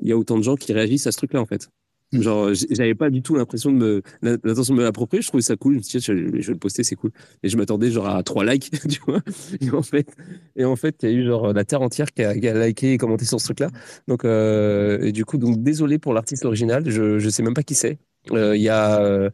[0.00, 1.70] il y a autant de gens qui réagissent à ce truc-là, en fait.
[2.12, 2.20] Hmm.
[2.20, 4.02] Genre, j'avais pas du tout l'impression de me,
[4.44, 5.22] l'intention de me l'approprier.
[5.22, 5.74] Je trouvais ça cool.
[5.74, 7.10] Je me suis je, vais le poster, c'est cool.
[7.42, 9.20] Et je m'attendais genre à trois likes, tu vois.
[9.60, 10.08] Et en fait,
[10.56, 12.98] et en fait, il y a eu genre la terre entière qui a, liké et
[12.98, 13.70] commenté sur ce truc-là.
[14.08, 16.88] Donc, et du coup, donc désolé pour l'artiste original.
[16.88, 17.98] Je, je sais même pas qui c'est.
[18.32, 19.30] Euh, il y a,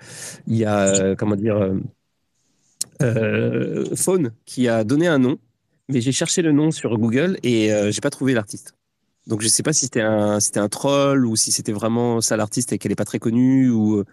[0.47, 1.71] il y a comment dire,
[3.03, 5.39] euh, Faune qui a donné un nom,
[5.89, 8.75] mais j'ai cherché le nom sur Google et euh, j'ai pas trouvé l'artiste.
[9.27, 12.37] Donc je sais pas si c'était un, c'était un troll ou si c'était vraiment ça
[12.37, 14.05] l'artiste et qu'elle est pas très connue ou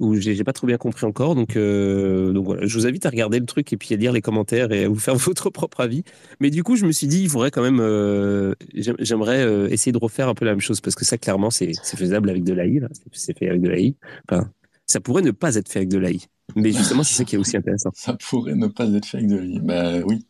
[0.00, 1.34] où j'ai pas trop bien compris encore.
[1.34, 4.12] Donc, euh, donc voilà, je vous invite à regarder le truc et puis à lire
[4.12, 6.04] les commentaires et à vous faire votre propre avis.
[6.40, 9.92] Mais du coup, je me suis dit, il faudrait quand même, euh, j'aimerais euh, essayer
[9.92, 12.52] de refaire un peu la même chose parce que ça, clairement, c'est faisable avec de
[12.52, 12.80] l'AI.
[13.12, 13.96] C'est fait avec de l'AI.
[14.28, 14.50] Enfin,
[14.86, 16.20] ça pourrait ne pas être fait avec de l'AI.
[16.56, 17.90] Mais justement, c'est ça qui est aussi intéressant.
[17.94, 19.60] Ça pourrait ne pas être fait avec de l'AI.
[19.60, 20.24] Ben oui.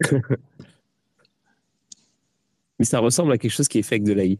[2.80, 4.38] Mais ça ressemble à quelque chose qui est fait avec de l'AI.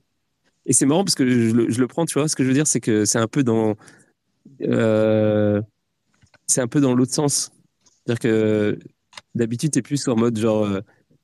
[0.65, 2.27] Et c'est marrant parce que je le, prends, tu vois.
[2.27, 3.77] Ce que je veux dire, c'est que c'est un peu dans.
[4.63, 5.61] Euh,
[6.47, 7.53] c'est un peu dans l'autre sens.
[7.85, 8.79] C'est-à-dire que
[9.35, 10.65] d'habitude, tu es plus en mode genre.
[10.65, 10.81] Euh,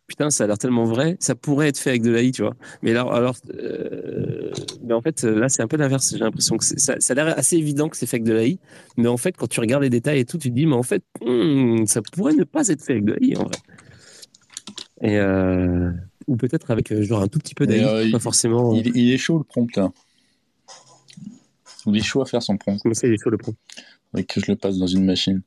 [0.07, 2.55] putain, ça a l'air tellement vrai, ça pourrait être fait avec de l'AI, tu vois.
[2.83, 4.51] Mais alors, alors euh,
[4.85, 6.11] mais en fait, là, c'est un peu l'inverse.
[6.13, 8.59] J'ai l'impression que ça, a l'air assez évident que c'est fait avec de l'AI,
[8.99, 10.83] mais en fait, quand tu regardes les détails et tout, tu te dis, mais en
[10.83, 13.57] fait, hmm, ça pourrait ne pas être fait avec de l'AI, en vrai.
[15.01, 15.19] Et,
[16.27, 18.75] ou peut-être avec euh, genre un tout petit peu d'AI, euh, pas forcément.
[18.75, 19.79] Il, est chaud le prompt.
[19.79, 19.93] Hein.
[21.87, 22.79] Il est chaud à faire son prompt.
[22.79, 23.57] Comment ça, il est chaud le prompt?
[24.13, 25.43] Avec que je le passe dans une machine.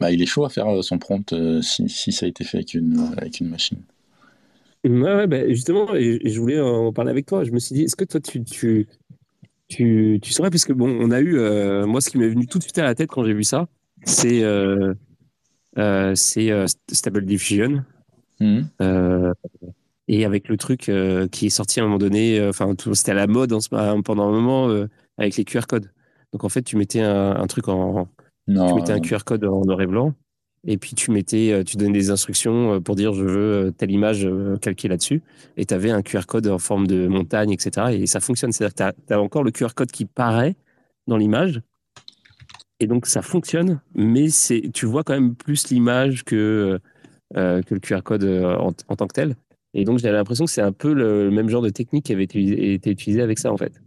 [0.00, 2.58] Bah, il est chaud à faire euh, son prompt si, si, ça a été fait
[2.58, 3.78] avec une, avec une machine.
[4.84, 7.44] Ouais, bah, justement, je voulais en parler avec toi.
[7.44, 8.86] Je me suis dit, est-ce que toi, tu, tu,
[9.68, 11.38] tu, tu saurais, puisque bon, on a eu,
[11.86, 13.68] moi, ce qui m'est venu tout de suite à la tête quand j'ai vu ça,
[14.04, 14.42] c'est
[15.78, 16.50] euh, c'est
[16.90, 17.84] Stable Diffusion.
[18.40, 18.68] Mhm.
[18.82, 19.34] Euh,
[20.08, 23.12] et avec le truc euh, qui est sorti à un moment donné, euh, enfin, c'était
[23.12, 23.54] à la mode
[24.04, 24.86] pendant un moment
[25.18, 25.90] avec les QR codes.
[26.32, 28.08] Donc en fait, tu mettais un, truc en.
[28.46, 30.14] tu mettais un QR code en noir et blanc.
[30.68, 34.28] Et puis tu mettais, tu donnais des instructions pour dire je veux telle image
[34.60, 35.22] calquée là-dessus.
[35.56, 37.86] Et tu avais un QR code en forme de montagne, etc.
[37.92, 38.52] Et ça fonctionne.
[38.52, 40.56] C'est-à-dire que tu as, encore le QR code qui paraît
[41.06, 41.62] dans l'image.
[42.80, 44.26] Et donc ça fonctionne, mais
[44.74, 46.78] tu vois quand même plus l'image que
[47.36, 49.36] que le QR code euh, en, tant que tel.
[49.74, 52.24] Et donc, j'avais l'impression que c'est un peu le, même genre de technique qui avait
[52.24, 53.80] été, été utilisé avec ça, en fait.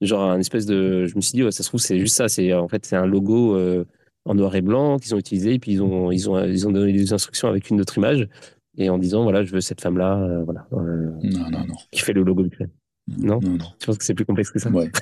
[0.00, 1.06] Genre, un espèce de.
[1.06, 2.28] Je me suis dit, ça se trouve, c'est juste ça.
[2.28, 3.84] C'est, en fait, c'est un logo euh,
[4.24, 6.72] en noir et blanc qu'ils ont utilisé, et puis ils ont, ils, ont, ils ont
[6.72, 8.28] donné des instructions avec une autre image,
[8.76, 10.66] et en disant, voilà, je veux cette femme-là, voilà.
[10.72, 11.74] non, non, non.
[11.92, 12.68] Qui fait le logo du club.
[13.08, 13.66] Non, non, non.
[13.80, 14.68] Je pense que c'est plus complexe que ça?
[14.70, 14.90] Ouais.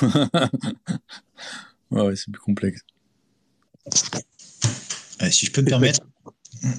[1.90, 2.80] Ouais, ouais, c'est plus complexe.
[5.22, 6.00] Euh, si je peux me permettre,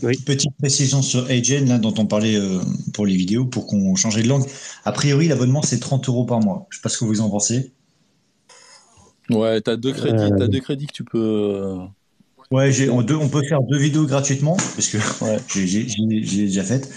[0.04, 0.18] Oui.
[0.26, 2.60] petite précision sur Agen, là, dont on parlait euh,
[2.94, 4.46] pour les vidéos, pour qu'on changeait de langue.
[4.86, 6.68] A priori, l'abonnement, c'est 30 euros par mois.
[6.70, 7.72] Je sais pas ce que vous en pensez.
[9.30, 10.38] Ouais, t'as deux crédits, Euh.
[10.38, 11.18] t'as deux crédits que tu peux.
[11.20, 11.78] euh,
[12.50, 15.38] Ouais, j'ai, on, deux- on peut faire deux vidéos gratuitement, parce que Ouais.
[15.66, 15.84] j'ai,
[16.46, 16.90] déjà faites.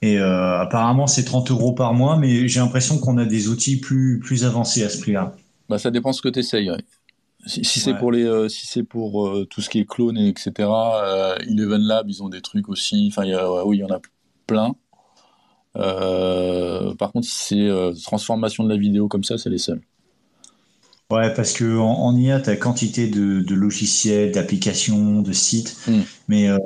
[0.00, 3.76] Et euh, apparemment, c'est 30 euros par mois, mais j'ai l'impression qu'on a des outils
[3.78, 5.34] plus, plus avancés à ce prix-là.
[5.68, 6.70] Bah, ça dépend ce que tu essayes.
[7.46, 7.98] Si, si c'est Ouais.
[7.98, 11.04] pour les, euh, si c'est pour euh, tout ce qui est clone et etc.
[11.06, 13.08] euh, Eleven Lab, ils ont des trucs aussi.
[13.12, 14.00] Enfin, y a, oui, il y en a
[14.46, 14.74] plein.
[15.76, 19.82] Euh, par contre, si c'est euh, transformation de la vidéo comme ça, c'est les seuls.
[21.10, 25.74] Ouais, parce que en, en IA, tu as quantité de, de logiciels, d'applications, de sites,
[25.86, 26.08] Mm.
[26.28, 26.58] mais euh,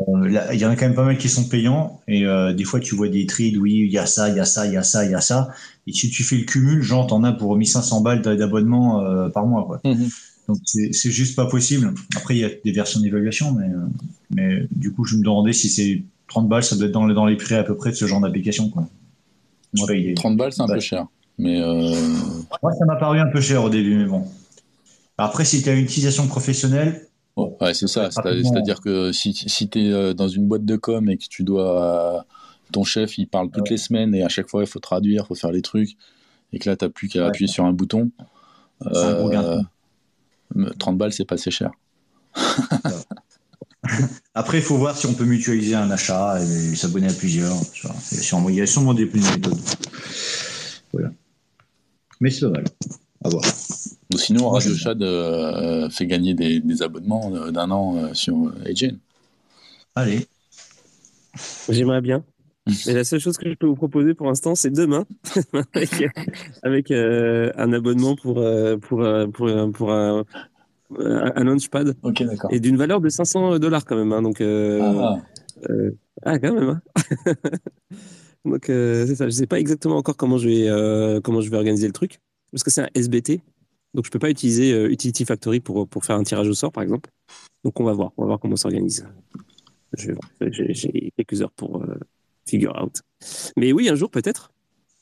[0.53, 2.01] il y en a quand même pas mal qui sont payants.
[2.09, 4.40] Et euh, des fois, tu vois des trids, oui, il y a ça, il y
[4.40, 5.51] a ça, il y a ça, il y a ça.
[5.86, 9.28] Et si tu fais le cumul, genre, t'en as pour 1500 balles d'a- d'abonnement euh,
[9.28, 9.65] par mois.
[9.65, 9.81] Quoi.
[10.48, 11.94] Donc, c'est juste pas possible.
[12.16, 13.86] Après, il y a des versions d'évaluation, mais, euh,
[14.31, 17.14] mais du coup, je me demandais si c'est 30 balles, ça doit être dans, les-
[17.14, 18.69] dans les prix à peu près de ce genre d'application.
[18.70, 18.89] quoi.
[19.74, 20.74] Je paye des- 30 balles, c'est un Ouais.
[20.74, 21.06] peu cher.
[21.39, 21.94] Mais euh,
[22.62, 24.24] Moi, ça m'a paru un peu cher au début, mais bon.
[25.16, 27.06] Après, si tu as une utilisation professionnelle,
[27.36, 28.10] ouais, ouais, c'est ça.
[28.10, 32.16] C'est-à-dire que si, si tu es dans une boîte de com et que tu dois.
[32.19, 32.20] euh,
[32.73, 35.27] ton chef, il parle toutes les semaines et à chaque fois, il faut traduire, il
[35.28, 35.90] faut faire les trucs.
[36.55, 37.27] Et que là, tu plus qu'à Ouais.
[37.28, 38.10] appuyer sur un bouton.
[38.81, 39.62] C'est un gros gain.
[40.57, 41.70] Euh, 30 balles, c'est pas assez cher.
[44.35, 47.55] Après, il faut voir si on peut mutualiser un achat et s'abonner à plusieurs.
[47.73, 47.97] tu vois.
[48.51, 49.59] Il y a sûrement- des plus de méthodes.
[50.93, 51.11] Voilà.
[52.20, 52.65] Mais c'est pas mal.
[53.24, 53.45] À voir.
[54.15, 58.53] Ou sinon, Radio Shad euh, fait gagner des, des abonnements euh, d'un an euh, sur
[58.65, 58.97] AGN.
[59.95, 60.27] Allez.
[61.69, 62.24] J'aimerais bien.
[62.86, 65.05] Mais la seule chose que je peux vous proposer pour l'instant, c'est demain,
[65.74, 65.90] avec,
[66.62, 70.24] avec, euh, un abonnement pour, euh, pour, euh, pour, pour, un,
[70.98, 72.52] un un launchpad Ok, d'accord.
[72.52, 74.12] et d'une valeur de 500 dollars quand même.
[74.12, 75.18] hein, donc, Ah,
[76.24, 76.68] ah, quand même.
[76.68, 76.82] hein.
[78.44, 79.26] donc, c'est ça.
[79.26, 82.18] Je sais pas exactement encore comment je vais, comment je vais organiser le truc,
[82.52, 83.40] parce que c'est un SBT.
[83.94, 86.72] Donc, je peux pas utiliser euh, Utility Factory pour, pour faire un tirage au sort,
[86.72, 87.10] par exemple.
[87.62, 88.12] Donc, on va voir.
[88.16, 89.06] On va voir comment ça s'organise.
[89.98, 90.14] J'ai
[90.72, 91.94] j'ai quelques heures pour euh,
[92.47, 93.01] figure out.
[93.56, 94.51] Mais oui, un jour, peut-être.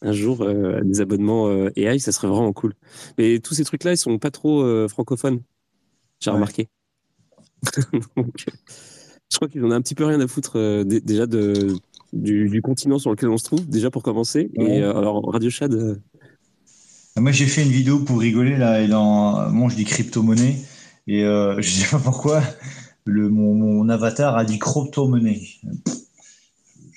[0.02, 2.72] Un jour, euh, des abonnements euh, AI, ça serait vraiment cool.
[3.18, 5.40] Mais tous ces trucs-là, ils sont pas trop euh, francophones.
[6.20, 6.34] J'ai Ouais.
[6.36, 6.68] remarqué.
[8.16, 8.46] Donc,
[9.30, 11.74] je crois qu'ils en ont un petit peu rien à foutre dé- déjà de,
[12.12, 14.50] du, du continent sur lequel on se trouve, déjà pour commencer.
[14.56, 14.78] Ouais.
[14.78, 15.96] Et alors, Radio Shad, euh,
[17.18, 20.56] Moi, j'ai fait une vidéo pour rigoler là, et dans, bon, je dis crypto-monnaie,
[21.06, 21.20] et
[21.58, 22.42] je sais pas pourquoi,
[23.04, 25.42] le, mon, mon avatar a dit crypto-monnaie.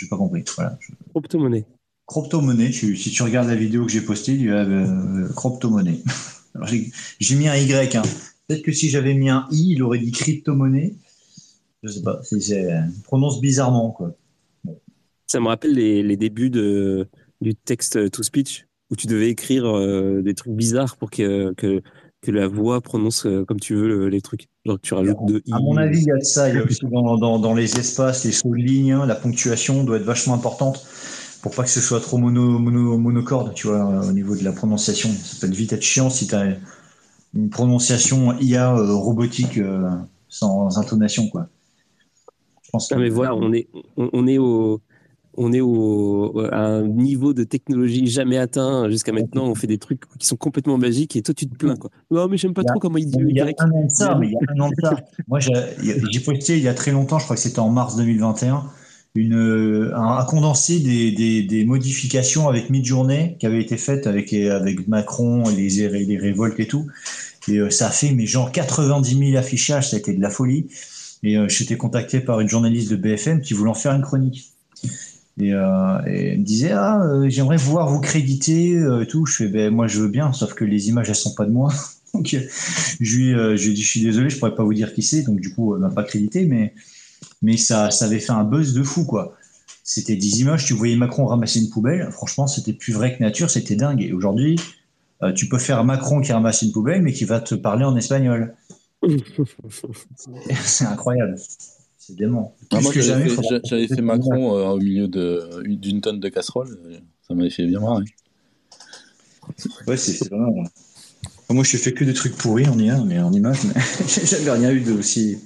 [0.04, 0.44] J'ai pas compris.
[0.56, 0.78] Voilà.
[1.14, 1.66] crypto-monnaie.
[2.08, 6.02] Crypto-monnaie, tu- si tu regardes la vidéo que j'ai postée, il y a euh, crypto-monnaie.
[6.56, 7.96] Alors, j'ai mis un Y.
[7.96, 8.02] Hein.
[8.48, 10.94] Peut-être que si j'avais mis un I, il aurait dit crypto-monnaie.
[11.84, 12.20] Je sais pas.
[12.24, 12.70] C'est,
[13.06, 14.16] prononce bizarrement, quoi.
[15.28, 17.08] Ça me rappelle les, les débuts de,
[17.42, 21.82] du texte to speech, où tu devais écrire euh, des trucs bizarres pour que, que,
[22.24, 24.48] que la voix prononce euh, comme tu veux le- les trucs.
[24.66, 25.52] Genre tu rajoutes deux i.
[25.54, 26.50] À mon avis, il y a de ça.
[26.50, 29.16] Il y a aussi dans, dans, dans les espaces, les sauts de ligne, hein, la
[29.16, 30.86] ponctuation doit être vachement importante
[31.42, 34.44] pour pas que ce soit trop mono, mono, monocorde, tu vois, euh, au niveau de
[34.44, 35.10] la prononciation.
[35.10, 36.56] Ça peut vite être chiant si tu as
[37.34, 39.90] une prononciation IA euh, robotique euh,
[40.30, 41.48] sans intonation, quoi.
[42.64, 43.68] Je pense Non, que- mais voilà, on est,
[43.98, 44.82] on, on est au.
[45.36, 49.46] On est au, à un niveau de technologie jamais atteint jusqu'à maintenant.
[49.48, 51.90] On fait des trucs qui sont complètement magiques et toi tu te plains quoi.
[52.12, 53.56] Non mais j'aime pas a- trop comment il dit Il y a Y.
[53.60, 54.96] un an de ça, mais il y a un an de ça.
[55.28, 58.64] Moi, j'ai posté il y a très longtemps, je crois que c'était en mars 2021,
[59.16, 64.08] une, euh, un, un condensé des, des, des modifications avec Midjourney qui avait été faites
[64.08, 64.34] avec,
[64.88, 66.88] Macron, et les, les révoltes et tout.
[67.48, 70.30] Et euh, ça a fait, mais genre 90 000 affichages, ça a été de la
[70.30, 70.68] folie.
[71.24, 74.53] Et euh, j'étais contacté par une journaliste de BFM qui voulait en faire une chronique.
[75.40, 79.36] Et, euh, et me disait ah euh, j'aimerais pouvoir vous créditer euh, et tout je
[79.38, 81.74] fais ben moi je veux bien sauf que les images elles sont pas de moi
[82.14, 84.94] donc je lui, euh, je lui dit je suis désolé je pourrais pas vous dire
[84.94, 86.76] qui c'est donc du coup elle m'a pas crédité mais
[87.42, 89.36] mais ça ça avait fait un buzz de fou quoi.
[89.84, 92.10] C'était des images tu voyais Macron ramasser une poubelle.
[92.12, 94.02] Franchement c'était plus vrai que nature c'était dingue.
[94.02, 94.58] Et aujourd'hui
[95.36, 98.56] tu peux faire Macron qui ramasse une poubelle mais qui va te parler en espagnol.
[100.64, 101.36] C'est incroyable
[102.12, 106.78] dément Ah, moi, j'avais fait, Macron euh, au milieu de- d'une tonne de casseroles.
[106.86, 106.98] euh,
[107.28, 108.04] Ça m'avait fait bien marrer.
[109.88, 110.50] Ouais, c'est c'est pas mal.
[110.50, 110.64] ouais.
[111.50, 113.74] Moi, je fais que des trucs pourris en IA, mais en image, mais
[114.08, 115.38] j'ai jamais rien eu de aussi,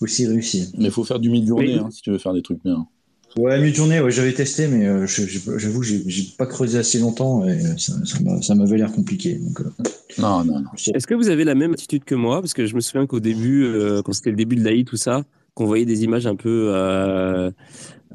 [0.00, 0.70] aussi réussi.
[0.78, 2.86] Mais il faut faire du mid-journée Mais- hein, si tu veux faire des trucs bien.
[3.36, 6.78] Ouais, mi-journée, ouais, j'avais testé, mais euh, je- je- j'avoue que j'ai j'ai pas creusé
[6.78, 9.34] assez longtemps et ça, ça m'a- ça m'avait l'air compliqué.
[9.34, 9.64] Donc, euh,
[10.18, 10.70] Non, non, non.
[10.94, 12.40] Est-ce que vous avez la même attitude que moi?
[12.40, 14.96] Parce que je me souviens qu'au début, euh, quand c'était le début de l'AI, tout
[14.96, 15.24] ça,
[15.58, 17.50] qu'on voyait des images un peu, euh,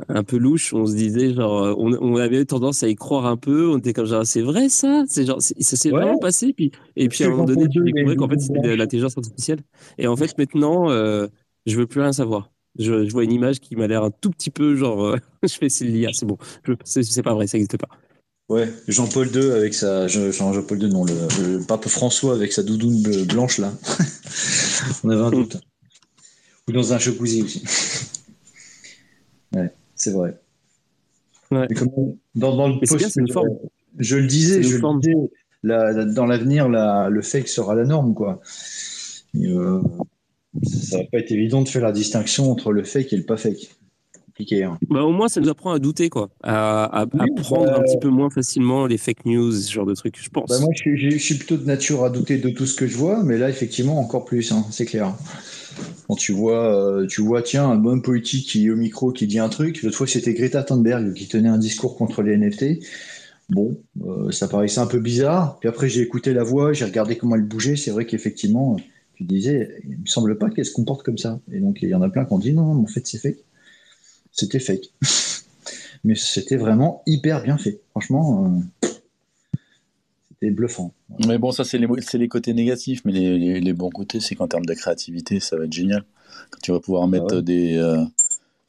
[0.10, 3.26] un peu louches, on se disait, genre, euh, on, on avait tendance à y croire
[3.26, 3.70] un peu.
[3.70, 5.04] On était comme genre, c'est vrai ça?
[5.08, 6.02] C'est genre, ça s'est Ouais.
[6.02, 6.54] vraiment passé.
[6.54, 9.18] Puis, et puis à un moment donné, tu on découvrais qu'en fait, c'était de l'intelligence
[9.18, 9.60] artificielle.
[9.98, 11.28] Et en fait, maintenant, euh,
[11.66, 12.50] je veux plus rien savoir.
[12.80, 15.54] Je, je vois une image qui m'a l'air un tout petit peu genre, euh, je
[15.54, 16.38] fais c'est l'IA, c'est bon.
[16.86, 17.90] C'est pas vrai, ça n'existe pas.
[18.50, 20.08] ouais, Jean-Paul II avec sa.
[20.08, 21.14] je- Jean- Jean-Paul II, non, le,
[21.60, 23.72] le pape François avec sa doudoune blanche là.
[25.04, 25.58] on avait un doute.
[26.70, 27.64] Ou dans un jacuzzi aussi.
[29.56, 30.40] ouais, c'est vrai.
[31.52, 31.68] Ouais.
[31.70, 31.90] Mais comme
[32.36, 33.50] dans, dans le bien, post- une forme.
[34.00, 35.14] Je le disais, je le disais,
[35.62, 38.42] la- la- dans l'avenir, la- le fake sera la norme, quoi.
[39.40, 39.82] Et, euh,
[40.64, 43.38] ça va pas être évident de faire la distinction entre le fake et le pas
[43.38, 43.76] fake.
[44.26, 44.80] Compliqué, hein.
[44.90, 46.30] Bah, au moins, ça nous apprend à douter, quoi.
[46.42, 49.72] À, à, à Oui, prendre bah, un petit peu moins facilement les fake news, ce
[49.72, 50.50] genre de trucs, je pense.
[50.50, 52.88] Bah, moi, je suis, je suis plutôt de nature à douter de tout ce que
[52.88, 55.14] je vois, mais là, effectivement, encore plus, hein, c'est clair.
[56.08, 59.28] Quand tu vois, euh, tu vois, tiens, un bon politique qui est au micro, qui
[59.28, 62.80] dit un truc, l'autre fois, c'était Greta Thunberg qui tenait un discours contre les NFT.
[63.50, 65.60] Bon, euh, ça paraissait un peu bizarre.
[65.60, 67.76] Puis après, j'ai écouté la voix, j'ai regardé comment elle bougeait.
[67.76, 68.78] C'est vrai qu'effectivement,
[69.16, 71.40] tu disais, il me semble pas qu'elle se comporte comme ça.
[71.52, 73.20] Et donc, il y en a plein qui ont dit, non, non, en fait, c'est
[73.20, 73.44] fake.
[74.32, 74.92] C'était fake.
[76.04, 77.82] mais c'était vraiment hyper bien fait.
[77.92, 78.46] Franchement,
[78.84, 78.88] euh,
[80.52, 80.94] bluffant.
[81.28, 84.20] Mais bon, ça, c'est les, c'est les côtés négatifs, mais les, les, les bons côtés,
[84.20, 86.04] c'est qu'en termes de créativité, ça va être génial.
[86.52, 87.42] Quand tu vas pouvoir mettre ouais.
[87.42, 87.78] des.
[87.78, 88.04] euh,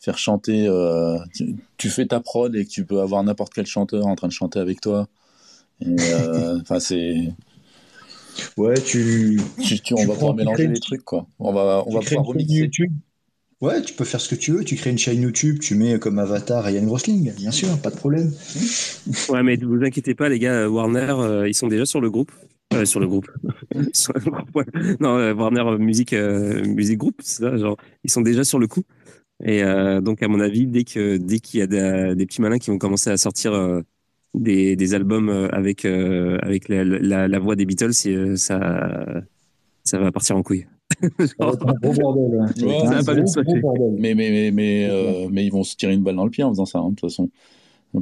[0.01, 0.67] faire chanter.
[0.69, 4.15] euh, tu, tu fais ta prod et que tu peux avoir n'importe quel chanteur en
[4.17, 5.09] train de chanter avec toi.
[5.87, 7.33] Euh, Enfin, c'est.
[8.57, 11.27] Ouais, tu, tu- tu- on va pouvoir mélanger les trucs, quoi.
[11.39, 12.55] On va, on va pouvoir remixer.
[12.55, 12.93] YouTube.
[13.60, 14.64] Ouais, tu peux faire ce que tu veux.
[14.64, 17.97] Tu crées une chaîne YouTube, tu mets comme avatar Ryan Gosling, bien sûr, pas de
[17.97, 18.32] problème.
[19.28, 22.10] Ouais, mais ne vous inquiétez pas, les gars, Warner, euh, ils sont déjà sur le
[22.10, 22.32] groupe.
[22.72, 23.31] Euh, sur le groupe.
[25.01, 28.66] Non, euh, Warner Music, euh, Music Group, c'est ça, genre, ils sont déjà sur le
[28.66, 28.82] coup.
[29.43, 32.59] Et euh, donc, à mon avis, dès que dès qu'il y a des, petits malins
[32.59, 33.82] qui vont commencer à sortir euh,
[34.35, 39.22] des, des albums euh, avec euh, avec la, la, voix des Beatles, euh, ça
[39.85, 40.66] ça va partir en couille.
[43.98, 46.44] Mais, mais, mais, mais, euh, mais ils vont se tirer une balle dans le pied
[46.44, 47.31] en faisant ça, hein, de toute façon.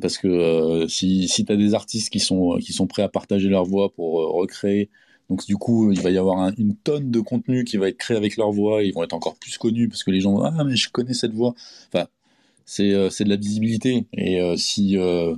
[0.01, 3.09] Parce que euh, si, si tu as des artistes qui sont, qui sont prêts à
[3.09, 4.91] partager leur voix pour euh, recréer,
[5.31, 7.97] donc du coup, il va y avoir un- une tonne de contenu qui va être
[7.99, 10.43] créé avec leur voix, ils vont être encore plus connus parce que les gens vont
[10.45, 11.55] Ah, mais je connais cette voix.
[11.93, 12.07] Enfin,
[12.67, 14.07] c'est euh, c'est de la visibilité.
[14.15, 15.35] Et euh, si euh,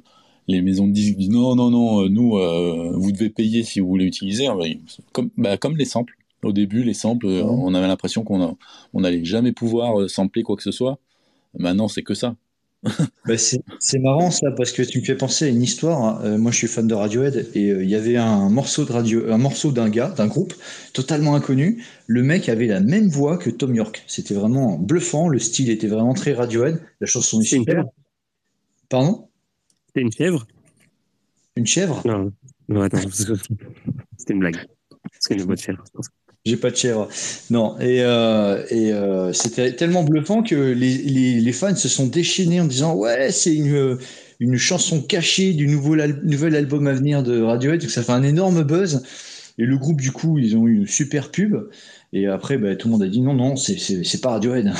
[0.49, 3.81] les maisons de disques disent Non, non, non, euh, nous, euh, vous devez payer si
[3.81, 4.65] vous voulez utiliser, hein, bah,
[5.13, 6.15] comme, bah, comme les samples.
[6.45, 7.51] Au début, les samples, euh, Ouais.
[7.63, 8.57] on avait l'impression qu'on
[8.95, 10.99] n'allait jamais pouvoir euh, sampler quoi que ce soit.
[11.59, 12.37] Maintenant, c'est que ça.
[13.27, 16.23] Bah, c'est marrant ça parce que tu me fais penser à une histoire.
[16.23, 18.93] Euh, moi, je suis fan de Radiohead et euh, il y avait un morceau de
[18.93, 20.53] radio, un morceau d'un gars, d'un groupe
[20.93, 21.83] totalement inconnu.
[22.07, 24.05] Le mec avait la même voix que Tom York.
[24.07, 25.29] C'était vraiment bluffant.
[25.29, 26.83] Le style était vraiment très Radiohead.
[27.01, 27.77] La chanson est C'est une super.
[27.77, 27.93] chèvre
[28.91, 29.29] Pardon?
[29.87, 30.47] C'était une chèvre
[31.57, 32.03] Une chèvre?
[32.05, 32.31] Non,
[32.69, 32.99] non, attends,
[34.19, 34.59] c'était une blague.
[35.21, 35.85] C'est une voix de chèvre.
[36.47, 37.09] J'ai pas de chèvre.
[37.49, 42.07] Non, et, euh, et euh, c'était tellement bluffant que les, les, les fans se sont
[42.07, 43.97] déchaînés en disant Ouais, c'est une,
[44.41, 47.81] une chanson cachée du nouveau, nouvel album à venir de Radiohead.
[47.81, 49.03] Donc ça fait un énorme buzz.
[49.57, 51.55] Et le groupe, du coup, ils ont eu une super pub.
[52.13, 54.71] Et après, bah, tout le monde a dit Non, non, c'est- pas Radiohead.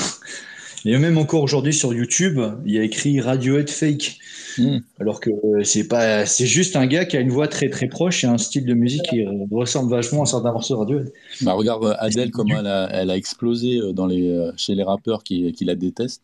[0.87, 4.19] Et même encore aujourd'hui sur YouTube, il y a écrit Radiohead fake.
[4.57, 4.77] Mm.
[4.99, 7.87] Alors que euh, c'est pas, c'est juste un gars qui a une voix très très
[7.87, 11.13] proche et un style de musique qui ressemble vachement à certains morceaux de Radiohead.
[11.41, 14.83] Bah, regarde euh, Adele, comment elle a, elle a explosé euh, dans les, chez les
[14.83, 16.23] rappeurs qui, qui la détestent.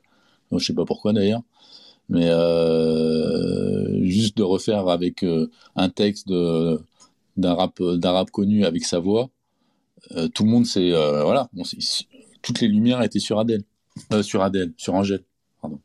[0.53, 1.41] Euh, Je sais pas pourquoi d'ailleurs.
[2.09, 5.25] Mais euh, juste de refaire avec
[5.75, 9.29] un texte d'un rap, d'un rap connu avec sa voix,
[10.33, 10.91] tout le monde s'est.
[10.91, 11.49] euh, voilà,
[12.41, 13.63] toutes les lumières étaient sur Adele.
[14.13, 15.23] Euh, sur Adele, sur Angèle.
[15.61, 15.79] Pardon.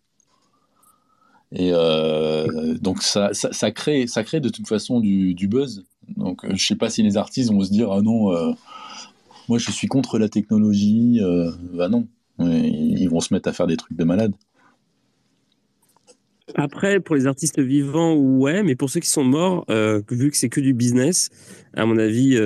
[1.53, 5.85] Et euh, donc ça, ça, crée, ça crée de toute façon du, buzz.
[6.17, 8.57] Donc euh, je sais pas si les artistes vont se dire ah non,
[9.49, 11.21] moi je suis contre la technologie.
[11.73, 12.07] Bah non,
[12.39, 14.35] ils vont se mettre à faire des trucs de malade.
[16.55, 19.67] Après, pour les artistes vivants, ouais, mais pour ceux qui sont morts,
[20.11, 21.29] vu que c'est que du business,
[21.75, 22.37] à mon avis,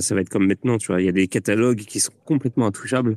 [0.00, 1.00] ça va être comme maintenant, tu vois.
[1.00, 3.16] Il y a des catalogues qui sont complètement intouchables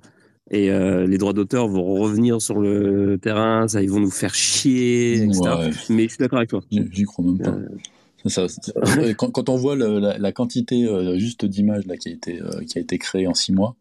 [0.52, 4.36] et euh, les droits d'auteur vont revenir sur le terrain, ça, ils vont nous faire
[4.36, 5.40] chier, etc.
[5.42, 6.62] Ouais, Mais je suis d'accord avec toi.
[6.70, 7.56] j'y crois même pas.
[8.26, 8.74] Ça- ça-
[9.18, 12.62] quand, quand on voit le- la, la quantité euh, juste d'images qui a été euh,
[12.68, 13.76] qui a été créée en six mois,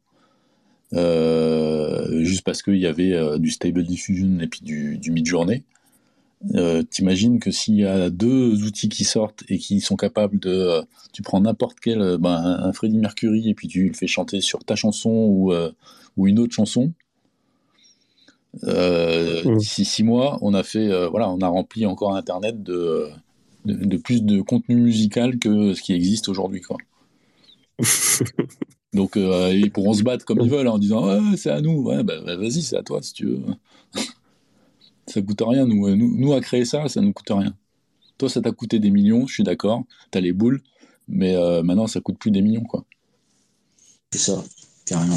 [0.95, 5.27] euh, juste parce qu'il y avait euh, du stable diffusion et puis du, du mid
[5.27, 5.65] journée,
[6.55, 10.49] Euh, T'imagines que s'il y a deux outils qui sortent et qui sont capables de,
[10.51, 10.83] euh,
[11.13, 12.33] tu prends n'importe quel, euh, ben,
[12.63, 15.71] un Freddie Mercury et puis tu le fais chanter sur ta chanson ou, euh,
[16.17, 16.93] ou une autre chanson.
[18.65, 19.57] Euh, Mm.
[19.59, 23.09] D'ici six mois, on a fait, euh, voilà, on a rempli encore Internet de,
[23.65, 26.77] de, de plus de contenu musical que ce qui existe aujourd'hui, quoi.
[28.93, 31.83] Donc euh, ils pourront se battre comme ils veulent en disant ouais, c'est à nous,
[31.83, 33.43] ouais, bah, bah, vas-y c'est à toi si tu veux.
[35.07, 37.55] ça coûte rien, nous, euh, nous, nous à créer ça, ça nous coûte rien.
[38.19, 40.61] Toi ça t'a coûté des millions, je suis d'accord, t'as les boules,
[41.07, 42.85] mais euh, maintenant ça coûte plus des millions quoi.
[44.13, 44.45] C'est ça,
[44.87, 45.17] carrément.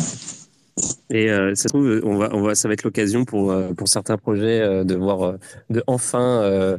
[1.09, 3.73] Et euh, ça se trouve, on va, on va, ça va être l'occasion pour, euh,
[3.73, 5.35] pour certains projets euh, de voir,
[5.69, 6.77] de enfin,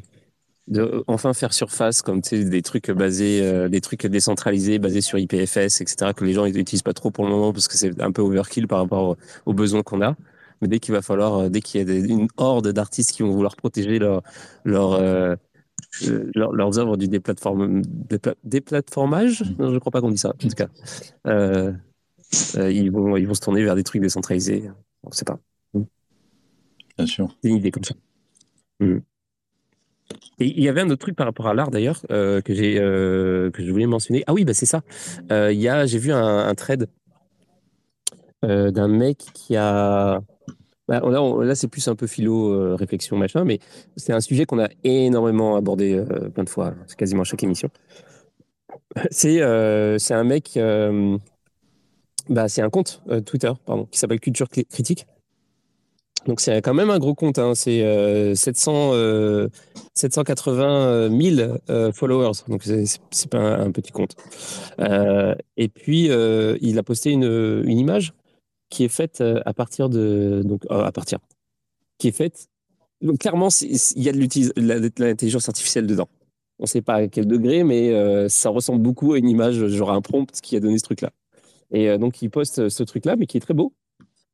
[0.66, 5.18] de enfin faire surface comme tu sais, des trucs basés, des trucs décentralisés basés sur
[5.18, 6.12] IPFS, etc.
[6.16, 8.66] que les gens n'utilisent pas trop pour le moment parce que c'est un peu overkill
[8.66, 9.16] par rapport
[9.46, 10.16] aux, besoins qu'on a.
[10.62, 13.56] Mais dès qu'il va falloir, dès qu'il y a une horde d'artistes qui vont vouloir
[13.56, 14.22] protéger leur,
[14.64, 14.98] leur,
[16.34, 20.32] leur- leurs œuvres du déplatform, dépla- déplatformage, non, je crois pas qu'on dit ça, en
[20.38, 20.68] tout cas.
[22.56, 24.70] Euh, ils, vont, ils vont se tourner vers des trucs décentralisés.
[25.02, 25.38] On sait pas.
[26.96, 27.36] Bien sûr.
[27.42, 27.94] C'est une idée comme ça.
[28.80, 29.02] Mhm.
[30.38, 32.78] Et il y avait un autre truc par rapport à l'art d'ailleurs euh, que j'ai
[32.78, 34.24] euh, que je voulais mentionner.
[34.26, 34.82] Ah oui, bah c'est ça.
[35.30, 36.88] Y a, j'ai vu un, un thread
[38.44, 40.20] euh, d'un mec qui a.
[40.88, 43.58] bah, là, on- là, c'est plus un peu philo, réflexion, machin, mais
[43.96, 46.02] c'est un sujet qu'on a énormément abordé
[46.34, 46.74] plein de fois.
[46.86, 47.70] C'est quasiment à chaque émission.
[49.10, 49.38] C'est
[49.98, 50.58] c'est un mec.
[52.30, 55.06] Euh, bah, c'est un compte euh, Twitter, pardon, qui s'appelle Culture Critique.
[56.26, 57.54] Donc c'est quand même un gros compte, hein.
[57.54, 59.48] c'est euh, 700, euh,
[59.94, 64.16] 780 000 euh, followers, donc c'est pas un, petit compte.
[64.80, 68.14] Euh, et puis euh, il a posté une, une image
[68.70, 71.18] qui est faite euh, à partir de donc euh, à partir
[71.98, 72.48] qui est faite
[73.02, 76.08] donc clairement il y a de l'intelligence artificielle dedans.
[76.58, 79.90] On sait pas à quel degré, mais euh, ça ressemble beaucoup à une image, genre
[79.90, 81.10] un prompt qui a donné ce truc-là.
[81.70, 83.72] Et euh, donc il poste ce truc-là, mais qui est très beau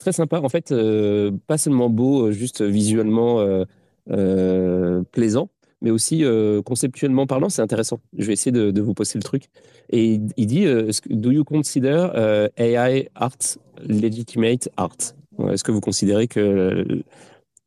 [0.00, 0.40] très sympa.
[0.40, 3.64] En fait, euh, pas seulement beau, euh, juste visuellement euh,
[4.10, 5.50] euh, plaisant,
[5.82, 8.00] mais aussi euh, conceptuellement parlant, c'est intéressant.
[8.18, 9.44] Je vais essayer de, vous poster le truc.
[9.90, 13.36] Et il, dit euh, Do you consider euh, AI art
[13.86, 14.96] legitimate art?
[15.50, 16.84] Est-ce que vous considérez que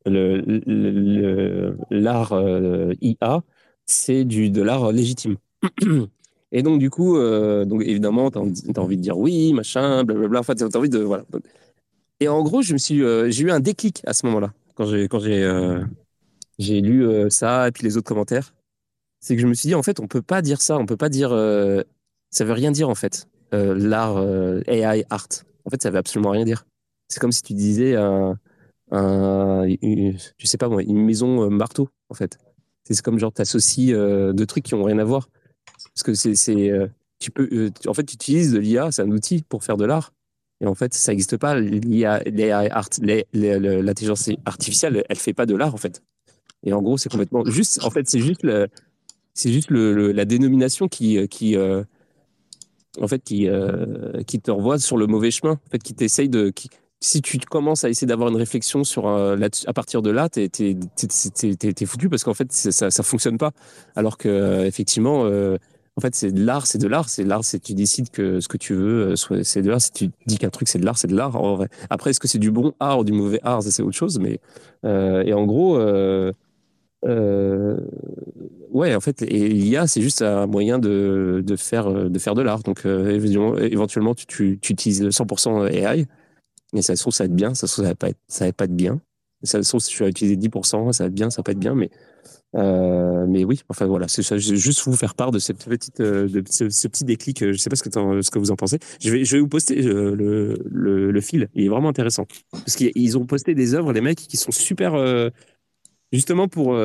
[0.06, 3.42] l'art euh, IA,
[3.86, 5.38] c'est de l'art légitime?
[6.54, 10.40] Et donc, du coup, euh, donc, évidemment, tu as, envie de dire oui, machin, blablabla.
[10.40, 11.00] Enfin, tu as envie de.
[11.00, 11.26] Voilà.
[12.20, 15.20] Et en gros, je euh, j'ai eu un déclic à ce moment-là, quand j'ai, quand
[15.20, 15.84] j'ai, euh,
[16.60, 18.54] lu ça et puis les autres commentaires.
[19.20, 20.98] C'est que je me suis dit, en fait, on peut pas dire ça, on peut
[20.98, 21.30] pas dire,
[22.30, 24.22] ça veut rien dire en fait, l'art
[24.68, 25.28] AI art.
[25.66, 26.66] En fait, ça veut absolument rien dire.
[27.08, 28.38] C'est comme si tu disais un,
[28.92, 32.38] un une- sais pas moi, une maison marteau en fait.
[32.84, 35.30] C'est comme genre t'associes euh, deux trucs qui ont rien à voir.
[35.94, 36.88] Parce que c'est, euh,
[37.20, 40.14] tu peux, euh, en fait, tu utilises l'IA, c'est un outil pour faire de l'art.
[40.62, 41.56] Et en fait, ça n'existe pas.
[43.34, 46.02] L'intelligence artificielle, elle fait pas de l'art en fait.
[46.64, 47.84] Et en gros, c'est complètement juste.
[47.84, 48.48] En fait, c'est juste
[49.34, 51.84] c'est juste le, la dénomination qui, qui, euh,
[53.02, 53.50] en fait, qui,
[54.28, 55.54] qui te renvoie sur le mauvais chemin.
[55.54, 56.70] En fait, qui t'essaye de, qui-
[57.04, 60.50] si tu commences à essayer d'avoir une réflexion sur euh, à partir de là, t'es,
[61.86, 63.52] foutu parce qu'en fait, ça, ça fonctionne pas.
[63.96, 65.26] Alors que euh, effectivement.
[65.26, 65.58] euh,
[65.96, 68.48] en fait, c'est de l'art, c'est de l'art, c'est l'art, c'est tu décides que ce
[68.48, 69.14] que tu veux,
[69.44, 69.80] c'est de l'art.
[69.80, 71.38] Si tu dis qu'un truc c'est de l'art, c'est de l'art.
[71.92, 74.18] Après, est-ce que c'est du bon art ou du mauvais art, c'est autre chose.
[74.18, 74.40] Mais
[74.84, 75.78] et en gros,
[78.72, 82.64] ouais, en fait, l'IA, c'est juste un moyen de, de faire de faire de l'art.
[82.64, 86.08] Donc éventuellement, tu, tu, tu utilises 100% AI,
[86.74, 88.20] mais ça se trouve ça va être bien, ça se trouve ça va pas être,
[88.28, 89.02] ça va pas être bien.
[89.44, 91.52] Ça se trouve si tu vas utiliser 10%, ça va être bien, ça va pas
[91.52, 91.90] être bien, mais
[92.56, 94.38] euh, mais oui, enfin voilà, c'est ça.
[94.38, 97.42] Je vais juste vous faire part de cette petite, euh, de ce, petit déclic.
[97.42, 97.90] euh, Je sais pas ce que,
[98.22, 98.78] ce que vous en pensez.
[99.02, 101.50] Je vais, je vais vous poster le, le, fil.
[101.56, 104.52] Il est vraiment intéressant parce qu'ils ils ont posté des œuvres, les mecs, qui sont
[104.52, 104.94] super.
[106.12, 106.78] justement pour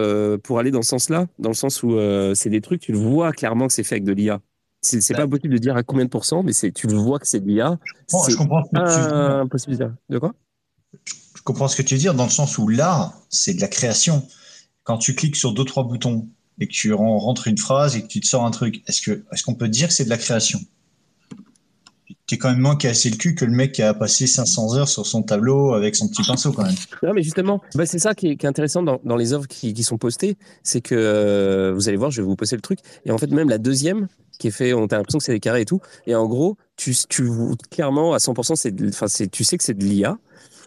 [0.43, 1.97] pour aller dans ce sens-là, dans le sens où
[2.35, 4.41] c'est des trucs, tu le vois clairement que c'est fait avec de l'IA.
[4.81, 5.17] C'est Ouais.
[5.17, 7.47] pas possible de dire à combien de pourcents, mais tu le vois que c'est de
[7.49, 7.79] l'IA.
[8.29, 9.95] Je comprends ce que tu veux impossible de dire.
[10.09, 10.35] De quoi?
[11.37, 13.69] Je comprends ce que tu veux dire dans le sens où l'art, c'est de la
[13.69, 14.27] création.
[14.85, 16.29] Quand tu cliques sur deux, trois boutons
[16.61, 19.43] et que tu ren- rentres une phrase et que tu te sors un truc, est-ce
[19.45, 20.61] qu'on peut dire que c'est de la création?
[22.27, 24.77] Tu es quand même moins cassé le cul que le mec qui a passé 500
[24.77, 26.75] heures sur son tableau avec son petit pinceau quand même.
[27.03, 29.47] Non, mais justement, bah, c'est ça qui est, qui est intéressant dans, dans les œuvres
[29.47, 32.63] qui, qui sont postées, c'est que euh, vous allez voir, je vais vous poster le
[32.63, 32.81] truc.
[33.07, 34.09] Et en fait, même la deuxième,
[34.39, 35.81] qui est fait, on a l'impression que c'est des carrés et tout.
[36.07, 37.29] Et en gros, tu, tu
[37.71, 40.17] clairement à 100%, c'est, enfin, c'est, tu sais que c'est de l'IA.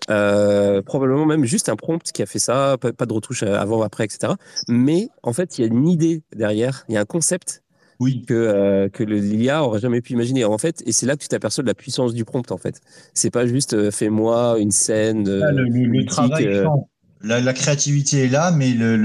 [0.09, 3.81] Euh, probablement même juste un prompt qui a fait ça, pas, pas de retouche avant,
[3.83, 4.33] après, etc.
[4.67, 7.61] Mais en fait, il y a une idée derrière, il y a un concept
[7.99, 8.25] Oui.
[8.27, 10.43] que, euh, que l'IA aurait jamais pu imaginer.
[10.43, 12.81] En fait, et c'est là que tu t'aperçois de la puissance du prompt, en fait.
[13.13, 15.29] C'est pas juste euh, fais-moi une scène.
[15.29, 16.79] Là, le, le- le mythique, travail change.
[17.23, 18.95] La, la créativité est là, mais le,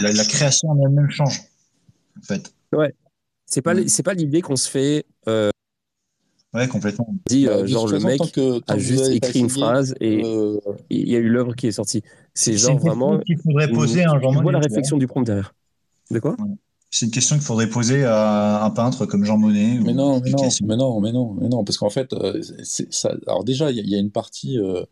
[0.00, 1.40] la, la création en elle-même change.
[2.18, 2.54] En fait.
[3.46, 3.88] C'est pas, Mm.
[3.88, 5.50] c'est pas l'idée qu'on se fait, euh,
[6.54, 7.06] Ouais, complètement.
[7.28, 9.50] dit, Bah, euh, de genre le façon, mec tant que- tant a juste écrit une
[9.50, 10.58] phrase et euh,
[10.88, 12.02] il y a eu l'œuvre qui est sortie.
[12.32, 13.18] C'est C'est genre une question vraiment.
[13.20, 15.54] qu'il faudrait poser à un tu vois Jean la réflexion du prompt derrière.
[16.10, 16.36] De quoi?
[16.90, 19.80] C'est une question qu'il faudrait poser à un peintre comme Jean Monnet.
[19.82, 22.40] Mais ou non, mais non, mais non, mais non, mais non, parce qu'en fait, euh,
[22.62, 23.14] ça.
[23.26, 24.82] Alors déjà, il y, a- il y a une partie, euh,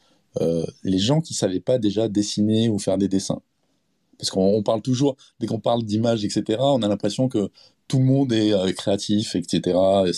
[0.42, 3.40] euh, les gens qui savaient pas déjà dessiner ou faire des dessins,
[4.18, 7.48] parce qu'on on parle toujours, dès qu'on parle d'images, etc., on a l'impression que
[7.88, 10.04] tout le monde est euh, créatif, etc.
[10.08, 10.12] Et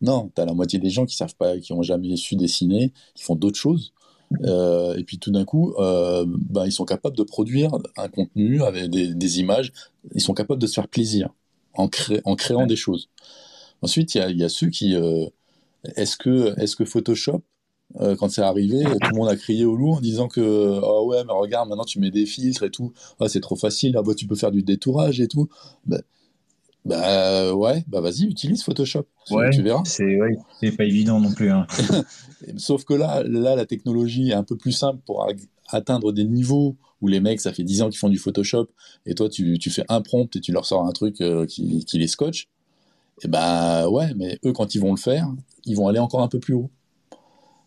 [0.00, 3.24] Non, t'as la moitié des gens qui savent pas, qui ont jamais su dessiner, qui
[3.24, 3.92] font d'autres choses.
[4.44, 8.62] Euh, et puis tout d'un coup, euh, ben, ils sont capables de produire un contenu
[8.62, 9.72] avec des, des images.
[10.14, 11.30] Ils sont capables de se faire plaisir
[11.74, 13.08] en, cré- en créant des choses.
[13.82, 14.96] Ensuite, il y a, il y a ceux qui.
[15.96, 17.42] est-ce que, est que Photoshop,
[18.00, 21.02] euh, quand c'est arrivé, tout le monde a crié au loup en disant que ah
[21.04, 22.92] ouais, mais regarde, maintenant tu mets des filtres et tout.
[23.20, 23.96] Ah, c'est trop facile.
[23.98, 25.48] Ah, bah, tu peux faire du détourage et tout.
[25.86, 26.00] Bah,
[26.88, 29.04] bah, ouais, bah vas-y, utilise Photoshop.
[29.30, 29.50] Ouais.
[29.50, 29.82] Tu verras.
[29.84, 30.36] C'est ouais,
[30.76, 31.50] pas évident non plus.
[31.50, 31.66] hein.
[32.56, 35.26] Sauf que là, là, la technologie est un peu plus simple pour
[35.70, 38.66] atteindre des niveaux où les mecs, ça fait 10 ans qu'ils font du Photoshop,
[39.06, 41.84] et toi, tu, tu fais un prompt et tu leur sors un truc euh, qui,
[41.84, 42.48] qui les scotche.
[43.22, 45.28] Et bah ouais, mais eux, quand ils vont le faire,
[45.64, 46.70] ils vont aller encore un peu plus haut.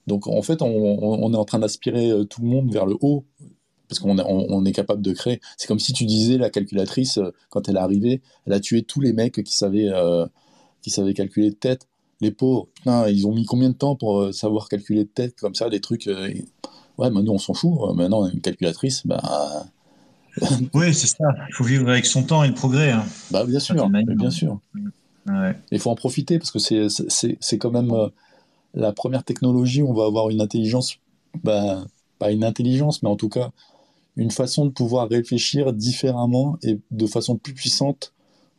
[0.07, 2.85] Donc en fait, on, on- on est en train d'aspirer euh, tout le monde vers
[2.85, 3.25] le haut,
[3.91, 5.41] parce qu'on est- on, on est capable de créer.
[5.57, 8.83] C'est comme si tu disais, la calculatrice, euh, quand elle est arrivée, elle a tué
[8.83, 10.25] tous les mecs qui savaient, euh,
[10.81, 11.87] qui savaient calculer de tête.
[12.21, 15.35] Les pauvres, putain, ils ont mis combien de temps pour euh, savoir calculer de tête
[15.41, 16.07] comme ça, des trucs.
[16.07, 16.45] euh, et-
[16.97, 17.73] Ouais, maintenant on s'en fout.
[17.95, 19.21] Maintenant, une calculatrice, bah,
[20.73, 21.25] Oui, c'est ça.
[21.49, 22.91] Il faut vivre avec son temps et le progrès.
[22.91, 23.03] hein.
[23.31, 24.59] bah bien sûr, bien sûr.
[25.27, 25.55] Ouais.
[25.71, 28.07] Il faut en profiter parce que c'est c'est c'est quand même euh,
[28.73, 30.95] la première technologie où on va avoir une intelligence,
[31.43, 31.83] bah,
[32.19, 33.51] pas une intelligence, mais en tout cas
[34.15, 38.13] une façon de pouvoir réfléchir différemment et de façon plus puissante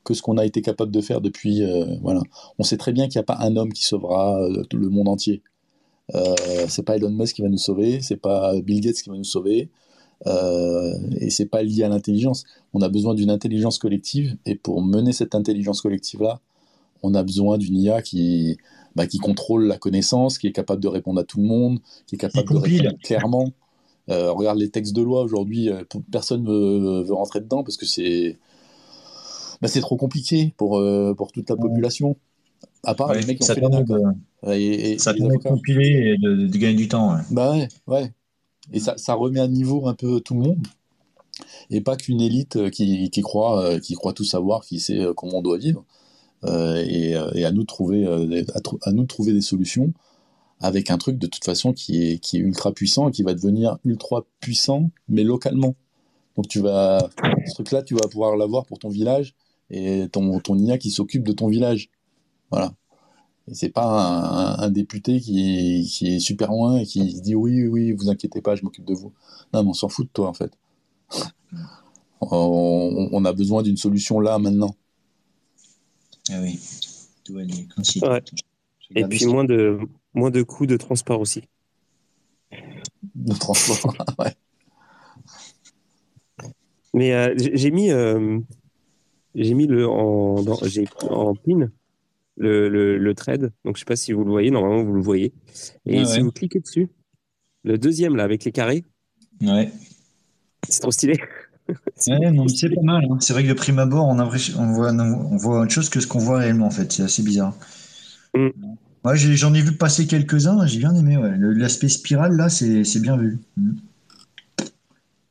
[0.04, 1.62] que ce qu'on a été capable de faire depuis.
[1.62, 2.22] euh, voilà,
[2.58, 5.08] on sait très bien qu'il n'y a pas un homme qui sauvera euh, le monde
[5.08, 5.42] entier.
[6.14, 6.34] Euh,
[6.68, 9.24] c'est pas Elon Musk qui va nous sauver, c'est pas Bill Gates qui va nous
[9.24, 9.70] sauver,
[10.26, 12.44] euh, et c'est pas lié à l'intelligence.
[12.74, 16.40] On a besoin d'une intelligence collective, et pour mener cette intelligence collective là,
[17.02, 18.58] on a besoin d'une IA qui,
[18.94, 22.16] bah, qui contrôle la connaissance, qui est capable de répondre à tout le monde, qui
[22.16, 23.50] est capable de répondre clairement.
[24.10, 27.86] Euh, regarde les textes de loi aujourd'hui, euh, personne veut, veut rentrer dedans parce que
[27.86, 28.38] c'est
[29.60, 32.16] bah, c'est trop compliqué pour, euh, pour toute la population.
[32.84, 33.86] À part Ouais, les mecs qui ont ça fait les permet, NAC.
[34.44, 37.14] de, Et, et- ça permet de compiler et de, de gagner du temps.
[37.14, 37.20] ouais.
[37.30, 38.12] Bah ouais, ouais.
[38.72, 40.66] Et ça, ça remet à niveau un peu tout le monde.
[41.70, 45.38] Et pas qu'une élite euh, qui, qui, croit, qui croit tout savoir, qui sait comment
[45.38, 45.84] on doit vivre.
[46.44, 49.92] Euh, et, et à nous de trouver, à nous de trouver des solutions
[50.62, 53.34] avec un truc de toute façon qui est, qui est ultra puissant et qui va
[53.34, 55.74] devenir ultra puissant, mais localement.
[56.36, 57.10] Donc tu vas,
[57.46, 59.34] ce truc-là, tu vas pouvoir l'avoir pour ton village
[59.70, 61.90] et ton, ton IA qui s'occupe de ton village.
[62.50, 62.72] Voilà.
[63.48, 65.40] Et c'est pas un, un- un député qui
[65.80, 68.54] est, qui est super loin et qui se dit oui, oui, oui, vous inquiétez pas,
[68.54, 69.12] je m'occupe de vous.
[69.52, 70.52] Non, mais on s'en fout de toi en fait.
[72.20, 74.76] on, on a besoin d'une solution là, maintenant.
[76.30, 76.60] Ah oui.
[78.94, 79.80] Et puis moins de,
[80.14, 81.42] moins de coûts de transport aussi.
[83.14, 83.94] De transport.
[84.18, 84.34] ouais.
[86.94, 88.38] Mais euh, j'ai mis, euh,
[89.34, 90.58] j'ai mis le en, dans-
[91.10, 91.70] en pin
[92.36, 93.52] le, le, le trade.
[93.64, 94.50] Donc je sais pas si vous le voyez.
[94.50, 95.32] Normalement vous le voyez.
[95.86, 96.88] Et Ouais, si vous cliquez dessus,
[97.64, 98.84] le deuxième là avec les carrés,
[99.42, 99.70] Ouais.
[100.68, 101.18] c'est trop stylé.
[101.68, 101.76] Ouais,
[102.48, 103.04] c'est pas mal.
[103.08, 103.18] hein.
[103.20, 106.00] C'est vrai que de prime abord, on, a on, voit, on voit autre chose que
[106.00, 106.90] ce qu'on voit réellement, en fait.
[106.90, 107.54] C'est assez bizarre.
[108.34, 108.48] Mm.
[109.04, 111.16] Ouais, j'ai- j'en ai vu passer quelques-uns, j'ai bien aimé.
[111.16, 111.36] Ouais.
[111.36, 113.38] Le- L'aspect spirale, là, c'est c'est bien vu.
[113.56, 113.72] Mm.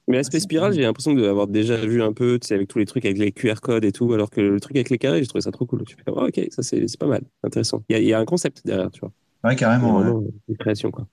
[0.08, 2.86] Mais l'aspect spirale, j'ai l'impression d'avoir déjà vu un peu, tu sais, avec tous les
[2.86, 5.28] trucs avec les QR codes et tout, alors que le truc avec les carrés, j'ai
[5.28, 5.84] trouvé ça trop cool.
[5.88, 7.82] Je fais ah, ok, ça c'est c'est pas mal, intéressant.
[7.88, 9.14] Il y, a- il y a un concept derrière, tu vois.
[9.46, 10.00] Ouais, carrément.
[10.00, 10.28] ouais.
[10.50, 11.08] une création, quoi.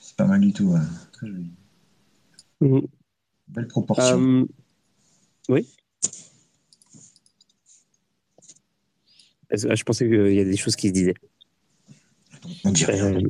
[0.00, 0.66] C'est pas mal du tout.
[0.68, 0.78] ouais.
[1.12, 1.50] Très joli.
[2.60, 2.82] Mhm.
[3.48, 4.20] Belle proportion.
[4.20, 4.44] Euh,
[5.48, 5.66] oui.
[6.04, 6.20] Est-ce-
[8.38, 11.14] ah, Je pensais qu'il y a des choses qui se disaient.
[12.64, 13.00] On dirait.
[13.00, 13.20] Euh,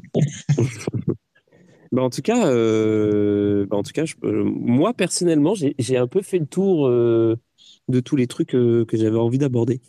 [1.93, 6.07] bah, en tout cas, euh, bah, en tout cas, je- euh, moi personnellement, j'ai un
[6.07, 7.37] peu fait le tour euh,
[7.89, 9.81] de tous les trucs euh, que j'avais envie d'aborder.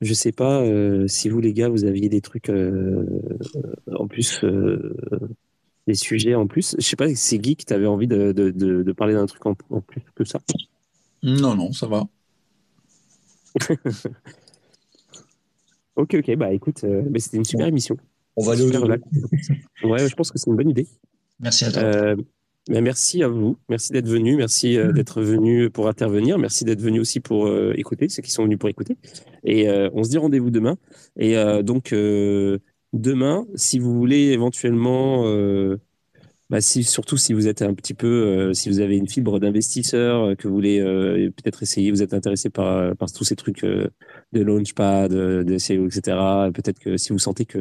[0.00, 3.04] je sais pas euh, si vous les gars, vous aviez des trucs euh,
[3.94, 4.96] en plus, euh,
[5.86, 6.74] des sujets en plus.
[6.78, 9.26] Je sais pas si c'est Guy qui t'avait envie de, de, de, de parler d'un
[9.26, 10.40] truc en, en plus que ça.
[11.22, 12.06] Non, non, ça va.
[16.00, 17.94] Ok, ok, bah écoute, euh, mais c'était une super émission.
[18.36, 18.70] On va aller au.
[19.86, 20.86] Ouais, je pense que c'est une bonne idée.
[21.40, 21.82] Merci à toi.
[21.82, 22.16] Euh,
[22.70, 26.80] ben, merci à vous, merci d'être venu, merci euh, d'être venu pour intervenir, merci d'être
[26.80, 28.96] venu aussi pour euh, écouter, ceux qui sont venus pour écouter.
[29.44, 30.78] Et on se dit rendez-vous demain.
[31.18, 31.94] Et donc
[32.92, 35.26] demain, si vous voulez éventuellement,
[36.50, 39.38] bah, si, surtout si vous êtes un petit peu, euh, si vous avez une fibre
[39.38, 43.36] d'investisseur, euh, que vous voulez euh, peut-être essayer, vous êtes intéressé par, par tous ces
[43.36, 43.64] trucs
[44.32, 46.16] de launchpad, de SEO, etc.
[46.54, 47.58] Peut-être que si vous sentez que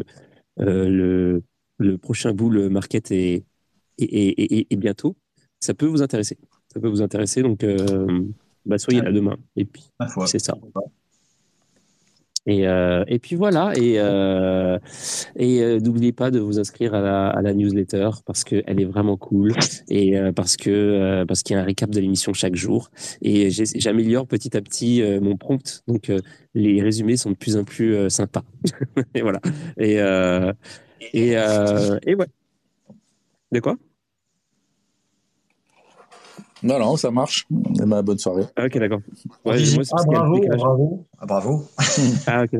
[0.60, 1.44] euh, le,
[1.78, 3.44] le prochain bull market est
[3.98, 5.18] et, et bientôt,
[5.60, 6.38] ça peut vous intéresser.
[6.74, 8.24] Ça peut vous intéresser, donc euh,
[8.66, 9.38] bah, soyez là demain.
[9.56, 9.84] Et puis,
[10.26, 10.56] c'est ça.
[12.50, 14.80] Et, euh, et puis voilà, et, euh,
[15.40, 19.18] euh, n'oubliez pas de vous inscrire à la, à la newsletter parce qu'elle est vraiment
[19.18, 19.54] cool
[19.88, 22.90] et parce que parce qu'il y a un récap de l'émission chaque jour
[23.22, 26.12] et j'améliore petit à petit mon prompt, donc
[26.56, 28.44] les résumés sont de plus en plus sympas.
[29.14, 29.42] et voilà.
[29.78, 29.98] Et
[31.14, 32.28] et, et ouais.
[33.52, 33.78] De quoi?
[36.64, 37.48] Non, non, ça marche.
[37.52, 38.46] Eh ben, bonne soirée.
[38.56, 39.00] Ah, ok, d'accord.
[39.46, 39.58] Ouais,
[39.92, 41.06] ah, bravo, bravo.
[41.20, 41.64] Ah, bravo.
[42.28, 42.60] Ah, ok.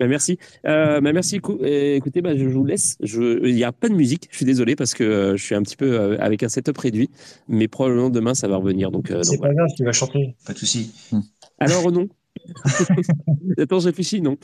[0.00, 0.38] Bah, merci.
[0.66, 1.40] Euh, bah, merci.
[1.48, 2.96] euh, écoutez, je vous laisse.
[3.00, 3.46] Je...
[3.46, 4.28] Il n'y a pas de musique.
[4.30, 6.76] Je suis désolé parce que euh, je suis un petit peu euh, avec un setup
[6.78, 7.10] réduit.
[7.48, 8.90] Mais probablement demain, ça va revenir.
[8.90, 10.34] Donc, euh, C'est pas grave, tu vas chanter.
[10.46, 10.92] Pas de souci.
[11.58, 12.08] Alors, non.
[13.58, 14.36] Attends, je réfléchis, non.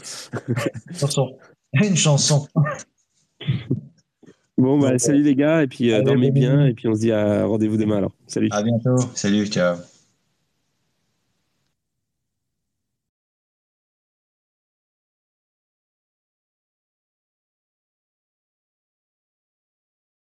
[0.95, 1.37] Chanson.
[1.73, 2.47] Une chanson.
[4.61, 5.63] Bon, bah, salut les gars.
[5.63, 6.67] Et puis, euh, dormez bien.
[6.67, 8.13] Et puis, on se dit à rendez-vous demain alors.
[8.27, 8.49] Salut.
[8.53, 8.97] À bientôt.
[9.15, 9.77] Salut, ciao.